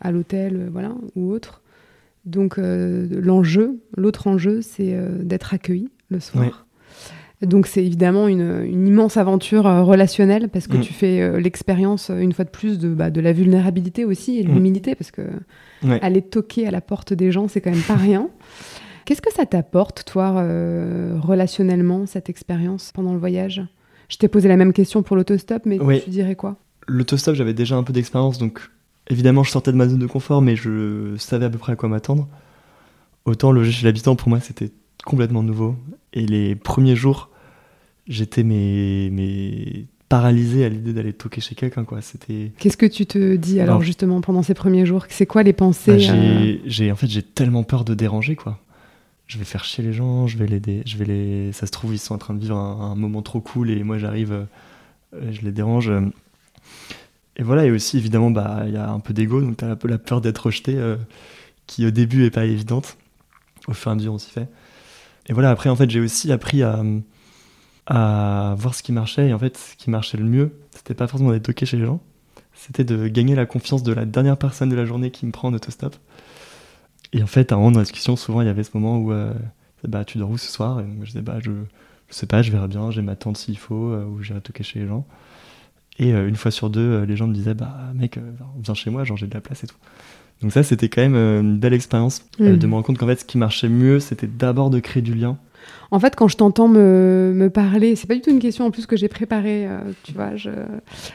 à 0.00 0.10
l'hôtel, 0.10 0.68
voilà, 0.70 0.94
ou 1.16 1.30
autre. 1.30 1.62
Donc 2.24 2.58
euh, 2.58 3.08
l'enjeu, 3.10 3.80
l'autre 3.96 4.26
enjeu, 4.26 4.62
c'est 4.62 4.94
euh, 4.94 5.22
d'être 5.22 5.54
accueilli 5.54 5.88
le 6.08 6.20
soir. 6.20 6.66
Donc 7.40 7.66
c'est 7.66 7.84
évidemment 7.84 8.28
une, 8.28 8.64
immense 8.70 9.16
aventure 9.16 9.66
euh, 9.66 9.82
relationnelle 9.82 10.48
parce 10.48 10.68
que 10.68 10.76
mm. 10.76 10.80
tu 10.80 10.92
fais 10.92 11.40
l'expérience 11.40 12.10
une 12.10 12.32
fois 12.32 12.44
de 12.44 12.50
plus 12.50 12.78
de, 12.78 12.88
bah, 12.88 13.10
de 13.10 13.20
la 13.20 13.32
vulnérabilité 13.32 14.04
aussi 14.04 14.38
et 14.38 14.44
de 14.44 14.50
mm. 14.50 14.54
l'humilité 14.54 14.94
parce 14.94 15.10
que 15.10 15.22
aller 15.88 16.22
toquer 16.22 16.66
à 16.66 16.70
la 16.70 16.80
porte 16.80 17.12
des 17.12 17.32
gens, 17.32 17.48
c'est 17.48 17.60
quand 17.60 17.70
même 17.70 17.82
pas 17.82 17.96
rien. 17.96 18.28
Qu'est-ce 19.04 19.22
que 19.22 19.32
ça 19.32 19.46
t'apporte, 19.46 20.04
toi, 20.04 20.30
relationnellement, 21.20 22.06
cette 22.06 22.28
expérience 22.30 22.92
pendant 22.92 23.12
le 23.12 23.18
voyage? 23.18 23.62
Je 24.08 24.16
t'ai 24.16 24.28
posé 24.28 24.48
la 24.48 24.56
même 24.56 24.72
question 24.72 25.02
pour 25.02 25.16
l'autostop, 25.16 25.66
mais 25.66 25.78
tu 26.04 26.10
dirais 26.10 26.36
quoi? 26.36 26.56
L'autostop, 26.86 27.34
j'avais 27.34 27.54
déjà 27.54 27.76
un 27.76 27.82
peu 27.82 27.92
d'expérience, 27.92 28.38
donc 28.38 28.68
Évidemment, 29.08 29.42
je 29.42 29.50
sortais 29.50 29.72
de 29.72 29.76
ma 29.76 29.88
zone 29.88 29.98
de 29.98 30.06
confort, 30.06 30.42
mais 30.42 30.56
je 30.56 31.16
savais 31.18 31.46
à 31.46 31.50
peu 31.50 31.58
près 31.58 31.72
à 31.72 31.76
quoi 31.76 31.88
m'attendre. 31.88 32.28
Autant 33.24 33.52
loger 33.52 33.72
chez 33.72 33.84
l'habitant, 33.84 34.16
pour 34.16 34.28
moi, 34.28 34.40
c'était 34.40 34.70
complètement 35.04 35.42
nouveau. 35.42 35.76
Et 36.12 36.24
les 36.24 36.54
premiers 36.54 36.96
jours, 36.96 37.30
j'étais 38.06 38.44
mais, 38.44 39.86
paralysé 40.12 40.62
à 40.66 40.68
l'idée 40.68 40.92
d'aller 40.92 41.14
toquer 41.14 41.40
chez 41.40 41.54
quelqu'un. 41.54 41.84
quoi. 41.84 42.02
C'était. 42.02 42.52
Qu'est-ce 42.58 42.76
que 42.76 42.84
tu 42.84 43.06
te 43.06 43.34
dis 43.36 43.60
alors, 43.60 43.80
justement 43.80 44.20
pendant 44.20 44.42
ces 44.42 44.52
premiers 44.52 44.84
jours? 44.84 45.06
C'est 45.08 45.24
quoi 45.24 45.42
les 45.42 45.54
pensées 45.54 45.96
bah, 45.96 46.12
euh 46.12 46.58
j'ai, 46.66 46.92
En 46.92 46.96
fait, 46.96 47.06
j'ai 47.06 47.22
tellement 47.22 47.62
peur 47.62 47.82
de 47.86 47.94
déranger, 47.94 48.36
quoi. 48.36 48.58
Je 49.26 49.38
vais 49.38 49.44
faire 49.44 49.64
chier 49.64 49.82
les 49.82 49.94
gens, 49.94 50.26
je 50.26 50.36
vais 50.36 50.46
les, 50.46 50.82
je 50.84 50.98
vais 50.98 51.06
les. 51.06 51.52
Ça 51.52 51.64
se 51.64 51.72
trouve, 51.72 51.94
ils 51.94 51.98
sont 51.98 52.14
en 52.14 52.18
train 52.18 52.34
de 52.34 52.40
vivre 52.40 52.58
un, 52.58 52.94
moment 52.94 53.22
trop 53.22 53.40
cool 53.40 53.70
et 53.70 53.82
moi 53.82 53.96
j'arrive, 53.96 54.32
euh, 54.32 55.32
je 55.32 55.40
les 55.40 55.50
dérange. 55.52 55.90
Et 57.36 57.42
voilà, 57.42 57.64
et 57.64 57.70
aussi 57.70 57.96
évidemment, 57.96 58.30
bah, 58.30 58.64
il 58.66 58.74
y 58.74 58.76
a 58.76 58.90
un 58.90 59.00
peu 59.00 59.14
d'ego, 59.14 59.40
donc 59.40 59.56
tu 59.56 59.64
as 59.64 59.70
un 59.70 59.76
peu 59.76 59.88
la 59.88 59.96
peur 59.96 60.20
d'être 60.20 60.44
rejeté, 60.44 60.74
euh, 60.76 60.96
qui 61.66 61.86
au 61.86 61.90
début 61.90 62.26
est 62.26 62.30
pas 62.30 62.44
évidente. 62.44 62.98
Au 63.66 63.72
fur 63.72 63.90
et 63.90 63.92
à 63.92 63.94
mesure, 63.94 64.12
on 64.12 64.18
s'y 64.18 64.30
fait. 64.30 64.48
Et 65.30 65.32
voilà, 65.32 65.48
après, 65.48 65.70
en 65.70 65.76
fait, 65.76 65.88
j'ai 65.88 66.00
aussi 66.00 66.30
appris 66.32 66.62
à, 66.62 66.82
à 67.86 68.54
voir 68.58 68.74
ce 68.74 68.82
qui 68.82 68.92
marchait. 68.92 69.28
Et 69.28 69.34
en 69.34 69.38
fait, 69.38 69.56
ce 69.56 69.76
qui 69.76 69.90
marchait 69.90 70.18
le 70.18 70.24
mieux, 70.24 70.52
c'était 70.70 70.94
pas 70.94 71.06
forcément 71.06 71.32
d'être 71.32 71.44
toqué 71.44 71.66
chez 71.66 71.76
les 71.76 71.86
gens, 71.86 72.00
c'était 72.54 72.84
de 72.84 73.08
gagner 73.08 73.34
la 73.34 73.46
confiance 73.46 73.82
de 73.82 73.92
la 73.92 74.04
dernière 74.04 74.36
personne 74.36 74.68
de 74.68 74.76
la 74.76 74.84
journée 74.84 75.10
qui 75.10 75.26
me 75.26 75.32
prend 75.32 75.48
en 75.48 75.54
autostop. 75.54 75.96
Et 77.12 77.22
en 77.22 77.26
fait, 77.26 77.52
à 77.52 77.56
un 77.56 77.58
moment 77.58 77.72
dans 77.72 77.80
la 77.80 77.84
discussion, 77.84 78.16
souvent, 78.16 78.40
il 78.40 78.46
y 78.46 78.50
avait 78.50 78.64
ce 78.64 78.70
moment 78.74 78.98
où 78.98 79.12
euh, 79.12 79.34
bah, 79.86 80.04
tu 80.04 80.18
dors 80.18 80.30
où 80.30 80.38
ce 80.38 80.50
soir? 80.50 80.80
Et 80.80 80.84
je 81.00 81.06
disais, 81.06 81.22
bah, 81.22 81.38
je, 81.40 81.50
je 82.08 82.14
sais 82.14 82.26
pas, 82.26 82.42
je 82.42 82.52
verrai 82.52 82.68
bien, 82.68 82.90
j'ai 82.90 83.02
ma 83.02 83.16
tante 83.16 83.36
s'il 83.36 83.58
faut, 83.58 83.90
euh, 83.90 84.04
ou 84.04 84.22
j'irai 84.22 84.40
toquer 84.40 84.62
chez 84.62 84.80
les 84.80 84.86
gens. 84.86 85.06
Et 85.98 86.14
euh, 86.14 86.28
une 86.28 86.36
fois 86.36 86.50
sur 86.50 86.70
deux, 86.70 86.80
euh, 86.80 87.06
les 87.06 87.16
gens 87.16 87.26
me 87.26 87.34
disaient 87.34 87.54
Bah, 87.54 87.92
mec, 87.94 88.18
viens 88.62 88.74
chez 88.74 88.90
moi, 88.90 89.04
genre 89.04 89.16
j'ai 89.16 89.26
de 89.26 89.34
la 89.34 89.40
place 89.40 89.64
et 89.64 89.66
tout. 89.66 89.76
Donc, 90.40 90.52
ça, 90.52 90.62
c'était 90.62 90.88
quand 90.88 91.02
même 91.02 91.14
une 91.14 91.58
belle 91.58 91.74
expérience 91.74 92.24
mm. 92.38 92.56
de 92.56 92.66
me 92.66 92.74
rendre 92.74 92.86
compte 92.86 92.98
qu'en 92.98 93.06
fait, 93.06 93.20
ce 93.20 93.24
qui 93.24 93.38
marchait 93.38 93.68
mieux, 93.68 94.00
c'était 94.00 94.26
d'abord 94.26 94.70
de 94.70 94.80
créer 94.80 95.02
du 95.02 95.14
lien. 95.14 95.38
En 95.90 96.00
fait, 96.00 96.16
quand 96.16 96.28
je 96.28 96.36
t'entends 96.36 96.68
me, 96.68 97.32
me, 97.34 97.50
parler, 97.50 97.96
c'est 97.96 98.06
pas 98.06 98.14
du 98.14 98.20
tout 98.20 98.30
une 98.30 98.38
question 98.38 98.64
en 98.64 98.70
plus 98.70 98.86
que 98.86 98.96
j'ai 98.96 99.08
préparée, 99.08 99.68
tu 100.04 100.12
vois, 100.12 100.36
je, 100.36 100.50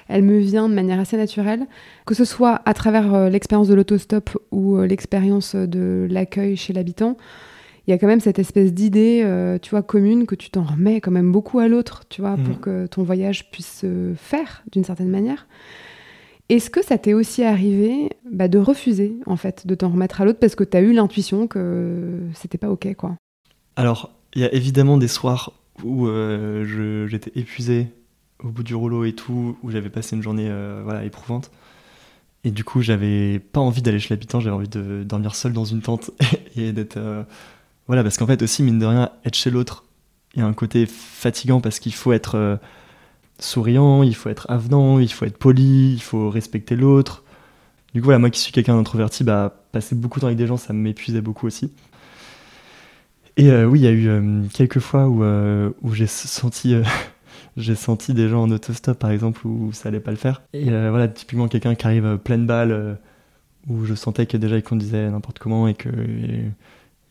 elle 0.07 0.21
me 0.21 0.37
vient 0.37 0.69
de 0.69 0.73
manière 0.75 0.99
assez 0.99 1.17
naturelle, 1.17 1.65
que 2.05 2.13
ce 2.13 2.25
soit 2.25 2.61
à 2.65 2.73
travers 2.75 3.29
l'expérience 3.29 3.67
de 3.67 3.73
l'autostop 3.73 4.29
ou 4.51 4.79
l'expérience 4.81 5.55
de 5.55 6.07
l'accueil 6.09 6.55
chez 6.55 6.73
l'habitant 6.73 7.17
il 7.87 7.91
y 7.91 7.93
a 7.93 7.97
quand 7.97 8.07
même 8.07 8.19
cette 8.19 8.37
espèce 8.37 8.73
d'idée, 8.73 9.21
euh, 9.23 9.57
tu 9.59 9.69
vois, 9.69 9.81
commune 9.81 10.25
que 10.25 10.35
tu 10.35 10.49
t'en 10.49 10.63
remets 10.63 10.99
quand 10.99 11.11
même 11.11 11.31
beaucoup 11.31 11.59
à 11.59 11.69
l'autre, 11.69 12.03
tu 12.09 12.19
vois, 12.19 12.35
pour 12.35 12.57
mm. 12.57 12.59
que 12.59 12.87
ton 12.87 13.03
voyage 13.03 13.49
puisse 13.49 13.79
se 13.79 14.13
faire 14.17 14.63
d'une 14.73 14.83
certaine 14.83 15.09
manière. 15.09 15.47
Est-ce 16.49 16.69
que 16.69 16.83
ça 16.83 16.97
t'est 16.97 17.13
aussi 17.13 17.43
arrivé 17.45 18.09
bah, 18.29 18.49
de 18.49 18.57
refuser, 18.57 19.15
en 19.25 19.37
fait, 19.37 19.65
de 19.65 19.73
t'en 19.73 19.89
remettre 19.89 20.19
à 20.19 20.25
l'autre 20.25 20.39
parce 20.39 20.55
que 20.55 20.65
tu 20.65 20.75
as 20.75 20.81
eu 20.81 20.91
l'intuition 20.91 21.47
que 21.47 22.19
c'était 22.33 22.57
pas 22.57 22.69
OK, 22.69 22.93
quoi? 22.95 23.15
Alors, 23.77 24.16
il 24.35 24.41
y 24.41 24.45
a 24.45 24.53
évidemment 24.53 24.97
des 24.97 25.07
soirs 25.07 25.53
où 25.83 26.07
euh, 26.07 27.07
j'étais 27.07 27.31
épuisé 27.39 27.87
au 28.43 28.49
bout 28.49 28.63
du 28.63 28.75
rouleau 28.75 29.03
et 29.03 29.13
tout, 29.13 29.57
où 29.63 29.71
j'avais 29.71 29.89
passé 29.89 30.15
une 30.15 30.21
journée 30.21 30.47
euh, 30.49 30.81
voilà, 30.83 31.03
éprouvante. 31.05 31.51
Et 32.43 32.51
du 32.51 32.63
coup, 32.63 32.81
j'avais 32.81 33.39
pas 33.39 33.59
envie 33.59 33.81
d'aller 33.81 33.99
chez 33.99 34.13
l'habitant, 34.13 34.39
j'avais 34.39 34.55
envie 34.55 34.69
de 34.69 35.03
dormir 35.03 35.35
seul 35.35 35.53
dans 35.53 35.65
une 35.65 35.81
tente 35.81 36.11
et 36.55 36.71
d'être 36.71 36.99
voilà, 37.87 38.03
parce 38.03 38.17
qu'en 38.17 38.27
fait 38.27 38.41
aussi, 38.41 38.63
mine 38.63 38.79
de 38.79 38.85
rien, 38.85 39.11
être 39.25 39.35
chez 39.35 39.49
l'autre, 39.49 39.85
il 40.35 40.39
y 40.39 40.41
a 40.41 40.45
un 40.45 40.53
côté 40.53 40.85
fatigant 40.85 41.61
parce 41.61 41.79
qu'il 41.79 41.93
faut 41.93 42.11
être 42.11 42.35
euh, 42.35 42.57
souriant, 43.39 44.03
il 44.03 44.13
faut 44.13 44.29
être 44.29 44.45
avenant, 44.51 44.99
il 44.99 45.11
faut 45.11 45.25
être 45.25 45.37
poli, 45.37 45.93
il 45.93 46.01
faut 46.01 46.29
respecter 46.29 46.75
l'autre. 46.75 47.23
Du 47.93 48.01
coup, 48.01 48.05
voilà, 48.05 48.19
moi 48.19 48.29
qui 48.29 48.41
suis 48.41 48.51
quelqu'un 48.51 48.75
d'introverti, 48.75 49.23
bah, 49.23 49.63
passer 49.71 49.95
beaucoup 49.95 50.19
de 50.19 50.21
temps 50.21 50.27
avec 50.27 50.37
des 50.37 50.47
gens, 50.47 50.57
ça 50.57 50.73
m'épuisait 50.73 51.21
beaucoup 51.21 51.47
aussi. 51.47 51.71
Et 53.37 53.49
euh, 53.49 53.65
oui, 53.65 53.79
il 53.79 53.83
y 53.83 53.87
a 53.87 53.91
eu 53.91 54.07
euh, 54.07 54.43
quelques 54.53 54.79
fois 54.79 55.07
où, 55.07 55.23
où 55.23 55.93
j'ai 55.93 56.07
senti, 56.07 56.75
J'ai 57.57 57.75
senti 57.75 58.13
des 58.13 58.29
gens 58.29 58.43
en 58.43 58.51
autostop, 58.51 58.99
par 58.99 59.09
exemple, 59.09 59.45
où 59.47 59.71
ça 59.73 59.89
allait 59.89 59.99
pas 59.99 60.11
le 60.11 60.17
faire. 60.17 60.43
Et 60.53 60.65
voilà, 60.69 61.07
typiquement 61.07 61.47
quelqu'un 61.47 61.73
qui 61.73 61.87
arrive 61.87 62.19
pleine 62.23 62.45
balle, 62.45 62.99
où 63.67 63.83
je 63.85 63.95
sentais 63.95 64.27
que 64.27 64.37
déjà 64.37 64.57
il 64.57 64.63
conduisait 64.63 65.09
n'importe 65.09 65.39
comment 65.39 65.67
et 65.67 65.73
que 65.73 65.89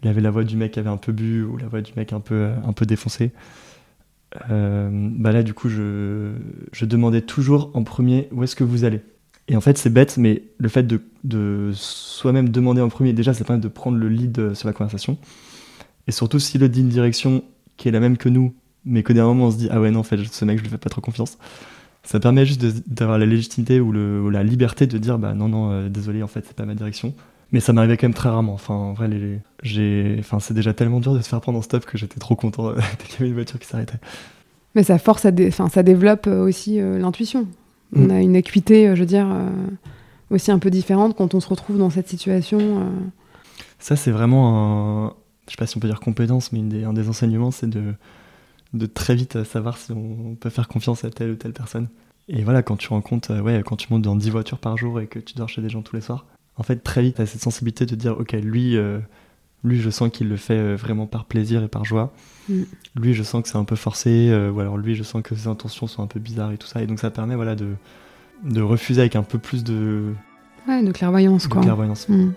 il 0.02 0.08
avait 0.08 0.20
la 0.20 0.30
voix 0.30 0.44
du 0.44 0.56
mec 0.56 0.72
qui 0.72 0.78
avait 0.78 0.90
un 0.90 0.96
peu 0.96 1.12
bu 1.12 1.42
ou 1.42 1.56
la 1.56 1.66
voix 1.66 1.80
du 1.80 1.92
mec 1.96 2.12
un 2.12 2.20
peu, 2.20 2.50
un 2.64 2.72
peu 2.72 2.86
défoncé. 2.86 3.32
Euh, 4.50 4.90
bah 4.92 5.32
là, 5.32 5.42
du 5.42 5.54
coup, 5.54 5.68
je, 5.68 6.32
je, 6.72 6.84
demandais 6.84 7.22
toujours 7.22 7.70
en 7.74 7.84
premier 7.84 8.28
où 8.32 8.42
est-ce 8.42 8.56
que 8.56 8.64
vous 8.64 8.84
allez. 8.84 9.00
Et 9.48 9.56
en 9.56 9.60
fait, 9.60 9.78
c'est 9.78 9.90
bête, 9.90 10.16
mais 10.18 10.42
le 10.58 10.68
fait 10.68 10.82
de, 10.82 11.00
de 11.24 11.70
soi-même 11.72 12.48
demander 12.48 12.82
en 12.82 12.88
premier, 12.88 13.12
déjà, 13.12 13.32
ça 13.32 13.44
permet 13.44 13.62
de 13.62 13.68
prendre 13.68 13.96
le 13.96 14.08
lead 14.08 14.54
sur 14.54 14.68
la 14.68 14.72
conversation. 14.72 15.18
Et 16.06 16.12
surtout, 16.12 16.38
si 16.38 16.58
le 16.58 16.68
dit 16.68 16.80
une 16.80 16.88
direction 16.88 17.42
qui 17.76 17.88
est 17.88 17.90
la 17.92 18.00
même 18.00 18.16
que 18.16 18.28
nous, 18.28 18.54
mais 18.84 19.02
que 19.02 19.12
d'un 19.12 19.24
moment 19.24 19.46
on 19.46 19.50
se 19.50 19.56
dit, 19.56 19.68
ah 19.70 19.80
ouais, 19.80 19.90
non, 19.90 20.00
en 20.00 20.04
fait, 20.04 20.18
ce 20.24 20.44
mec, 20.44 20.58
je 20.58 20.62
lui 20.62 20.70
fais 20.70 20.78
pas 20.78 20.90
trop 20.90 21.00
confiance, 21.00 21.38
ça 22.04 22.20
permet 22.20 22.46
juste 22.46 22.64
d'avoir 22.88 23.18
la 23.18 23.26
légitimité 23.26 23.80
ou, 23.80 23.90
le, 23.90 24.22
ou, 24.22 24.30
la 24.30 24.44
liberté 24.44 24.86
de 24.86 24.98
dire, 24.98 25.18
bah 25.18 25.34
non, 25.34 25.48
non, 25.48 25.72
euh, 25.72 25.88
désolé, 25.88 26.22
en 26.22 26.28
fait, 26.28 26.44
c'est 26.46 26.56
pas 26.56 26.64
ma 26.64 26.74
direction. 26.74 27.14
Mais 27.52 27.60
ça 27.60 27.72
m'arrivait 27.72 27.96
quand 27.96 28.06
même 28.06 28.14
très 28.14 28.28
rarement. 28.28 28.54
Enfin, 28.54 28.74
en 28.74 28.92
vrai, 28.92 29.08
j'ai, 29.62 30.16
enfin, 30.18 30.40
c'est 30.40 30.54
déjà 30.54 30.72
tellement 30.72 31.00
dur 31.00 31.14
de 31.14 31.20
se 31.20 31.28
faire 31.28 31.40
prendre 31.40 31.58
en 31.58 31.62
stop 31.62 31.84
que 31.84 31.96
j'étais 31.96 32.18
trop 32.18 32.34
content 32.34 32.72
dès 32.74 33.04
qu'il 33.06 33.14
y 33.14 33.22
avait 33.22 33.28
une 33.28 33.34
voiture 33.34 33.58
qui 33.58 33.66
s'arrêtait. 33.66 33.98
Mais 34.76 34.82
ça 34.82 34.98
force, 34.98 35.24
à 35.24 35.30
enfin, 35.48 35.70
ça 35.70 35.82
développe 35.82 36.26
euh, 36.26 36.46
aussi 36.46 36.80
euh, 36.80 36.98
l'intuition. 36.98 37.46
On 37.94 38.08
mm. 38.08 38.10
a 38.10 38.20
une 38.20 38.36
acuité, 38.36 38.88
euh, 38.88 38.94
je 38.94 39.00
veux 39.00 39.06
dire, 39.06 39.26
aussi 40.30 40.50
un 40.50 40.58
peu 40.58 40.70
différente 40.70 41.16
quand 41.16 41.34
on 41.34 41.40
se 41.40 41.48
retrouve 41.48 41.78
dans 41.78 41.88
cette 41.88 42.08
situation. 42.08 42.92
Ça, 43.78 43.96
c'est 43.96 44.10
vraiment 44.10 45.06
un, 45.06 45.14
je 45.46 45.52
sais 45.52 45.56
pas 45.56 45.66
si 45.66 45.76
on 45.76 45.80
peut 45.80 45.88
dire 45.88 46.00
compétence, 46.00 46.52
mais 46.52 46.84
un 46.84 46.92
des 46.92 47.08
enseignements, 47.08 47.50
c'est 47.50 47.68
de, 47.68 47.94
de 48.72 48.86
très 48.86 49.14
vite 49.14 49.44
savoir 49.44 49.78
si 49.78 49.92
on 49.92 50.34
peut 50.34 50.50
faire 50.50 50.68
confiance 50.68 51.04
à 51.04 51.10
telle 51.10 51.30
ou 51.30 51.36
telle 51.36 51.52
personne. 51.52 51.88
Et 52.28 52.42
voilà, 52.42 52.62
quand 52.62 52.76
tu 52.76 52.88
rencontres, 52.88 53.40
ouais, 53.40 53.62
quand 53.64 53.76
tu 53.76 53.86
montes 53.90 54.02
dans 54.02 54.16
10 54.16 54.30
voitures 54.30 54.58
par 54.58 54.76
jour 54.76 55.00
et 55.00 55.06
que 55.06 55.18
tu 55.18 55.34
dors 55.34 55.48
chez 55.48 55.62
des 55.62 55.68
gens 55.68 55.82
tous 55.82 55.94
les 55.94 56.02
soirs, 56.02 56.26
en 56.56 56.62
fait, 56.62 56.76
très 56.76 57.02
vite, 57.02 57.16
tu 57.16 57.22
as 57.22 57.26
cette 57.26 57.42
sensibilité 57.42 57.86
de 57.86 57.94
dire, 57.94 58.18
ok, 58.18 58.32
lui, 58.32 58.76
euh, 58.76 58.98
lui 59.62 59.80
je 59.80 59.90
sens 59.90 60.10
qu'il 60.10 60.28
le 60.28 60.36
fait 60.36 60.58
euh, 60.58 60.74
vraiment 60.74 61.06
par 61.06 61.26
plaisir 61.26 61.62
et 61.62 61.68
par 61.68 61.84
joie. 61.84 62.12
Mm. 62.48 62.62
Lui, 62.96 63.14
je 63.14 63.22
sens 63.22 63.42
que 63.42 63.48
c'est 63.48 63.58
un 63.58 63.64
peu 63.64 63.76
forcé, 63.76 64.28
euh, 64.30 64.50
ou 64.50 64.60
alors 64.60 64.76
lui, 64.76 64.94
je 64.94 65.02
sens 65.02 65.22
que 65.22 65.34
ses 65.34 65.46
intentions 65.46 65.86
sont 65.86 66.02
un 66.02 66.06
peu 66.06 66.18
bizarres 66.18 66.52
et 66.52 66.58
tout 66.58 66.66
ça. 66.66 66.82
Et 66.82 66.86
donc, 66.86 66.98
ça 66.98 67.10
permet 67.10 67.36
voilà, 67.36 67.54
de, 67.54 67.74
de 68.42 68.60
refuser 68.60 69.02
avec 69.02 69.16
un 69.16 69.22
peu 69.22 69.38
plus 69.38 69.62
de. 69.62 70.12
Ouais, 70.66 70.82
de 70.82 70.90
clairvoyance, 70.90 71.44
de 71.44 71.48
quoi. 71.48 71.62
Clairvoyance. 71.62 72.08
Mm. 72.08 72.32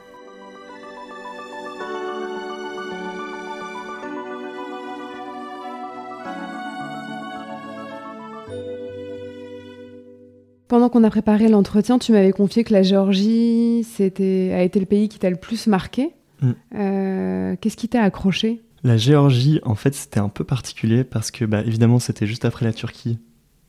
Pendant 10.69 10.89
qu'on 10.89 11.03
a 11.03 11.09
préparé 11.09 11.49
l'entretien, 11.49 11.97
tu 11.97 12.11
m'avais 12.11 12.31
confié 12.31 12.63
que 12.63 12.71
la 12.71 12.83
Géorgie 12.83 13.83
c'était, 13.83 14.51
a 14.53 14.61
été 14.61 14.79
le 14.79 14.85
pays 14.85 15.09
qui 15.09 15.17
t'a 15.17 15.31
le 15.31 15.35
plus 15.35 15.65
marqué. 15.65 16.11
Mm. 16.41 16.51
Euh, 16.75 17.55
qu'est-ce 17.59 17.75
qui 17.75 17.89
t'a 17.89 18.03
accroché? 18.03 18.61
La 18.83 18.95
Géorgie, 18.95 19.59
en 19.63 19.73
fait, 19.73 19.95
c'était 19.95 20.19
un 20.19 20.29
peu 20.29 20.43
particulier 20.43 21.03
parce 21.03 21.31
que, 21.31 21.43
bah, 21.43 21.61
évidemment, 21.61 21.97
c'était 21.97 22.27
juste 22.27 22.45
après 22.45 22.65
la 22.65 22.71
Turquie. 22.71 23.17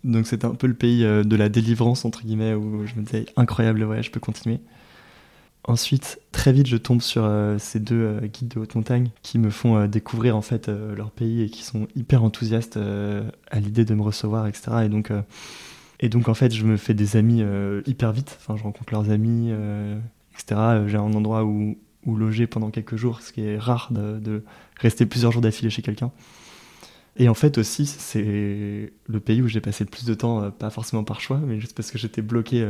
Donc 0.05 0.27
c'était 0.27 0.45
un 0.45 0.55
peu 0.55 0.67
le 0.67 0.75
pays 0.75 1.03
euh, 1.03 1.25
de 1.25 1.37
la 1.37 1.49
délivrance, 1.49 2.05
entre 2.05 2.23
guillemets, 2.23 2.53
où 2.53 2.87
je 2.87 2.95
me 2.97 3.03
disais, 3.03 3.25
incroyable, 3.35 3.83
ouais, 3.85 4.03
je 4.03 4.11
peux 4.11 4.21
continuer. 4.21 4.61
Ensuite, 5.65 6.21
très 6.33 6.53
vite, 6.53 6.67
je 6.67 6.77
tombe 6.77 7.01
sur 7.01 7.25
euh, 7.25 7.57
ces 7.59 7.81
deux 7.81 8.21
guides 8.25 8.49
de 8.49 8.61
haute 8.61 8.75
montagne 8.75 9.09
qui 9.23 9.39
me 9.39 9.49
font 9.49 9.87
découvrir 9.87 10.37
en 10.37 10.43
fait 10.43 10.69
leur 10.69 11.11
pays 11.11 11.43
et 11.43 11.49
qui 11.49 11.63
sont 11.65 11.89
hyper 11.97 12.23
enthousiastes 12.25 12.79
à 13.51 13.61
l'idée 13.61 13.87
de 13.87 13.95
me 13.95 14.03
recevoir, 14.03 14.47
etc. 14.47 14.83
Et 14.85 14.89
donc, 14.91 15.11
et 16.01 16.09
donc 16.09 16.29
en 16.29 16.35
fait, 16.35 16.53
je 16.53 16.65
me 16.65 16.79
fais 16.79 16.95
des 16.95 17.17
amis 17.17 17.43
euh, 17.43 17.83
hyper 17.87 18.11
vite. 18.13 18.39
Enfin, 18.41 18.57
je 18.57 18.63
rencontre 18.63 18.93
leurs 18.93 19.11
amis, 19.11 19.49
euh, 19.51 19.99
etc. 20.33 20.59
J'ai 20.87 20.97
un 20.97 21.13
endroit 21.13 21.45
où, 21.45 21.79
où, 22.07 22.17
loger 22.17 22.47
pendant 22.47 22.71
quelques 22.71 22.97
jours, 22.97 23.21
ce 23.21 23.33
qui 23.33 23.43
est 23.43 23.59
rare 23.59 23.91
de, 23.93 24.43
rester 24.77 25.05
plusieurs 25.05 25.31
jours 25.31 25.43
d'affilée 25.43 25.69
chez 25.69 25.83
quelqu'un. 25.83 26.11
Et 27.17 27.29
en 27.29 27.35
fait 27.35 27.59
aussi, 27.59 27.85
c'est 27.85 28.93
le 29.07 29.21
pays 29.21 29.43
où 29.43 29.49
j'ai 29.49 29.61
passé 29.61 29.85
le 29.85 29.91
plus 29.91 30.07
de 30.07 30.15
temps, 30.15 30.43
euh, 30.43 30.51
pas 30.51 30.71
forcément 30.71 31.05
par 31.05 31.21
choix, 31.21 31.39
mais 31.39 31.61
juste 31.61 31.77
parce 31.77 31.91
que 31.91 31.99
j'étais 31.99 32.23
bloqué. 32.23 32.67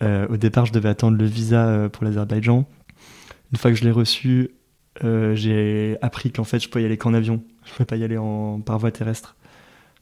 au 0.00 0.36
départ, 0.36 0.64
je 0.64 0.72
devais 0.72 0.88
attendre 0.88 1.18
le 1.18 1.24
visa 1.24 1.88
pour 1.92 2.04
l'Azerbaïdjan. 2.04 2.68
Une 3.50 3.58
fois 3.58 3.72
que 3.72 3.76
je 3.76 3.82
l'ai 3.82 3.90
reçu, 3.90 4.50
j'ai 5.02 5.96
appris 6.02 6.30
qu'en 6.30 6.44
fait, 6.44 6.60
je 6.60 6.68
pouvais 6.68 6.82
y 6.82 6.86
aller 6.86 6.98
qu'en 6.98 7.14
avion. 7.14 7.42
Je 7.64 7.70
ne 7.70 7.72
pouvais 7.72 7.86
pas 7.86 7.96
y 7.96 8.04
aller 8.04 8.18
par 8.64 8.78
voie 8.78 8.92
terrestre. 8.92 9.34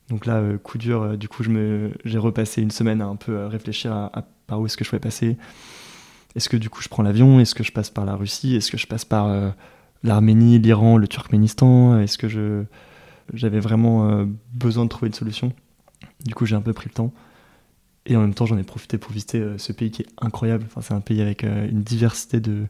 Donc 0.09 0.27
là, 0.27 0.37
euh, 0.37 0.59
coup 0.59 0.79
dur, 0.79 1.03
euh, 1.03 1.17
du 1.17 1.29
coup, 1.29 1.43
j'ai 2.05 2.19
repassé 2.19 2.63
une 2.63 2.71
semaine 2.71 3.01
à 3.01 3.07
un 3.07 3.17
peu 3.17 3.33
euh, 3.33 3.49
réfléchir 3.49 3.93
à, 3.93 4.29
par 4.47 4.61
où 4.61 4.67
est-ce 4.67 4.77
que 4.77 4.85
je 4.85 4.91
pouvais 4.91 5.01
passer. 5.01 5.37
Est-ce 6.37 6.49
que 6.49 6.57
du 6.57 6.71
coup 6.71 6.83
je 6.83 6.89
prends 6.89 7.03
l'avion? 7.03 7.41
Est-ce 7.41 7.55
que 7.55 7.65
je 7.65 7.73
passe 7.73 7.91
par 7.91 8.05
la 8.05 8.15
Russie? 8.15 8.55
Est-ce 8.55 8.71
que 8.71 8.77
je 8.77 8.87
passe 8.87 9.07
par 9.07 9.55
l'Arménie, 10.03 10.59
l'Iran, 10.59 10.99
le 10.99 11.09
Turkménistan? 11.09 11.99
Est-ce 11.99 12.19
que 12.19 12.29
je 12.29 12.65
j'avais 13.33 13.59
vraiment 13.59 14.27
besoin 14.53 14.85
de 14.85 14.91
trouver 14.91 15.07
une 15.07 15.15
solution? 15.15 15.55
Du 16.27 16.35
coup, 16.35 16.45
j'ai 16.45 16.55
un 16.55 16.61
peu 16.61 16.75
pris 16.75 16.91
le 16.91 16.95
temps. 16.95 17.11
Et 18.05 18.17
en 18.17 18.21
même 18.21 18.35
temps, 18.35 18.45
j'en 18.45 18.59
ai 18.59 18.65
profité 18.65 18.99
pour 18.99 19.13
visiter 19.13 19.43
ce 19.57 19.73
pays 19.73 19.91
qui 19.91 20.03
est 20.03 20.09
incroyable. 20.21 20.67
Enfin, 20.67 20.83
c'est 20.83 20.93
un 20.93 21.01
pays 21.01 21.23
avec 21.23 21.43
une 21.43 21.83
diversité 21.83 22.39
de, 22.39 22.67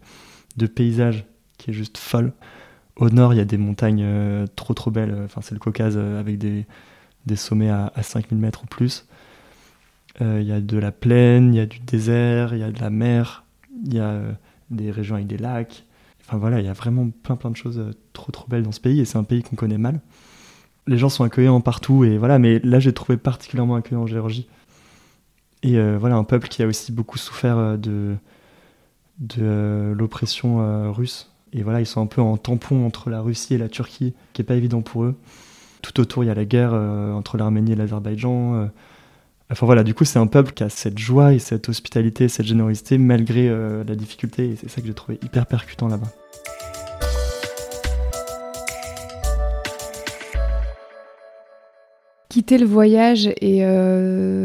de, 0.57 0.67
paysages 0.69 1.25
qui 1.59 1.71
est 1.71 1.75
juste 1.75 1.99
folle. 1.99 2.33
Au 2.95 3.11
nord, 3.11 3.35
il 3.35 3.39
y 3.39 3.41
a 3.41 3.45
des 3.45 3.59
montagnes 3.59 4.47
trop 4.55 4.75
trop 4.75 4.93
belles. 4.93 5.23
Enfin, 5.25 5.41
c'est 5.43 5.55
le 5.55 5.61
Caucase 5.61 5.99
avec 5.99 6.39
des, 6.39 6.67
des 7.27 7.37
sommets 7.37 7.71
à, 7.71 7.93
5000 8.01 8.39
mètres 8.39 8.63
ou 8.65 8.67
plus. 8.67 9.07
Euh, 10.23 10.41
il 10.41 10.47
y 10.47 10.53
a 10.53 10.61
de 10.61 10.79
la 10.79 10.93
plaine, 10.93 11.53
il 11.53 11.59
y 11.59 11.61
a 11.61 11.67
du 11.67 11.81
désert, 11.81 12.55
il 12.55 12.61
y 12.61 12.63
a 12.63 12.71
de 12.71 12.81
la 12.81 12.91
mer, 12.91 13.45
il 13.85 13.95
y 13.95 13.99
a 13.99 14.09
euh, 14.11 14.33
des 14.71 14.91
régions 14.91 15.17
avec 15.17 15.27
des 15.27 15.37
lacs. 15.37 15.85
Enfin 16.25 16.39
voilà, 16.39 16.61
il 16.61 16.67
y 16.67 16.69
a 16.69 16.73
vraiment 16.73 17.11
plein 17.23 17.37
plein 17.37 17.51
de 17.51 17.57
choses 17.57 17.79
euh, 17.79 17.93
trop 18.13 18.33
trop 18.33 18.49
belles 18.49 18.63
dans 18.63 18.73
ce 18.73 18.81
pays 18.81 19.01
et 19.01 19.05
c'est 19.05 19.19
un 19.19 19.25
pays 19.25 19.43
qu'on 19.43 19.57
connaît 19.57 19.79
mal. 19.79 20.01
Les 20.87 20.99
gens 20.99 21.09
sont 21.09 21.25
accueillants 21.25 21.61
partout 21.61 22.05
et 22.05 22.17
voilà, 22.17 22.39
mais 22.39 22.61
là 22.61 22.79
j'ai 22.79 22.93
trouvé 22.93 23.19
particulièrement 23.19 23.75
accueillant 23.75 24.03
en 24.03 24.07
Géorgie. 24.07 24.49
Et 25.63 25.81
voilà, 25.97 26.15
un 26.15 26.23
peuple 26.23 26.47
qui 26.47 26.63
a 26.63 26.67
aussi 26.69 26.93
beaucoup 26.93 27.19
souffert 27.19 27.77
de, 27.77 28.15
de 29.19 29.93
l'oppression 29.99 30.93
russe. 30.93 31.33
Et 31.53 31.65
voilà, 31.65 31.81
ils 31.81 31.87
sont 31.87 32.01
un 32.01 32.07
peu 32.07 32.21
en 32.21 32.37
tampon 32.37 32.87
entre 32.87 33.11
la 33.11 33.21
Russie 33.21 33.55
et 33.55 33.59
la 33.59 33.69
Turquie, 33.69 34.15
qui 34.33 34.43
est 34.43 34.45
pas 34.45 34.55
évident 34.55 34.81
pour 34.83 35.03
eux 35.03 35.17
tout 35.87 36.01
autour, 36.01 36.25
il 36.25 36.27
y 36.27 36.31
a 36.31 36.35
la 36.35 36.45
guerre 36.45 36.71
euh, 36.73 37.13
entre 37.13 37.37
l'Arménie 37.37 37.73
et 37.73 37.77
l'Azerbaïdjan. 37.77 38.55
Euh. 38.55 38.67
Enfin 39.51 39.67
voilà, 39.67 39.85
du 39.85 39.95
coup, 39.95 40.05
c'est 40.05 40.19
un 40.19 40.27
peuple 40.27 40.53
qui 40.53 40.65
a 40.65 40.69
cette 40.69 40.99
joie 40.99 41.33
et 41.33 41.39
cette 41.39 41.69
hospitalité, 41.69 42.29
cette 42.29 42.47
générosité 42.47 42.99
malgré 42.99 43.49
euh, 43.49 43.85
la 43.85 43.95
difficulté. 43.95 44.51
Et 44.51 44.57
c'est 44.57 44.69
ça 44.69 44.81
que 44.81 44.89
j'ai 44.89 44.95
trouvé 44.95 45.19
hyper 45.23 45.47
percutant 45.47 45.87
là-bas. 45.87 46.09
Quitter 52.29 52.59
le 52.59 52.67
voyage 52.67 53.29
et 53.41 53.63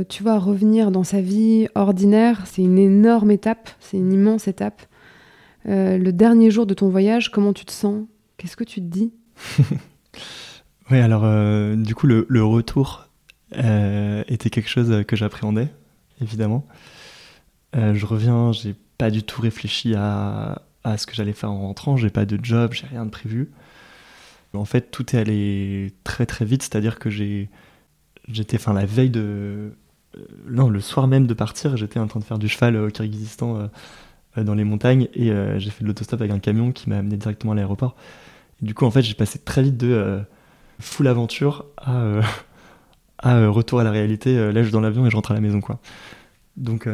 tu 0.07 0.23
vois 0.23 0.39
revenir 0.39 0.91
dans 0.91 1.03
sa 1.03 1.19
vie 1.19 1.67
ordinaire, 1.75 2.43
c'est 2.45 2.61
une 2.61 2.77
énorme 2.77 3.31
étape, 3.31 3.69
c'est 3.81 3.97
une 3.97 4.13
immense 4.13 4.47
étape. 4.47 4.81
le 5.65 6.11
dernier 6.11 6.51
jour 6.51 6.65
de 6.65 6.73
ton 6.73 6.87
voyage, 6.87 7.31
comment 7.31 7.51
tu 7.51 7.65
te 7.65 7.71
sens? 7.73 8.05
Qu'est-ce 8.37 8.55
que 8.55 8.63
tu 8.63 8.79
te 8.79 8.85
dis? 8.85 9.11
Oui, 10.91 10.99
alors 10.99 11.21
euh, 11.23 11.77
du 11.77 11.95
coup, 11.95 12.05
le, 12.05 12.43
retour 12.43 13.07
euh, 13.55 14.25
était 14.27 14.49
quelque 14.49 14.67
chose 14.67 15.05
que 15.07 15.15
j'appréhendais, 15.15 15.69
évidemment. 16.19 16.67
Euh, 17.77 17.93
je 17.93 18.05
reviens, 18.05 18.51
j'ai 18.51 18.75
pas 18.97 19.09
du 19.09 19.23
tout 19.23 19.41
réfléchi 19.41 19.95
à, 19.95 20.61
ce 20.97 21.07
que 21.07 21.15
j'allais 21.15 21.31
faire 21.31 21.49
en 21.49 21.61
rentrant, 21.61 21.95
j'ai 21.95 22.09
pas 22.09 22.25
de 22.25 22.37
job, 22.43 22.73
j'ai 22.73 22.87
rien 22.87 23.05
de 23.05 23.09
prévu. 23.09 23.51
En 24.53 24.65
fait, 24.65 24.91
tout 24.91 25.15
est 25.15 25.19
allé 25.19 25.93
très 26.03 26.25
très 26.25 26.43
vite, 26.43 26.61
c'est-à-dire 26.63 26.99
que 26.99 27.09
j'ai, 27.09 27.49
j'étais, 28.27 28.57
enfin, 28.57 28.73
la 28.73 28.85
veille 28.85 29.09
de, 29.09 29.71
non, 30.49 30.69
le 30.69 30.81
soir 30.81 31.07
même 31.07 31.25
de 31.25 31.33
partir, 31.33 31.77
j'étais 31.77 31.99
en 31.99 32.07
train 32.07 32.19
de 32.19 32.25
faire 32.25 32.39
du 32.39 32.49
cheval 32.49 32.75
au 32.75 32.89
Kyrgyzstan 32.89 33.69
dans 34.35 34.55
les 34.55 34.65
montagnes 34.65 35.07
et 35.13 35.31
j'ai 35.57 35.69
fait 35.69 35.83
de 35.83 35.87
l'autostop 35.87 36.19
avec 36.19 36.33
un 36.33 36.39
camion 36.39 36.73
qui 36.73 36.89
m'a 36.89 36.97
amené 36.97 37.15
directement 37.15 37.53
à 37.53 37.55
l'aéroport. 37.55 37.95
du 38.61 38.73
coup, 38.73 38.83
en 38.83 38.91
fait, 38.91 39.03
j'ai 39.03 39.13
passé 39.13 39.39
très 39.39 39.63
vite 39.63 39.77
de 39.77 40.21
full 40.81 41.07
aventure 41.07 41.65
à, 41.77 41.95
euh, 42.01 42.21
à 43.19 43.37
euh, 43.37 43.49
retour 43.49 43.79
à 43.79 43.83
la 43.83 43.91
réalité. 43.91 44.37
Euh, 44.37 44.51
là, 44.51 44.61
je 44.61 44.67
suis 44.67 44.73
dans 44.73 44.81
l'avion 44.81 45.05
et 45.05 45.09
je 45.09 45.15
rentre 45.15 45.31
à 45.31 45.33
la 45.33 45.41
maison, 45.41 45.61
quoi. 45.61 45.79
Donc, 46.57 46.87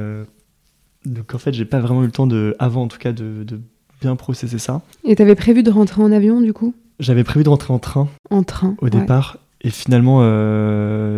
donc 1.03 1.33
en 1.33 1.37
fait, 1.39 1.51
j'ai 1.51 1.65
pas 1.65 1.79
vraiment 1.79 2.03
eu 2.03 2.05
le 2.05 2.11
temps 2.11 2.27
de, 2.27 2.55
avant 2.59 2.83
en 2.83 2.87
tout 2.87 2.99
cas, 2.99 3.11
de, 3.11 3.43
de 3.43 3.59
bien 4.01 4.15
processer 4.15 4.59
ça. 4.59 4.81
Et 5.03 5.15
t'avais 5.15 5.33
prévu 5.33 5.63
de 5.63 5.71
rentrer 5.71 6.03
en 6.03 6.11
avion, 6.11 6.41
du 6.41 6.53
coup? 6.53 6.75
J'avais 6.99 7.23
prévu 7.23 7.43
de 7.43 7.49
rentrer 7.49 7.73
en 7.73 7.79
train. 7.79 8.07
En 8.29 8.43
train. 8.43 8.75
Au 8.81 8.89
départ. 8.89 9.37
Et 9.61 9.71
finalement, 9.71 10.21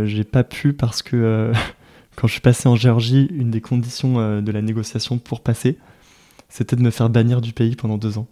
j'ai 0.05 0.23
pas 0.23 0.45
pu 0.45 0.71
parce 0.71 1.01
que 1.01 1.51
quand 2.15 2.27
je 2.27 2.31
suis 2.31 2.41
passé 2.41 2.69
en 2.69 2.77
Géorgie, 2.77 3.27
une 3.31 3.51
des 3.51 3.61
conditions 3.61 4.41
de 4.41 4.51
la 4.51 4.61
négociation 4.61 5.17
pour 5.17 5.41
passer, 5.41 5.77
c'était 6.47 6.77
de 6.77 6.81
me 6.81 6.91
faire 6.91 7.09
bannir 7.09 7.41
du 7.41 7.51
pays 7.51 7.75
pendant 7.75 7.97
deux 7.97 8.17
ans. 8.17 8.27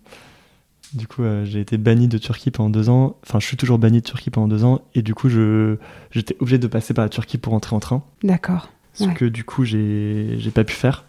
Du 0.94 1.08
coup, 1.08 1.24
euh, 1.24 1.44
j'ai 1.46 1.60
été 1.60 1.78
banni 1.78 2.08
de 2.08 2.18
Turquie 2.18 2.50
pendant 2.52 2.70
deux 2.70 2.90
ans. 2.90 3.18
Enfin, 3.24 3.40
je 3.40 3.46
suis 3.46 3.58
toujours 3.58 3.78
banni 3.78 4.00
de 4.00 4.06
Turquie 4.06 4.30
pendant 4.30 4.48
deux 4.48 4.64
ans. 4.64 4.82
Et 4.96 5.02
du 5.02 5.14
coup, 5.14 5.28
je, 5.30 5.76
j'étais 6.12 6.36
obligé 6.40 6.58
de 6.58 6.68
passer 6.68 6.94
par 6.94 7.04
la 7.06 7.10
Turquie 7.10 7.38
pour 7.38 7.54
rentrer 7.54 7.76
en 7.76 7.80
train. 7.80 8.04
D'accord. 8.24 8.70
Ce 8.94 9.04
Ouais. 9.04 9.14
que 9.14 9.26
du 9.26 9.44
coup, 9.44 9.64
j'ai, 9.66 10.36
j'ai 10.40 10.50
pas 10.52 10.64
pu 10.64 10.74
faire. 10.74 11.04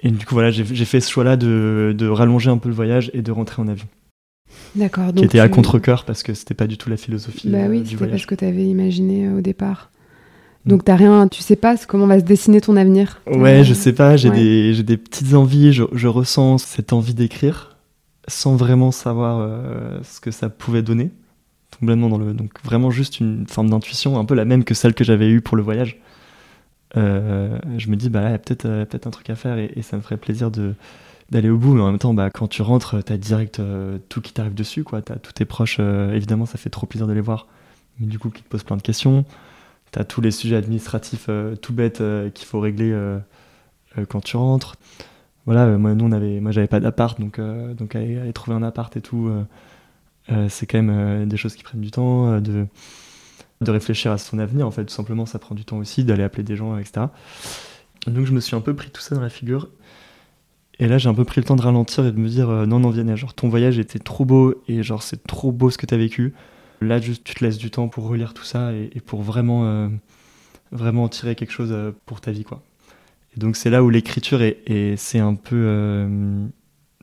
Et 0.00 0.10
du 0.10 0.26
coup, 0.26 0.34
voilà, 0.34 0.50
j'ai, 0.50 0.64
j'ai 0.64 0.84
fait 0.84 1.00
ce 1.00 1.10
choix-là 1.10 1.36
de, 1.36 1.94
de 1.96 2.06
rallonger 2.08 2.50
un 2.50 2.58
peu 2.58 2.68
le 2.68 2.74
voyage 2.74 3.10
et 3.14 3.22
de 3.22 3.32
rentrer 3.32 3.62
en 3.62 3.68
avion. 3.68 3.86
D'accord. 4.74 5.12
qui 5.14 5.24
était 5.24 5.40
à 5.40 5.48
contre-coeur 5.48 6.04
parce 6.04 6.22
que 6.22 6.34
c'était 6.34 6.54
pas 6.54 6.66
du 6.66 6.76
tout 6.78 6.88
la 6.90 6.96
philosophie 6.96 7.48
Bah 7.48 7.58
euh, 7.64 7.68
oui, 7.68 7.80
du 7.80 7.84
c'était 7.86 7.96
voyage. 7.96 8.12
pas 8.16 8.22
ce 8.22 8.26
que 8.26 8.34
tu 8.34 8.44
avais 8.44 8.64
imaginé 8.64 9.26
euh, 9.26 9.38
au 9.38 9.40
départ. 9.40 9.90
Mm. 10.64 10.70
Donc 10.70 10.84
t'as 10.84 10.96
rien, 10.96 11.26
tu 11.28 11.42
sais 11.42 11.56
pas 11.56 11.76
comment 11.86 12.06
va 12.06 12.18
se 12.20 12.24
dessiner 12.24 12.60
ton 12.60 12.76
avenir. 12.76 13.20
Ouais, 13.26 13.60
Euh, 13.60 13.64
je 13.64 13.74
sais 13.74 13.92
pas, 13.92 14.16
j'ai 14.16 14.30
ouais. 14.30 14.36
des, 14.36 14.74
j'ai 14.74 14.82
des 14.82 14.96
petites 14.96 15.34
envies, 15.34 15.72
je, 15.72 15.84
je 15.92 16.06
ressens 16.08 16.58
cette 16.58 16.92
envie 16.92 17.14
d'écrire 17.14 17.77
sans 18.28 18.56
vraiment 18.56 18.92
savoir 18.92 19.40
euh, 19.40 19.98
ce 20.04 20.20
que 20.20 20.30
ça 20.30 20.48
pouvait 20.48 20.82
donner. 20.82 21.10
Complètement 21.78 22.08
dans 22.08 22.18
le, 22.18 22.32
donc 22.32 22.52
vraiment 22.64 22.90
juste 22.90 23.20
une 23.20 23.46
forme 23.46 23.70
d'intuition, 23.70 24.18
un 24.18 24.24
peu 24.24 24.34
la 24.34 24.44
même 24.44 24.64
que 24.64 24.74
celle 24.74 24.94
que 24.94 25.04
j'avais 25.04 25.28
eue 25.28 25.40
pour 25.40 25.56
le 25.56 25.62
voyage. 25.62 26.00
Euh, 26.96 27.58
je 27.76 27.88
me 27.90 27.96
dis, 27.96 28.08
bah 28.08 28.22
là, 28.22 28.28
il 28.28 28.32
y 28.32 28.34
a 28.34 28.38
peut-être 28.38 28.64
euh, 28.66 28.84
peut-être 28.84 29.06
un 29.06 29.10
truc 29.10 29.28
à 29.30 29.34
faire 29.34 29.58
et, 29.58 29.82
ça 29.82 29.96
me 29.96 30.02
ferait 30.02 30.16
plaisir 30.16 30.50
d'aller 31.30 31.50
au 31.50 31.58
bout. 31.58 31.74
Mais 31.74 31.82
en 31.82 31.90
même 31.90 31.98
temps, 31.98 32.14
bah, 32.14 32.30
quand 32.30 32.48
tu 32.48 32.62
rentres, 32.62 33.02
t'as 33.04 33.16
direct 33.16 33.60
euh, 33.60 33.98
tout 34.08 34.20
qui 34.20 34.32
t'arrive 34.32 34.54
dessus, 34.54 34.84
quoi. 34.84 35.02
T'as 35.02 35.16
tous 35.16 35.32
tes 35.32 35.44
proches, 35.44 35.80
évidemment, 35.80 36.46
ça 36.46 36.58
fait 36.58 36.70
trop 36.70 36.86
plaisir 36.86 37.06
de 37.06 37.12
les 37.12 37.20
voir. 37.20 37.46
Mais 37.98 38.06
du 38.06 38.18
coup, 38.18 38.30
qui 38.30 38.42
te 38.42 38.48
posent 38.48 38.64
plein 38.64 38.76
de 38.76 38.82
questions. 38.82 39.24
T'as 39.90 40.04
tous 40.04 40.20
les 40.20 40.30
sujets 40.30 40.56
administratifs 40.56 41.30
tout 41.62 41.72
bêtes 41.72 42.02
qu'il 42.34 42.46
faut 42.46 42.60
régler 42.60 42.94
quand 44.08 44.20
tu 44.20 44.36
rentres. 44.36 44.76
Voilà, 45.48 45.64
euh, 45.64 45.78
moi, 45.78 45.94
nous, 45.94 46.04
on 46.04 46.12
avait, 46.12 46.40
moi, 46.40 46.50
j'avais 46.52 46.66
pas 46.66 46.78
d'appart, 46.78 47.18
donc, 47.18 47.38
euh, 47.38 47.72
donc 47.72 47.96
aller, 47.96 48.30
trouver 48.34 48.54
un 48.54 48.62
appart 48.62 48.94
et 48.98 49.00
tout, 49.00 49.30
euh, 50.30 50.48
c'est 50.50 50.66
quand 50.66 50.82
même 50.82 51.26
des 51.26 51.38
choses 51.38 51.54
qui 51.54 51.62
prennent 51.62 51.80
du 51.80 51.90
temps, 51.90 52.38
de, 52.38 52.66
réfléchir 53.62 54.12
à 54.12 54.18
son 54.18 54.38
avenir, 54.38 54.66
en 54.66 54.70
fait, 54.70 54.84
tout 54.84 54.92
simplement, 54.92 55.24
ça 55.24 55.38
prend 55.38 55.54
du 55.54 55.64
temps 55.64 55.78
aussi, 55.78 56.04
d'aller 56.04 56.22
appeler 56.22 56.42
des 56.42 56.54
gens, 56.54 56.76
etc. 56.76 57.06
Donc, 58.06 58.26
je 58.26 58.32
me 58.32 58.40
suis 58.40 58.56
un 58.56 58.60
peu 58.60 58.74
pris 58.74 58.90
tout 58.90 59.00
ça 59.00 59.14
dans 59.14 59.22
la 59.22 59.30
figure. 59.30 59.70
Et 60.80 60.86
là, 60.86 60.98
j'ai 60.98 61.08
un 61.08 61.14
peu 61.14 61.24
pris 61.24 61.40
le 61.40 61.46
temps 61.46 61.56
de 61.56 61.62
ralentir 61.62 62.04
et 62.04 62.12
de 62.12 62.18
me 62.18 62.28
dire, 62.28 62.48
non, 62.66 62.78
non, 62.78 62.90
Vianney, 62.90 63.16
genre, 63.16 63.32
ton 63.32 63.48
voyage 63.48 63.78
était 63.78 63.98
trop 63.98 64.26
beau 64.26 64.54
et 64.68 64.82
genre, 64.82 65.02
c'est 65.02 65.26
trop 65.26 65.50
beau 65.50 65.70
ce 65.70 65.78
que 65.78 65.86
t'as 65.86 65.96
vécu. 65.96 66.34
Là, 66.82 67.00
juste, 67.00 67.24
tu 67.24 67.34
te 67.34 67.42
laisses 67.42 67.56
du 67.56 67.70
temps 67.70 67.88
pour 67.88 68.06
relire 68.06 68.34
tout 68.34 68.44
ça 68.44 68.74
et, 68.74 69.00
pour 69.00 69.22
vraiment, 69.22 69.88
vraiment 70.72 71.04
en 71.04 71.08
tirer 71.08 71.36
quelque 71.36 71.52
chose 71.52 71.74
pour 72.04 72.20
ta 72.20 72.32
vie, 72.32 72.44
quoi. 72.44 72.60
Et 73.38 73.40
donc, 73.40 73.54
c'est 73.54 73.70
là 73.70 73.84
où 73.84 73.88
l'écriture 73.88 74.42
est, 74.42 74.58
est- 74.66 74.96
c'est 74.96 75.20
un 75.20 75.36
peu 75.36 75.54
euh, 75.56 76.44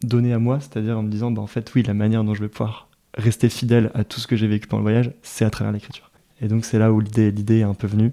donné 0.03 0.33
à 0.33 0.37
moi, 0.39 0.59
c'est-à-dire 0.59 0.99
en 0.99 1.01
me 1.03 1.09
disant, 1.09 1.31
bah, 1.31 1.41
en 1.41 1.47
fait, 1.47 1.73
oui, 1.75 1.81
la 1.83 1.93
manière 1.93 2.25
dont 2.25 2.33
je 2.33 2.41
vais 2.41 2.49
pouvoir 2.49 2.89
rester 3.17 3.47
fidèle 3.47 3.89
à 3.93 4.03
tout 4.03 4.19
ce 4.19 4.27
que 4.27 4.35
j'ai 4.35 4.45
vécu 4.47 4.67
pendant 4.67 4.81
le 4.81 4.83
voyage, 4.91 5.11
c'est 5.23 5.45
à 5.45 5.49
travers 5.49 5.71
l'écriture. 5.71 6.11
Et 6.41 6.49
donc, 6.49 6.65
c'est 6.65 6.77
là 6.77 6.91
où 6.91 6.99
l'idée, 6.99 7.31
l'idée 7.31 7.59
est 7.59 7.63
un 7.63 7.73
peu 7.73 7.87
venue. 7.87 8.11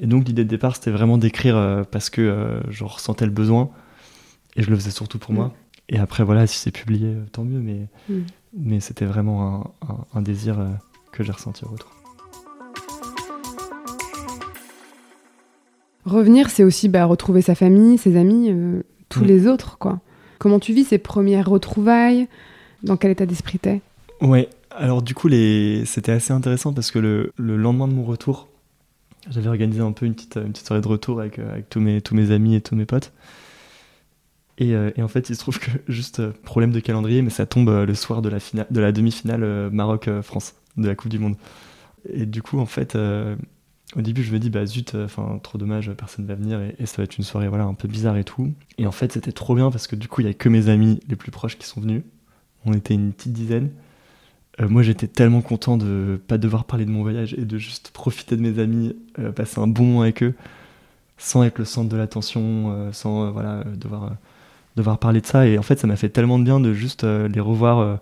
Et 0.00 0.08
donc, 0.08 0.26
l'idée 0.26 0.42
de 0.42 0.48
départ, 0.48 0.74
c'était 0.74 0.90
vraiment 0.90 1.16
d'écrire 1.16 1.56
euh, 1.56 1.84
parce 1.88 2.10
que 2.10 2.20
euh, 2.22 2.60
je 2.70 2.82
ressentais 2.82 3.24
le 3.26 3.30
besoin 3.30 3.70
et 4.56 4.62
je 4.64 4.70
le 4.70 4.74
faisais 4.74 4.90
surtout 4.90 5.20
pour 5.20 5.32
moi. 5.32 5.54
Et 5.90 5.98
après, 6.00 6.24
voilà, 6.24 6.48
si 6.48 6.58
c'est 6.58 6.72
publié, 6.72 7.06
euh, 7.14 7.24
tant 7.30 7.44
mieux, 7.44 7.60
mais, 7.60 7.86
Mm. 8.08 8.14
mais 8.58 8.80
c'était 8.80 9.04
vraiment 9.06 9.70
un, 9.82 9.88
un- 9.92 10.04
un 10.14 10.22
désir 10.22 10.58
euh, 10.58 10.70
que 11.12 11.22
j'ai 11.22 11.30
ressenti 11.30 11.64
au 11.64 11.68
retour. 11.68 11.92
Revenir, 16.04 16.50
c'est 16.50 16.64
aussi 16.64 16.88
bah, 16.88 17.04
retrouver 17.04 17.42
sa 17.42 17.54
famille, 17.54 17.96
ses 17.98 18.16
amis, 18.16 18.48
euh, 18.50 18.82
tous 19.08 19.20
Mm. 19.22 19.26
les 19.26 19.46
autres, 19.46 19.78
quoi. 19.78 20.00
Comment 20.38 20.58
tu 20.58 20.72
vis 20.72 20.84
ces 20.84 20.98
premières 20.98 21.48
retrouvailles? 21.48 22.28
Dans 22.82 22.96
quel 22.96 23.12
état 23.12 23.26
d'esprit 23.26 23.58
t'es? 23.60 23.80
Ouais, 24.20 24.48
alors 24.72 25.02
du 25.02 25.14
coup, 25.14 25.28
les... 25.28 25.84
c'était 25.86 26.12
assez 26.12 26.32
intéressant 26.32 26.72
parce 26.72 26.90
que 26.90 26.98
le, 26.98 27.32
le 27.36 27.56
lendemain 27.56 27.86
de 27.86 27.92
mon 27.92 28.02
retour, 28.04 28.48
j'avais 29.30 29.46
organisé 29.48 29.80
un 29.80 29.92
peu 29.92 30.04
une 30.06 30.14
petite, 30.14 30.36
une 30.36 30.50
petite 30.52 30.66
soirée 30.66 30.82
de 30.82 30.88
retour 30.88 31.20
avec, 31.20 31.38
euh, 31.38 31.52
avec 31.52 31.68
tous, 31.70 31.78
mes, 31.80 32.00
tous 32.00 32.14
mes 32.16 32.32
amis 32.32 32.56
et 32.56 32.60
tous 32.60 32.74
mes 32.74 32.86
potes. 32.86 33.12
Et, 34.58 34.74
euh, 34.74 34.90
et 34.96 35.02
en 35.02 35.08
fait, 35.08 35.30
il 35.30 35.34
se 35.36 35.40
trouve 35.40 35.58
que, 35.60 35.70
juste 35.88 36.18
euh, 36.20 36.32
problème 36.44 36.72
de 36.72 36.80
calendrier, 36.80 37.22
mais 37.22 37.30
ça 37.30 37.46
tombe 37.46 37.68
euh, 37.68 37.86
le 37.86 37.94
soir 37.94 38.22
de 38.22 38.28
la, 38.28 38.40
finale, 38.40 38.66
de 38.70 38.80
la 38.80 38.90
demi-finale 38.92 39.70
Maroc-France 39.70 40.54
de 40.76 40.88
la 40.88 40.94
Coupe 40.96 41.10
du 41.10 41.18
Monde. 41.20 41.36
Et 42.12 42.26
du 42.26 42.42
coup, 42.42 42.58
en 42.58 42.66
fait, 42.66 42.98
au 43.96 44.02
début, 44.02 44.22
je 44.22 44.32
me 44.32 44.38
dis, 44.38 44.50
bah 44.50 44.64
zut, 44.66 44.94
enfin, 44.94 45.38
trop 45.42 45.58
dommage, 45.58 45.90
personne 45.92 46.26
va 46.26 46.34
venir 46.34 46.60
et, 46.60 46.86
ça 46.86 46.98
va 46.98 47.04
être 47.04 47.18
une 47.18 47.24
soirée 47.24 47.48
voilà, 47.48 47.64
un 47.64 47.74
peu 47.74 47.88
bizarre 47.88 48.16
et 48.16 48.24
tout. 48.24 48.52
Et 48.78 48.86
en 48.86 48.92
fait, 48.92 49.12
c'était 49.12 49.32
trop 49.32 49.54
bien 49.54 49.70
parce 49.70 49.86
que 49.86 49.96
du 49.96 50.08
coup, 50.08 50.20
il 50.20 50.24
y 50.24 50.26
avait 50.28 50.34
que 50.34 50.48
mes 50.48 50.68
amis 50.68 51.00
les 51.08 51.16
plus 51.16 51.30
proches 51.30 51.58
qui 51.58 51.66
sont 51.66 51.80
venus. 51.80 52.02
On 52.64 52.72
était 52.72 52.94
une 52.94 53.12
petite 53.12 53.32
dizaine. 53.32 53.70
Euh, 54.60 54.68
moi, 54.68 54.82
j'étais 54.82 55.08
tellement 55.08 55.40
content 55.40 55.76
de 55.76 56.20
pas 56.28 56.38
devoir 56.38 56.64
parler 56.64 56.84
de 56.84 56.90
mon 56.90 57.02
voyage 57.02 57.34
et 57.34 57.44
de 57.44 57.58
juste 57.58 57.90
profiter 57.90 58.36
de 58.36 58.42
mes 58.42 58.58
amis, 58.58 58.96
euh, 59.18 59.32
passer 59.32 59.60
un 59.60 59.66
bon 59.66 59.84
moment 59.84 60.02
avec 60.02 60.22
eux, 60.22 60.34
sans 61.18 61.42
être 61.44 61.58
le 61.58 61.64
centre 61.64 61.88
de 61.88 61.96
l'attention, 61.96 62.72
euh, 62.72 62.92
sans 62.92 63.26
euh, 63.26 63.30
voilà, 63.30 63.60
euh, 63.60 63.76
devoir, 63.76 64.04
euh, 64.04 64.10
devoir 64.76 64.98
parler 64.98 65.20
de 65.20 65.26
ça. 65.26 65.46
Et 65.46 65.58
en 65.58 65.62
fait, 65.62 65.78
ça 65.78 65.86
m'a 65.86 65.96
fait 65.96 66.08
tellement 66.08 66.38
de 66.38 66.44
bien 66.44 66.60
de 66.60 66.72
juste 66.72 67.04
euh, 67.04 67.28
les 67.28 67.40
revoir, 67.40 67.78
euh, 67.78 67.96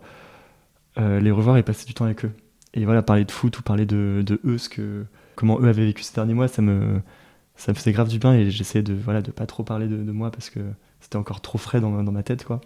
euh, 0.98 1.20
les 1.20 1.30
revoir 1.30 1.56
et 1.56 1.62
passer 1.62 1.86
du 1.86 1.94
temps 1.94 2.04
avec 2.04 2.24
eux. 2.24 2.32
Et 2.74 2.84
voilà, 2.84 3.02
parler 3.02 3.24
de 3.24 3.32
foot 3.32 3.58
ou 3.58 3.62
parler 3.62 3.86
de, 3.86 4.22
de 4.24 4.40
eux, 4.44 4.58
ce 4.58 4.68
que, 4.68 5.04
comment 5.40 5.58
eux 5.60 5.68
avaient 5.68 5.86
vécu 5.86 6.02
ces 6.02 6.14
derniers 6.14 6.34
mois, 6.34 6.46
ça 6.48 6.62
me, 6.62 7.00
ça 7.56 7.72
me 7.72 7.76
faisait 7.76 7.92
grave 7.92 8.08
du 8.08 8.18
bien 8.18 8.34
et 8.34 8.50
j'essayais 8.50 8.82
de 8.82 8.94
voilà 8.94 9.22
de 9.22 9.30
pas 9.30 9.46
trop 9.46 9.62
parler 9.62 9.88
de, 9.88 9.96
de 9.96 10.12
moi 10.12 10.30
parce 10.30 10.50
que 10.50 10.60
c'était 11.00 11.16
encore 11.16 11.40
trop 11.40 11.58
frais 11.58 11.80
dans, 11.80 12.02
dans 12.02 12.12
ma 12.12 12.22
tête, 12.22 12.44
quoi. 12.44 12.60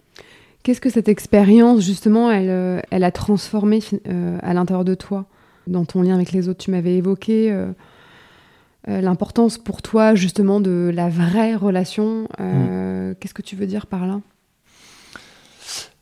Qu'est-ce 0.64 0.81
que 0.81 0.89
cette 0.89 1.09
expérience, 1.11 1.83
justement, 1.83 2.31
elle, 2.31 2.49
euh, 2.49 2.81
elle 2.91 3.05
a 3.05 3.12
transformé 3.12 3.81
euh, 4.09 4.39
à 4.43 4.55
l'intérieur 4.55 4.85
de 4.85 4.95
toi, 4.95 5.27
dans 5.66 5.85
ton 5.85 6.01
lien 6.01 6.14
avec 6.14 6.33
les 6.33 6.49
autres 6.49 6.64
Tu 6.64 6.70
m'avais 6.70 6.97
évoqué 6.97 7.53
euh, 7.53 7.72
l'importance 8.87 9.59
pour 9.59 9.83
toi, 9.83 10.14
justement, 10.14 10.61
de 10.61 10.91
la 10.93 11.11
vraie 11.11 11.55
relation. 11.55 12.29
Euh, 12.41 13.12
Qu'est-ce 13.20 13.35
que 13.35 13.43
tu 13.43 13.57
veux 13.57 13.66
dire 13.66 13.87
par 13.87 14.07
là? 14.07 14.22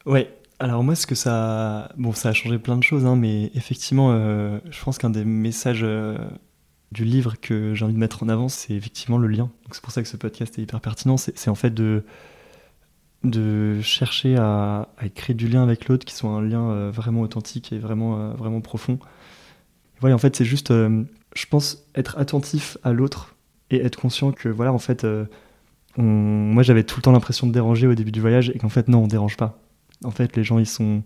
Ouais, 0.06 0.32
alors 0.60 0.84
moi, 0.84 0.94
ce 0.94 1.08
que 1.08 1.16
ça. 1.16 1.88
Bon, 1.96 2.12
ça 2.12 2.28
a 2.28 2.32
changé 2.32 2.60
plein 2.60 2.76
de 2.76 2.84
choses, 2.84 3.04
hein, 3.04 3.16
mais 3.16 3.50
effectivement, 3.56 4.16
je 4.70 4.84
pense 4.84 4.96
qu'un 4.96 5.10
des 5.10 5.24
messages 5.24 5.84
du 6.92 7.04
livre 7.04 7.34
que 7.40 7.74
j'ai 7.74 7.84
envie 7.84 7.94
de 7.94 7.98
mettre 7.98 8.22
en 8.22 8.28
avant, 8.28 8.48
c'est 8.48 8.74
effectivement 8.74 9.18
le 9.18 9.26
lien. 9.26 9.50
C'est 9.70 9.82
pour 9.82 9.92
ça 9.92 10.02
que 10.02 10.08
ce 10.08 10.16
podcast 10.16 10.58
est 10.58 10.62
hyper 10.62 10.80
pertinent. 10.80 11.16
C'est 11.16 11.48
en 11.48 11.54
fait 11.54 11.72
de, 11.72 12.04
chercher 13.82 14.36
à, 14.36 14.88
créer 15.14 15.34
du 15.34 15.48
lien 15.48 15.62
avec 15.62 15.88
l'autre 15.88 16.04
qui 16.04 16.14
soit 16.14 16.30
un 16.30 16.42
lien 16.42 16.70
euh, 16.70 16.90
vraiment 16.90 17.22
authentique 17.22 17.72
et 17.72 17.78
vraiment, 17.78 18.18
euh, 18.18 18.32
vraiment 18.34 18.60
profond. 18.60 18.98
Voilà, 20.00 20.14
en 20.14 20.18
fait, 20.18 20.36
c'est 20.36 20.44
juste, 20.44 20.70
euh, 20.70 21.04
je 21.34 21.46
pense, 21.46 21.84
être 21.94 22.18
attentif 22.18 22.76
à 22.84 22.92
l'autre 22.92 23.34
et 23.70 23.80
être 23.80 23.98
conscient 23.98 24.32
que, 24.32 24.48
voilà, 24.48 24.72
en 24.72 24.78
fait, 24.78 25.06
moi 25.96 26.62
j'avais 26.62 26.84
tout 26.84 26.98
le 26.98 27.02
temps 27.02 27.12
l'impression 27.12 27.46
de 27.46 27.52
déranger 27.52 27.86
au 27.86 27.94
début 27.94 28.12
du 28.12 28.20
voyage 28.20 28.50
et 28.50 28.58
qu'en 28.58 28.68
fait, 28.68 28.88
non, 28.88 29.04
on 29.04 29.06
dérange 29.06 29.36
pas. 29.38 29.58
En 30.04 30.10
fait, 30.10 30.36
les 30.36 30.44
gens, 30.44 30.58
ils 30.58 30.66
sont. 30.66 31.02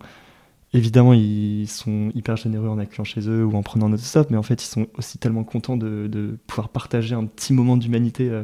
Évidemment, 0.73 1.13
ils 1.13 1.67
sont 1.67 2.11
hyper 2.13 2.35
généreux 2.35 2.67
en 2.67 2.77
accueillant 2.77 3.05
chez 3.05 3.21
eux 3.29 3.45
ou 3.45 3.55
en 3.55 3.63
prenant 3.63 3.87
notre 3.87 4.03
stop, 4.03 4.29
mais 4.29 4.37
en 4.37 4.43
fait, 4.43 4.61
ils 4.61 4.67
sont 4.67 4.87
aussi 4.97 5.17
tellement 5.17 5.45
contents 5.45 5.77
de, 5.77 6.37
pouvoir 6.45 6.69
partager 6.69 7.15
un 7.15 7.25
petit 7.25 7.53
moment 7.53 7.77
d'humanité 7.77 8.29
euh, 8.29 8.43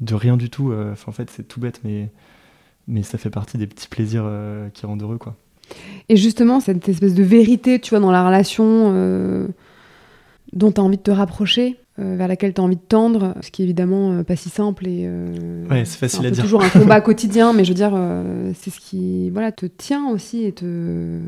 de 0.00 0.14
rien 0.14 0.36
du 0.36 0.50
tout. 0.50 0.72
euh. 0.72 0.94
En 1.06 1.12
fait, 1.12 1.30
c'est 1.30 1.46
tout 1.46 1.60
bête, 1.60 1.80
mais, 1.84 2.10
mais 2.88 3.04
ça 3.04 3.18
fait 3.18 3.30
partie 3.30 3.56
des 3.56 3.68
petits 3.68 3.88
plaisirs 3.88 4.24
euh, 4.26 4.68
qui 4.70 4.84
rendent 4.84 5.02
heureux, 5.02 5.18
quoi. 5.18 5.36
Et 6.08 6.16
justement, 6.16 6.60
cette 6.60 6.88
espèce 6.88 7.14
de 7.14 7.22
vérité, 7.22 7.78
tu 7.78 7.90
vois, 7.90 8.00
dans 8.00 8.10
la 8.10 8.26
relation 8.26 8.90
dont 10.54 10.72
tu 10.72 10.80
as 10.80 10.84
envie 10.84 10.96
de 10.96 11.02
te 11.02 11.10
rapprocher, 11.10 11.76
vers 11.98 12.28
laquelle 12.28 12.54
tu 12.54 12.60
as 12.60 12.64
envie 12.64 12.76
de 12.76 12.80
tendre, 12.80 13.34
ce 13.40 13.50
qui 13.50 13.62
est 13.62 13.64
évidemment 13.64 14.12
euh, 14.12 14.22
pas 14.22 14.36
si 14.36 14.48
simple 14.50 14.86
et 14.86 15.02
euh, 15.06 15.66
Ouais, 15.68 15.84
c'est 15.84 15.98
facile 15.98 16.24
à 16.26 16.30
dire. 16.30 16.44
toujours 16.44 16.62
un 16.62 16.68
combat 16.80 17.00
quotidien, 17.00 17.52
mais 17.52 17.64
je 17.64 17.70
veux 17.70 17.74
dire, 17.74 17.92
euh, 17.94 18.52
c'est 18.58 18.70
ce 18.70 18.78
qui 18.80 19.30
voilà, 19.30 19.50
te 19.52 19.66
tient 19.66 20.08
aussi 20.10 20.44
et 20.44 20.52
te 20.52 21.18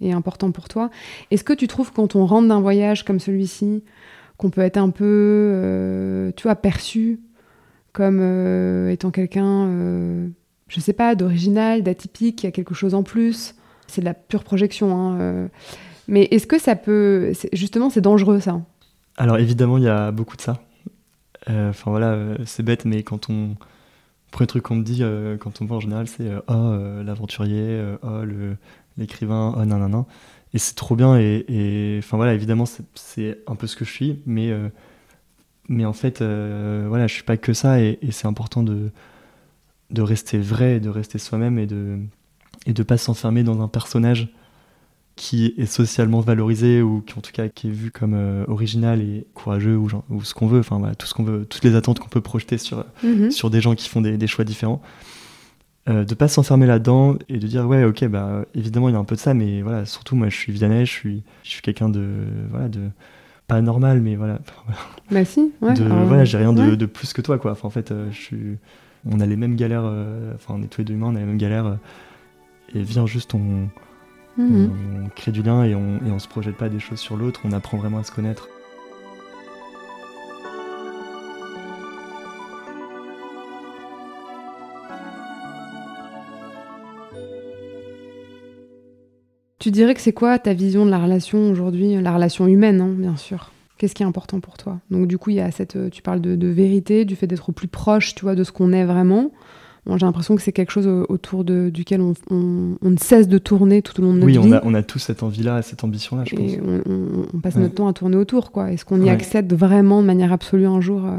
est 0.00 0.12
important 0.12 0.50
pour 0.50 0.68
toi. 0.68 0.90
Est-ce 1.30 1.42
que 1.44 1.52
tu 1.54 1.66
trouves 1.68 1.90
quand 1.92 2.16
on 2.16 2.26
rentre 2.26 2.48
d'un 2.48 2.60
voyage 2.60 3.04
comme 3.04 3.18
celui-ci, 3.20 3.82
qu'on 4.36 4.50
peut 4.50 4.60
être 4.60 4.76
un 4.76 4.90
peu, 4.90 5.04
euh, 5.06 6.30
tu 6.36 6.42
vois, 6.44 6.54
perçu 6.56 7.20
comme 7.92 8.18
euh, 8.20 8.90
étant 8.90 9.10
quelqu'un, 9.10 9.66
euh, 9.68 10.28
je 10.68 10.80
sais 10.80 10.92
pas, 10.92 11.14
d'original, 11.14 11.82
d'atypique, 11.82 12.36
qui 12.36 12.46
a 12.46 12.50
quelque 12.50 12.74
chose 12.74 12.92
en 12.94 13.02
plus? 13.02 13.54
C'est 13.86 14.02
de 14.02 14.04
la 14.06 14.12
pure 14.14 14.44
projection. 14.44 14.94
hein, 14.94 15.18
euh. 15.20 15.48
Mais 16.08 16.24
est-ce 16.30 16.46
que 16.46 16.58
ça 16.60 16.76
peut, 16.76 17.32
justement, 17.54 17.88
c'est 17.88 18.00
dangereux 18.02 18.40
ça? 18.40 18.60
Alors 19.16 19.38
évidemment, 19.38 19.78
il 19.78 19.84
y 19.84 19.88
a 19.88 20.10
beaucoup 20.12 20.36
de 20.36 20.42
ça. 20.42 20.62
Euh, 21.50 21.70
Enfin 21.70 21.90
voilà, 21.92 22.12
euh, 22.12 22.38
c'est 22.46 22.62
bête, 22.62 22.84
mais 22.84 23.02
quand 23.02 23.30
on. 23.30 23.56
Premier 24.32 24.48
truc 24.48 24.64
qu'on 24.64 24.76
me 24.76 24.84
dit 24.84 25.02
euh, 25.02 25.38
quand 25.38 25.60
on 25.60 25.64
me 25.64 25.68
voit 25.68 25.78
en 25.78 25.80
général, 25.80 26.08
c'est 26.08 26.30
Oh, 26.48 26.76
l'aventurier, 27.04 27.82
oh, 28.02 28.22
l'écrivain, 28.98 29.54
oh, 29.56 29.64
nan, 29.64 29.80
nan, 29.80 29.90
nan. 29.90 30.04
Et 30.54 30.58
c'est 30.58 30.74
trop 30.76 30.96
bien, 30.96 31.18
et 31.18 31.96
enfin 32.00 32.16
voilà, 32.18 32.34
évidemment, 32.34 32.66
c'est- 32.66 33.38
un 33.48 33.56
peu 33.56 33.66
ce 33.68 33.76
que 33.76 33.84
je 33.84 33.92
suis, 33.92 34.22
mais, 34.26 34.52
mais 35.68 35.84
en 35.84 35.92
fait, 35.92 36.20
voilà, 36.22 37.06
je 37.06 37.14
suis 37.14 37.22
pas 37.24 37.36
que 37.36 37.52
ça, 37.52 37.80
et, 37.80 37.98
et 38.02 38.12
c'est 38.12 38.26
important 38.26 38.62
de, 38.62 38.90
de 39.90 40.02
rester 40.02 40.38
vrai, 40.38 40.80
de 40.80 40.88
rester 40.88 41.18
soi-même, 41.18 41.58
et 41.58 41.66
de, 41.66 41.98
et 42.66 42.72
de 42.72 42.82
pas 42.82 42.98
s'enfermer 42.98 43.44
dans 43.44 43.60
un 43.62 43.68
personnage 43.68 44.28
qui 45.16 45.54
est 45.56 45.64
socialement 45.66 46.20
valorisé 46.20 46.82
ou 46.82 47.00
qui 47.00 47.18
en 47.18 47.22
tout 47.22 47.32
cas 47.32 47.48
qui 47.48 47.68
est 47.68 47.70
vu 47.70 47.90
comme 47.90 48.12
euh, 48.14 48.44
original 48.48 49.00
et 49.00 49.26
courageux 49.34 49.76
ou, 49.76 49.88
ou 50.10 50.22
ce 50.22 50.34
qu'on 50.34 50.46
veut, 50.46 50.60
enfin 50.60 50.78
voilà, 50.78 50.94
tout 50.94 51.06
ce 51.06 51.14
qu'on 51.14 51.24
veut, 51.24 51.46
toutes 51.46 51.64
les 51.64 51.74
attentes 51.74 51.98
qu'on 52.00 52.08
peut 52.08 52.20
projeter 52.20 52.58
sur, 52.58 52.84
Mhm. 53.02 53.30
sur 53.30 53.48
des 53.50 53.60
gens 53.62 53.74
qui 53.74 53.88
font 53.88 54.02
des, 54.02 54.18
des 54.18 54.26
choix 54.26 54.44
différents. 54.44 54.82
Euh, 55.88 56.04
de 56.04 56.14
pas 56.16 56.26
s'enfermer 56.28 56.66
là-dedans 56.66 57.14
et 57.28 57.38
de 57.38 57.46
dire 57.46 57.64
ouais 57.66 57.84
ok 57.84 58.06
bah 58.08 58.44
évidemment 58.56 58.88
il 58.88 58.92
y 58.92 58.96
a 58.96 58.98
un 58.98 59.04
peu 59.04 59.14
de 59.14 59.20
ça 59.20 59.34
mais 59.34 59.62
voilà 59.62 59.86
surtout 59.86 60.16
moi 60.16 60.28
je 60.28 60.34
suis 60.36 60.50
Vianney 60.52 60.84
je 60.84 60.90
suis 60.90 61.22
je 61.44 61.50
suis 61.50 61.62
quelqu'un 61.62 61.88
de 61.88 62.04
voilà 62.50 62.68
de 62.68 62.80
pas 63.46 63.62
normal 63.62 64.00
mais 64.00 64.16
voilà 64.16 64.40
Bah 65.12 65.24
si, 65.24 65.52
ouais. 65.62 65.74
de, 65.74 65.84
voilà 65.84 66.24
j'ai 66.24 66.38
rien 66.38 66.52
de, 66.52 66.70
ouais. 66.70 66.76
de 66.76 66.86
plus 66.86 67.12
que 67.12 67.22
toi 67.22 67.38
quoi 67.38 67.52
enfin, 67.52 67.68
en 67.68 67.70
fait 67.70 67.92
euh, 67.92 68.10
je 68.10 68.20
suis 68.20 68.56
on 69.08 69.20
a 69.20 69.26
les 69.26 69.36
mêmes 69.36 69.54
galères 69.54 69.84
euh, 69.84 70.34
enfin 70.34 70.54
on 70.58 70.62
est 70.64 70.66
tous 70.66 70.80
les 70.80 70.84
deux 70.86 70.94
humains 70.94 71.06
on 71.12 71.14
a 71.14 71.20
les 71.20 71.24
mêmes 71.24 71.38
galères 71.38 71.78
et 72.74 72.82
viens 72.82 73.06
juste 73.06 73.32
on, 73.36 73.68
Mhm. 74.38 74.70
on 75.04 75.08
crée 75.14 75.32
du 75.32 75.42
lien 75.42 75.64
et 75.64 75.74
on, 75.74 75.96
et 76.06 76.10
on 76.10 76.18
se 76.18 76.28
projette 76.28 76.56
pas 76.56 76.68
des 76.68 76.78
choses 76.78 76.98
sur 76.98 77.16
l'autre, 77.16 77.40
on 77.44 77.52
apprend 77.52 77.78
vraiment 77.78 77.98
à 77.98 78.04
se 78.04 78.12
connaître. 78.12 78.48
Tu 89.58 89.70
dirais 89.72 89.94
que 89.94 90.00
c'est 90.00 90.12
quoi 90.12 90.38
ta 90.38 90.52
vision 90.52 90.86
de 90.86 90.90
la 90.90 90.98
relation 90.98 91.50
aujourd'hui, 91.50 92.00
la 92.00 92.14
relation 92.14 92.46
humaine, 92.46 92.80
hein, 92.80 92.94
bien 92.96 93.16
sûr? 93.16 93.50
Qu'est-ce 93.78 93.94
qui 93.94 94.02
est 94.02 94.06
important 94.06 94.40
pour 94.40 94.56
toi? 94.56 94.78
Donc 94.90 95.08
du 95.08 95.18
coup, 95.18 95.30
il 95.30 95.36
y 95.36 95.40
a 95.40 95.50
cette, 95.50 95.76
euh, 95.76 95.90
tu 95.90 96.02
parles 96.02 96.20
de, 96.20 96.36
de 96.36 96.46
vérité, 96.46 97.04
du 97.04 97.16
fait 97.16 97.26
d'être 97.26 97.48
au 97.48 97.52
plus 97.52 97.68
proche, 97.68 98.14
tu 98.14 98.22
vois, 98.22 98.34
de 98.34 98.44
ce 98.44 98.52
qu'on 98.52 98.72
est 98.72 98.84
vraiment. 98.84 99.32
J'ai 99.88 100.04
l'impression 100.06 100.34
que 100.34 100.42
c'est 100.42 100.52
quelque 100.52 100.72
chose 100.72 100.86
au- 100.86 101.06
autour 101.08 101.44
de, 101.44 101.70
duquel 101.70 102.00
on, 102.00 102.14
on- 102.30 102.76
on 102.82 102.90
ne 102.90 102.96
cesse 102.96 103.28
de 103.28 103.38
tourner 103.38 103.82
tout 103.82 104.00
au 104.00 104.04
long 104.04 104.10
de 104.14 104.18
notre 104.18 104.26
Oui, 104.26 104.38
on 104.38 104.42
vie. 104.42 104.54
a, 104.54 104.60
on 104.64 104.74
a 104.74 104.82
tous 104.82 104.98
cette 104.98 105.22
envie-là, 105.22 105.62
cette 105.62 105.84
ambition-là, 105.84 106.24
je 106.26 106.34
pense. 106.34 106.50
et 106.52 106.60
on, 106.60 106.82
on- 107.34 107.38
passe 107.40 107.54
Ouais. 107.54 107.62
notre 107.62 107.74
temps 107.76 107.86
à 107.88 107.92
tourner 107.92 108.16
autour, 108.16 108.50
quoi. 108.50 108.72
Est-ce 108.72 108.84
qu'on 108.84 109.00
y 109.00 109.04
Ouais. 109.04 109.10
accède 109.10 109.52
vraiment 109.54 110.02
de 110.02 110.06
manière 110.06 110.32
absolue 110.32 110.66
un 110.66 110.80
jour 110.80 111.02
euh, 111.04 111.16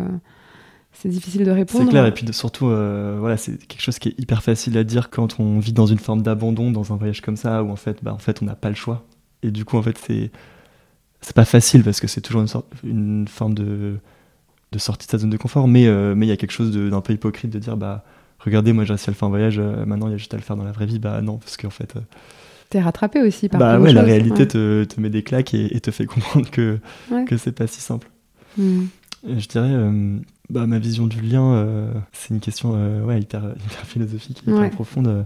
C'est 0.92 1.10
difficile 1.10 1.46
de 1.46 1.52
répondre. 1.52 1.84
C'est 1.86 1.90
clair, 1.92 2.06
et 2.08 2.14
puis 2.14 2.26
de- 2.26 2.32
surtout, 2.32 2.68
euh, 2.68 3.18
voilà, 3.20 3.38
c'est 3.38 3.58
quelque 3.68 3.82
chose 3.82 4.00
qui 4.00 4.10
est 4.10 4.20
hyper 4.20 4.44
facile 4.44 4.78
à 4.78 4.84
dire 4.84 5.10
quand 5.12 5.40
on 5.40 5.60
vit 5.60 5.72
dans 5.74 5.86
une 5.86 6.00
forme 6.00 6.22
d'abandon, 6.22 6.72
dans 6.72 6.92
un 6.92 6.98
voyage 6.98 7.22
comme 7.22 7.38
ça, 7.38 7.64
où 7.64 7.70
en 7.70 7.76
fait, 7.76 8.00
bah, 8.04 8.14
en 8.14 8.18
fait 8.18 8.42
on 8.42 8.46
n'a 8.46 8.56
pas 8.56 8.70
le 8.70 8.76
choix. 8.76 9.06
Et 9.44 9.52
du 9.52 9.64
coup, 9.64 9.78
en 9.78 9.82
fait, 9.84 9.98
c'est 9.98 10.32
c'est 11.22 11.36
pas 11.36 11.46
facile 11.46 11.84
parce 11.84 12.00
que 12.00 12.08
c'est 12.08 12.22
toujours 12.22 12.42
une, 12.42 12.48
sorte, 12.48 12.68
une 12.84 13.28
forme 13.28 13.54
de, 13.54 13.96
de 14.72 14.80
sortie 14.80 15.08
de 15.08 15.12
sa 15.12 15.18
zone 15.20 15.30
de 15.30 15.38
confort, 15.38 15.68
mais 15.68 15.88
euh, 15.88 16.14
mais 16.16 16.26
il 16.26 16.30
y 16.30 16.32
a 16.32 16.38
quelque 16.38 16.52
chose 16.52 16.72
d'un 16.76 17.02
peu 17.02 17.14
hypocrite 17.14 17.52
de 17.52 17.60
dire, 17.60 17.78
bah, 17.78 18.04
regardez, 18.40 18.74
moi 18.74 18.84
j'ai 18.86 18.94
réussi 18.94 19.10
à 19.10 19.12
le 19.14 19.16
faire 19.18 19.28
en 19.28 19.32
voyage, 19.32 19.60
euh, 19.60 19.86
maintenant 19.86 20.08
il 20.08 20.12
y 20.12 20.14
a 20.16 20.18
juste 20.18 20.34
à 20.34 20.38
le 20.38 20.44
faire 20.44 20.56
dans 20.56 20.64
la 20.64 20.72
vraie 20.72 20.86
vie. 20.86 21.00
Bah 21.00 21.22
non, 21.22 21.38
parce 21.38 21.58
qu'en 21.58 21.70
fait, 21.70 21.96
euh, 21.96 22.02
T'es 22.70 22.82
rattrapé 22.82 23.22
aussi 23.22 23.48
par 23.48 23.60
bah 23.60 23.80
ouais, 23.80 23.94
la 23.94 24.02
choses, 24.02 24.10
réalité 24.10 24.40
ouais. 24.42 24.48
te, 24.48 24.84
te 24.84 25.00
met 25.00 25.10
des 25.10 25.24
claques 25.24 25.54
et, 25.54 25.76
et 25.76 25.80
te 25.80 25.90
fait 25.92 26.06
comprendre 26.08 26.50
que, 26.52 26.80
Ouais. 27.12 27.24
que 27.26 27.38
c'est 27.38 27.54
pas 27.54 27.66
si 27.68 27.80
simple. 27.80 28.10
Hmm. 28.58 28.86
Je 29.26 29.48
dirais, 29.48 29.72
euh, 29.72 30.18
bah, 30.50 30.68
ma 30.68 30.78
vision 30.80 31.08
du 31.08 31.22
lien, 31.22 31.54
euh, 31.54 31.92
c'est 32.12 32.34
une 32.34 32.40
question 32.40 32.74
euh, 32.76 33.04
ouais, 33.04 33.20
hyper, 33.22 33.42
hyper 33.66 33.86
philosophique, 33.86 34.42
hyper 34.42 34.56
Ouais. 34.56 34.70
profonde. 34.70 35.26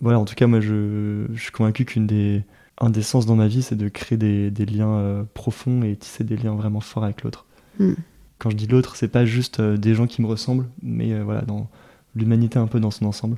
Voilà, 0.00 0.18
en 0.18 0.24
tout 0.24 0.34
cas, 0.34 0.46
moi, 0.46 0.60
je, 0.60 1.26
je 1.32 1.40
suis 1.42 1.52
convaincu 1.52 1.84
qu'une 1.84 2.06
des, 2.06 2.42
un 2.80 2.90
des 2.90 3.02
sens 3.02 3.26
dans 3.26 3.36
ma 3.36 3.46
vie, 3.48 3.62
c'est 3.62 3.76
de 3.76 3.88
créer 3.88 4.16
des, 4.18 4.50
des 4.50 4.66
liens 4.66 5.26
profonds 5.34 5.82
et 5.82 5.96
tisser 5.96 6.24
des 6.24 6.36
liens 6.36 6.54
vraiment 6.54 6.80
forts 6.80 7.04
avec 7.04 7.22
l'autre. 7.22 7.46
Mm. 7.78 7.92
Quand 8.38 8.50
je 8.50 8.56
dis 8.56 8.66
l'autre, 8.66 8.96
c'est 8.96 9.08
pas 9.08 9.24
juste 9.24 9.60
des 9.60 9.94
gens 9.94 10.06
qui 10.06 10.20
me 10.22 10.26
ressemblent, 10.26 10.66
mais 10.82 11.18
voilà, 11.20 11.42
dans 11.42 11.68
l'humanité 12.14 12.58
un 12.58 12.66
peu 12.66 12.80
dans 12.80 12.90
son 12.90 13.06
ensemble. 13.06 13.36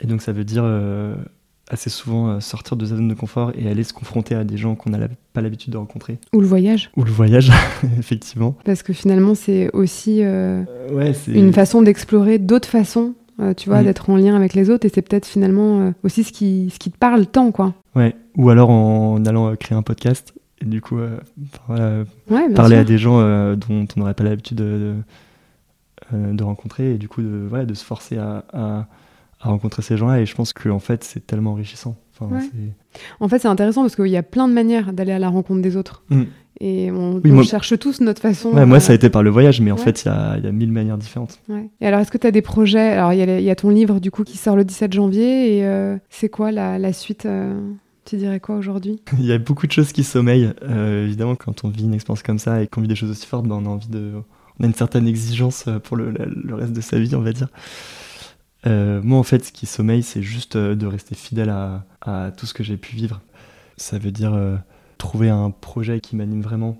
Et 0.00 0.06
donc, 0.06 0.22
ça 0.22 0.32
veut 0.32 0.44
dire 0.44 0.62
euh, 0.64 1.14
assez 1.70 1.90
souvent 1.90 2.28
euh, 2.28 2.40
sortir 2.40 2.76
de 2.76 2.86
sa 2.86 2.96
zone 2.96 3.08
de 3.08 3.14
confort 3.14 3.52
et 3.58 3.68
aller 3.68 3.82
se 3.82 3.92
confronter 3.92 4.34
à 4.34 4.44
des 4.44 4.56
gens 4.56 4.74
qu'on 4.74 4.90
n'a 4.90 5.08
pas 5.32 5.40
l'habitude 5.40 5.72
de 5.72 5.76
rencontrer. 5.76 6.18
Ou 6.32 6.40
le 6.40 6.46
voyage, 6.46 6.90
Ou 6.96 7.04
le 7.04 7.10
voyage, 7.10 7.50
effectivement. 7.98 8.56
parce 8.64 8.82
que 8.82 8.92
finalement, 8.92 9.34
c'est 9.34 9.70
aussi 9.74 10.22
euh, 10.22 10.62
Euh, 10.68 10.92
ouais, 10.94 11.12
une 11.26 11.52
façon 11.52 11.82
d'explorer 11.82 12.38
d'autres 12.38 12.68
façons, 12.68 13.14
tu 13.56 13.68
vois, 13.68 13.82
d'être 13.84 14.10
en 14.10 14.16
lien 14.16 14.34
avec 14.34 14.54
les 14.54 14.68
autres, 14.68 14.84
et 14.86 14.88
c'est 14.92 15.02
peut-être 15.02 15.26
finalement 15.26 15.92
aussi 16.02 16.24
ce 16.24 16.32
qui, 16.32 16.70
ce 16.72 16.78
qui 16.80 16.90
te 16.90 16.98
parle 16.98 17.24
tant, 17.26 17.52
quoi. 17.52 17.72
Ouais, 17.94 18.16
ou 18.36 18.50
alors 18.50 18.68
en 18.70 19.24
allant 19.26 19.54
créer 19.54 19.78
un 19.78 19.82
podcast 19.82 20.34
et 20.60 20.64
du 20.64 20.80
coup 20.80 20.98
voilà, 21.68 22.02
Ouais, 22.30 22.48
parler 22.52 22.74
sûr. 22.74 22.80
à 22.80 22.84
des 22.84 22.98
gens 22.98 23.18
dont 23.54 23.86
on 23.96 24.00
n'aurait 24.00 24.14
pas 24.14 24.24
l'habitude 24.24 24.56
de, 24.56 24.64
de, 24.64 24.94
de 26.12 26.42
rencontrer 26.42 26.94
et 26.94 26.98
du 26.98 27.08
coup 27.08 27.22
de, 27.22 27.46
voilà, 27.48 27.64
de 27.66 27.74
se 27.74 27.84
forcer 27.84 28.16
à, 28.18 28.44
à, 28.52 28.86
à 29.40 29.48
rencontrer 29.48 29.82
ces 29.82 29.96
gens-là 29.96 30.20
et 30.20 30.26
je 30.26 30.34
pense 30.34 30.52
que 30.52 30.68
en 30.68 30.78
fait 30.78 31.04
c'est 31.04 31.26
tellement 31.26 31.52
enrichissant. 31.52 31.96
Enfin, 32.20 32.34
Ouais. 32.34 32.40
c'est- 32.42 33.00
En 33.20 33.28
fait, 33.28 33.38
c'est 33.38 33.46
intéressant 33.48 33.82
parce 33.82 33.94
qu'il 33.94 34.06
y 34.08 34.16
a 34.16 34.22
plein 34.24 34.48
de 34.48 34.52
manières 34.52 34.92
d'aller 34.92 35.12
à 35.12 35.18
la 35.20 35.28
rencontre 35.28 35.62
des 35.62 35.76
autres. 35.76 36.02
Mm. 36.10 36.22
Et 36.60 36.90
on, 36.90 37.14
Oui, 37.22 37.30
on 37.30 37.34
moi- 37.34 37.42
cherche 37.44 37.78
tous 37.78 38.00
notre 38.00 38.20
façon. 38.20 38.50
Ouais, 38.50 38.66
moi 38.66 38.78
euh, 38.78 38.80
ça 38.80 38.90
a 38.90 38.96
été 38.96 39.08
par 39.10 39.22
le 39.22 39.30
voyage 39.30 39.60
mais 39.60 39.70
en 39.70 39.76
fait 39.76 40.02
il 40.02 40.08
y 40.08 40.10
a, 40.10 40.38
y 40.38 40.46
a 40.48 40.50
mille 40.50 40.72
manières 40.72 40.98
différentes. 40.98 41.38
Et 41.80 41.86
alors, 41.86 42.00
est-ce 42.00 42.10
que 42.10 42.18
tu 42.18 42.26
as 42.26 42.32
des 42.32 42.42
projets? 42.42 42.80
Alors, 42.90 43.12
il 43.12 43.18
y, 43.20 43.22
a 43.22 43.38
y 43.40 43.54
ton 43.56 43.70
livre, 43.70 44.00
du 44.00 44.10
coup, 44.10 44.24
qui 44.24 44.36
sort 44.36 44.56
le 44.56 44.64
17 44.64 44.92
janvier. 44.92 45.58
Et 45.58 45.64
euh, 45.64 45.96
c'est 46.10 46.28
quoi 46.28 46.50
la, 46.50 46.78
la 46.80 46.92
suite 46.92 47.26
euh, 47.26 47.60
Tu 48.04 48.16
dirais 48.16 48.40
quoi 48.40 48.56
aujourd'hui? 48.56 49.00
Il 49.20 49.24
y 49.24 49.30
a 49.32 49.38
beaucoup 49.38 49.68
de 49.68 49.72
choses 49.72 49.92
qui 49.92 50.02
sommeillent. 50.02 50.50
Euh, 50.64 51.04
évidemment 51.04 51.36
quand 51.36 51.64
on 51.64 51.68
vit 51.68 51.84
une 51.84 51.94
expérience 51.94 52.24
comme 52.24 52.40
ça 52.40 52.60
et 52.62 52.66
qu'on 52.66 52.80
vit 52.80 52.88
des 52.88 52.96
choses 52.96 53.10
aussi 53.12 53.26
fortes, 53.26 53.46
ben, 53.46 53.54
on 53.62 53.66
a 53.66 53.68
envie 53.68 53.86
de... 53.88 54.14
On 54.58 54.64
a 54.64 54.66
une 54.66 54.74
certaine 54.74 55.06
exigence 55.06 55.66
euh, 55.68 55.78
pour 55.78 55.96
le, 55.96 56.14
reste 56.54 56.72
de 56.72 56.80
sa 56.80 56.98
vie 56.98 57.14
on 57.14 57.20
va 57.20 57.32
dire. 57.32 57.48
Euh, 58.66 59.00
moi, 59.02 59.18
en 59.18 59.22
fait, 59.22 59.44
ce 59.44 59.52
qui 59.52 59.66
sommeille, 59.66 60.02
c'est 60.02 60.22
juste 60.22 60.56
euh, 60.56 60.74
de 60.74 60.86
rester 60.86 61.14
fidèle 61.14 61.50
à, 61.50 61.84
tout 62.36 62.46
ce 62.46 62.54
que 62.54 62.64
j'ai 62.64 62.76
pu 62.76 62.96
vivre. 62.96 63.20
Ça 63.76 63.98
veut 63.98 64.10
dire 64.10 64.36
trouver 64.96 65.28
un 65.28 65.50
projet 65.50 66.00
qui 66.00 66.16
m'anime 66.16 66.40
vraiment 66.40 66.78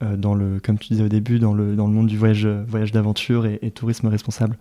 dans 0.00 0.34
le, 0.34 0.60
comme 0.60 0.78
tu 0.78 0.88
disais 0.88 1.02
au 1.02 1.08
début, 1.08 1.38
dans 1.38 1.52
le, 1.52 1.74
dans 1.76 1.86
le 1.86 1.92
monde 1.92 2.06
du 2.06 2.16
voyage, 2.16 2.46
voyage 2.46 2.92
d'aventure 2.92 3.44
et, 3.44 3.58
et 3.60 3.70
tourisme 3.70 4.06
responsable. 4.06 4.56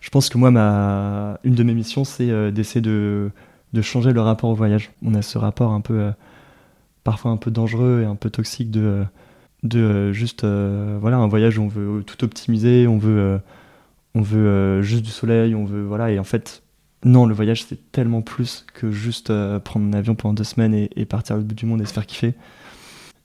Je 0.00 0.08
pense 0.10 0.28
que 0.28 0.38
moi, 0.38 0.50
ma, 0.50 1.38
une 1.44 1.54
de 1.54 1.62
mes 1.64 1.74
missions, 1.74 2.04
c'est 2.04 2.52
d'essayer 2.52 2.80
de, 2.80 3.30
de 3.72 3.82
changer 3.82 4.12
le 4.12 4.20
rapport 4.20 4.48
au 4.48 4.54
voyage. 4.54 4.90
On 5.02 5.14
a 5.14 5.22
ce 5.22 5.38
rapport 5.38 5.72
un 5.72 5.80
peu, 5.80 6.12
parfois 7.04 7.32
un 7.32 7.36
peu 7.36 7.50
dangereux 7.50 8.02
et 8.02 8.06
un 8.06 8.16
peu 8.16 8.30
toxique 8.30 8.70
de, 8.70 9.04
de 9.66 9.78
euh, 9.78 10.12
juste, 10.12 10.44
euh, 10.44 10.98
voilà, 11.00 11.16
un 11.16 11.26
voyage 11.26 11.58
où 11.58 11.62
on 11.62 11.68
veut 11.68 12.02
tout 12.04 12.24
optimiser, 12.24 12.86
on 12.86 12.98
veut 12.98 13.18
euh, 13.18 13.38
on 14.14 14.22
veut 14.22 14.80
juste 14.80 15.04
du 15.04 15.10
soleil, 15.10 15.54
on 15.54 15.66
veut 15.66 15.82
voilà 15.82 16.10
et 16.10 16.18
en 16.18 16.24
fait 16.24 16.62
non 17.04 17.26
le 17.26 17.34
voyage 17.34 17.64
c'est 17.64 17.92
tellement 17.92 18.22
plus 18.22 18.64
que 18.72 18.90
juste 18.90 19.30
prendre 19.58 19.86
un 19.86 19.92
avion 19.92 20.14
pendant 20.14 20.32
deux 20.32 20.42
semaines 20.42 20.72
et, 20.74 21.04
partir 21.04 21.36
l'autre 21.36 21.48
bout 21.48 21.54
du 21.54 21.66
monde 21.66 21.82
et 21.82 21.84
se 21.84 21.92
faire 21.92 22.06
kiffer. 22.06 22.32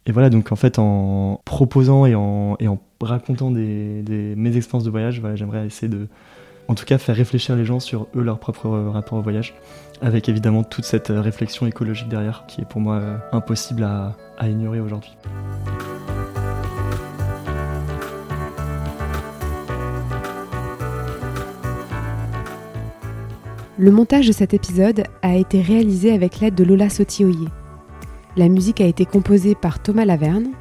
Et 0.05 0.11
voilà 0.11 0.29
donc 0.29 0.51
en 0.51 0.57
fait 0.57 0.79
en 0.79 1.39
proposant 1.45 2.05
et 2.05 2.13
en, 2.13 2.57
et 2.59 2.67
en 2.67 2.81
racontant 2.99 3.51
des, 3.51 4.03
mes 4.35 4.57
expériences 4.57 4.83
de 4.83 4.89
voyage, 4.89 5.21
voilà 5.21 5.37
j'aimerais 5.37 5.65
essayer 5.65 5.87
de 5.87 6.07
en 6.67 6.75
tout 6.75 6.85
cas 6.85 6.97
faire 6.97 7.15
réfléchir 7.15 7.55
les 7.55 7.63
gens 7.63 7.79
sur 7.79 8.07
eux 8.15 8.21
leur 8.21 8.39
propre 8.39 8.67
rapport 8.69 9.17
au 9.17 9.21
voyage, 9.21 9.53
avec 10.01 10.27
évidemment 10.27 10.63
toute 10.63 10.85
cette 10.85 11.07
réflexion 11.07 11.67
écologique 11.67 12.09
derrière 12.09 12.45
qui 12.47 12.61
est 12.61 12.65
pour 12.65 12.81
moi 12.81 13.01
impossible 13.31 13.83
à 13.83 14.49
ignorer 14.49 14.81
aujourd'hui. 14.81 15.11
Le 23.81 23.89
montage 23.89 24.27
de 24.27 24.31
cet 24.31 24.53
épisode 24.53 25.05
a 25.23 25.35
été 25.35 25.59
réalisé 25.59 26.11
avec 26.11 26.39
l'aide 26.39 26.53
de 26.53 26.63
Lola 26.63 26.87
Sotioyer. 26.87 27.47
La 28.37 28.47
musique 28.47 28.79
a 28.79 28.85
été 28.85 29.07
composée 29.07 29.55
par 29.55 29.81
Thomas 29.81 30.05
Laverne. 30.05 30.51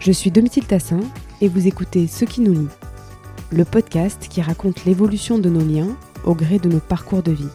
Je 0.00 0.10
suis 0.10 0.32
Domitil 0.32 0.64
Tassin 0.64 0.98
et 1.40 1.46
vous 1.46 1.68
écoutez 1.68 2.08
Ce 2.08 2.24
qui 2.24 2.40
nous 2.40 2.52
lie, 2.52 2.68
le 3.52 3.64
podcast 3.64 4.26
qui 4.28 4.42
raconte 4.42 4.84
l'évolution 4.84 5.38
de 5.38 5.48
nos 5.48 5.64
liens 5.64 5.96
au 6.24 6.34
gré 6.34 6.58
de 6.58 6.68
nos 6.68 6.80
parcours 6.80 7.22
de 7.22 7.30
vie. 7.30 7.52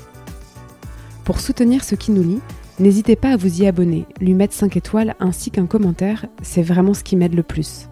Pour 1.25 1.41
soutenir 1.41 1.83
Ce 1.83 1.95
qui 1.95 2.11
nous 2.11 2.23
lie, 2.23 2.41
n'hésitez 2.79 3.17
pas 3.17 3.33
à 3.33 3.37
vous 3.37 3.63
y 3.63 3.67
abonner, 3.67 4.05
lui 4.21 4.33
mettre 4.33 4.53
5 4.53 4.77
étoiles 4.77 5.15
ainsi 5.19 5.51
qu'un 5.51 5.65
commentaire, 5.65 6.25
c'est 6.41 6.63
vraiment 6.63 6.93
ce 6.93 7.03
qui 7.03 7.17
m'aide 7.17 7.35
le 7.35 7.43
plus. 7.43 7.89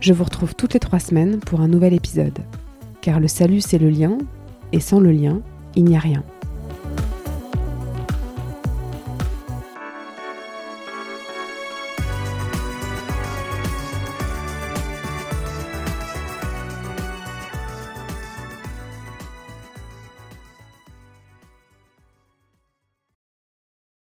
Je 0.00 0.12
vous 0.12 0.24
retrouve 0.24 0.56
toutes 0.56 0.74
les 0.74 0.80
3 0.80 0.98
semaines 0.98 1.38
pour 1.38 1.60
un 1.60 1.68
nouvel 1.68 1.94
épisode. 1.94 2.40
Car 3.00 3.20
le 3.20 3.28
salut 3.28 3.60
c'est 3.60 3.78
le 3.78 3.90
lien, 3.90 4.18
et 4.72 4.80
sans 4.80 4.98
le 4.98 5.12
lien, 5.12 5.40
il 5.76 5.84
n'y 5.84 5.96
a 5.96 6.00
rien. 6.00 6.22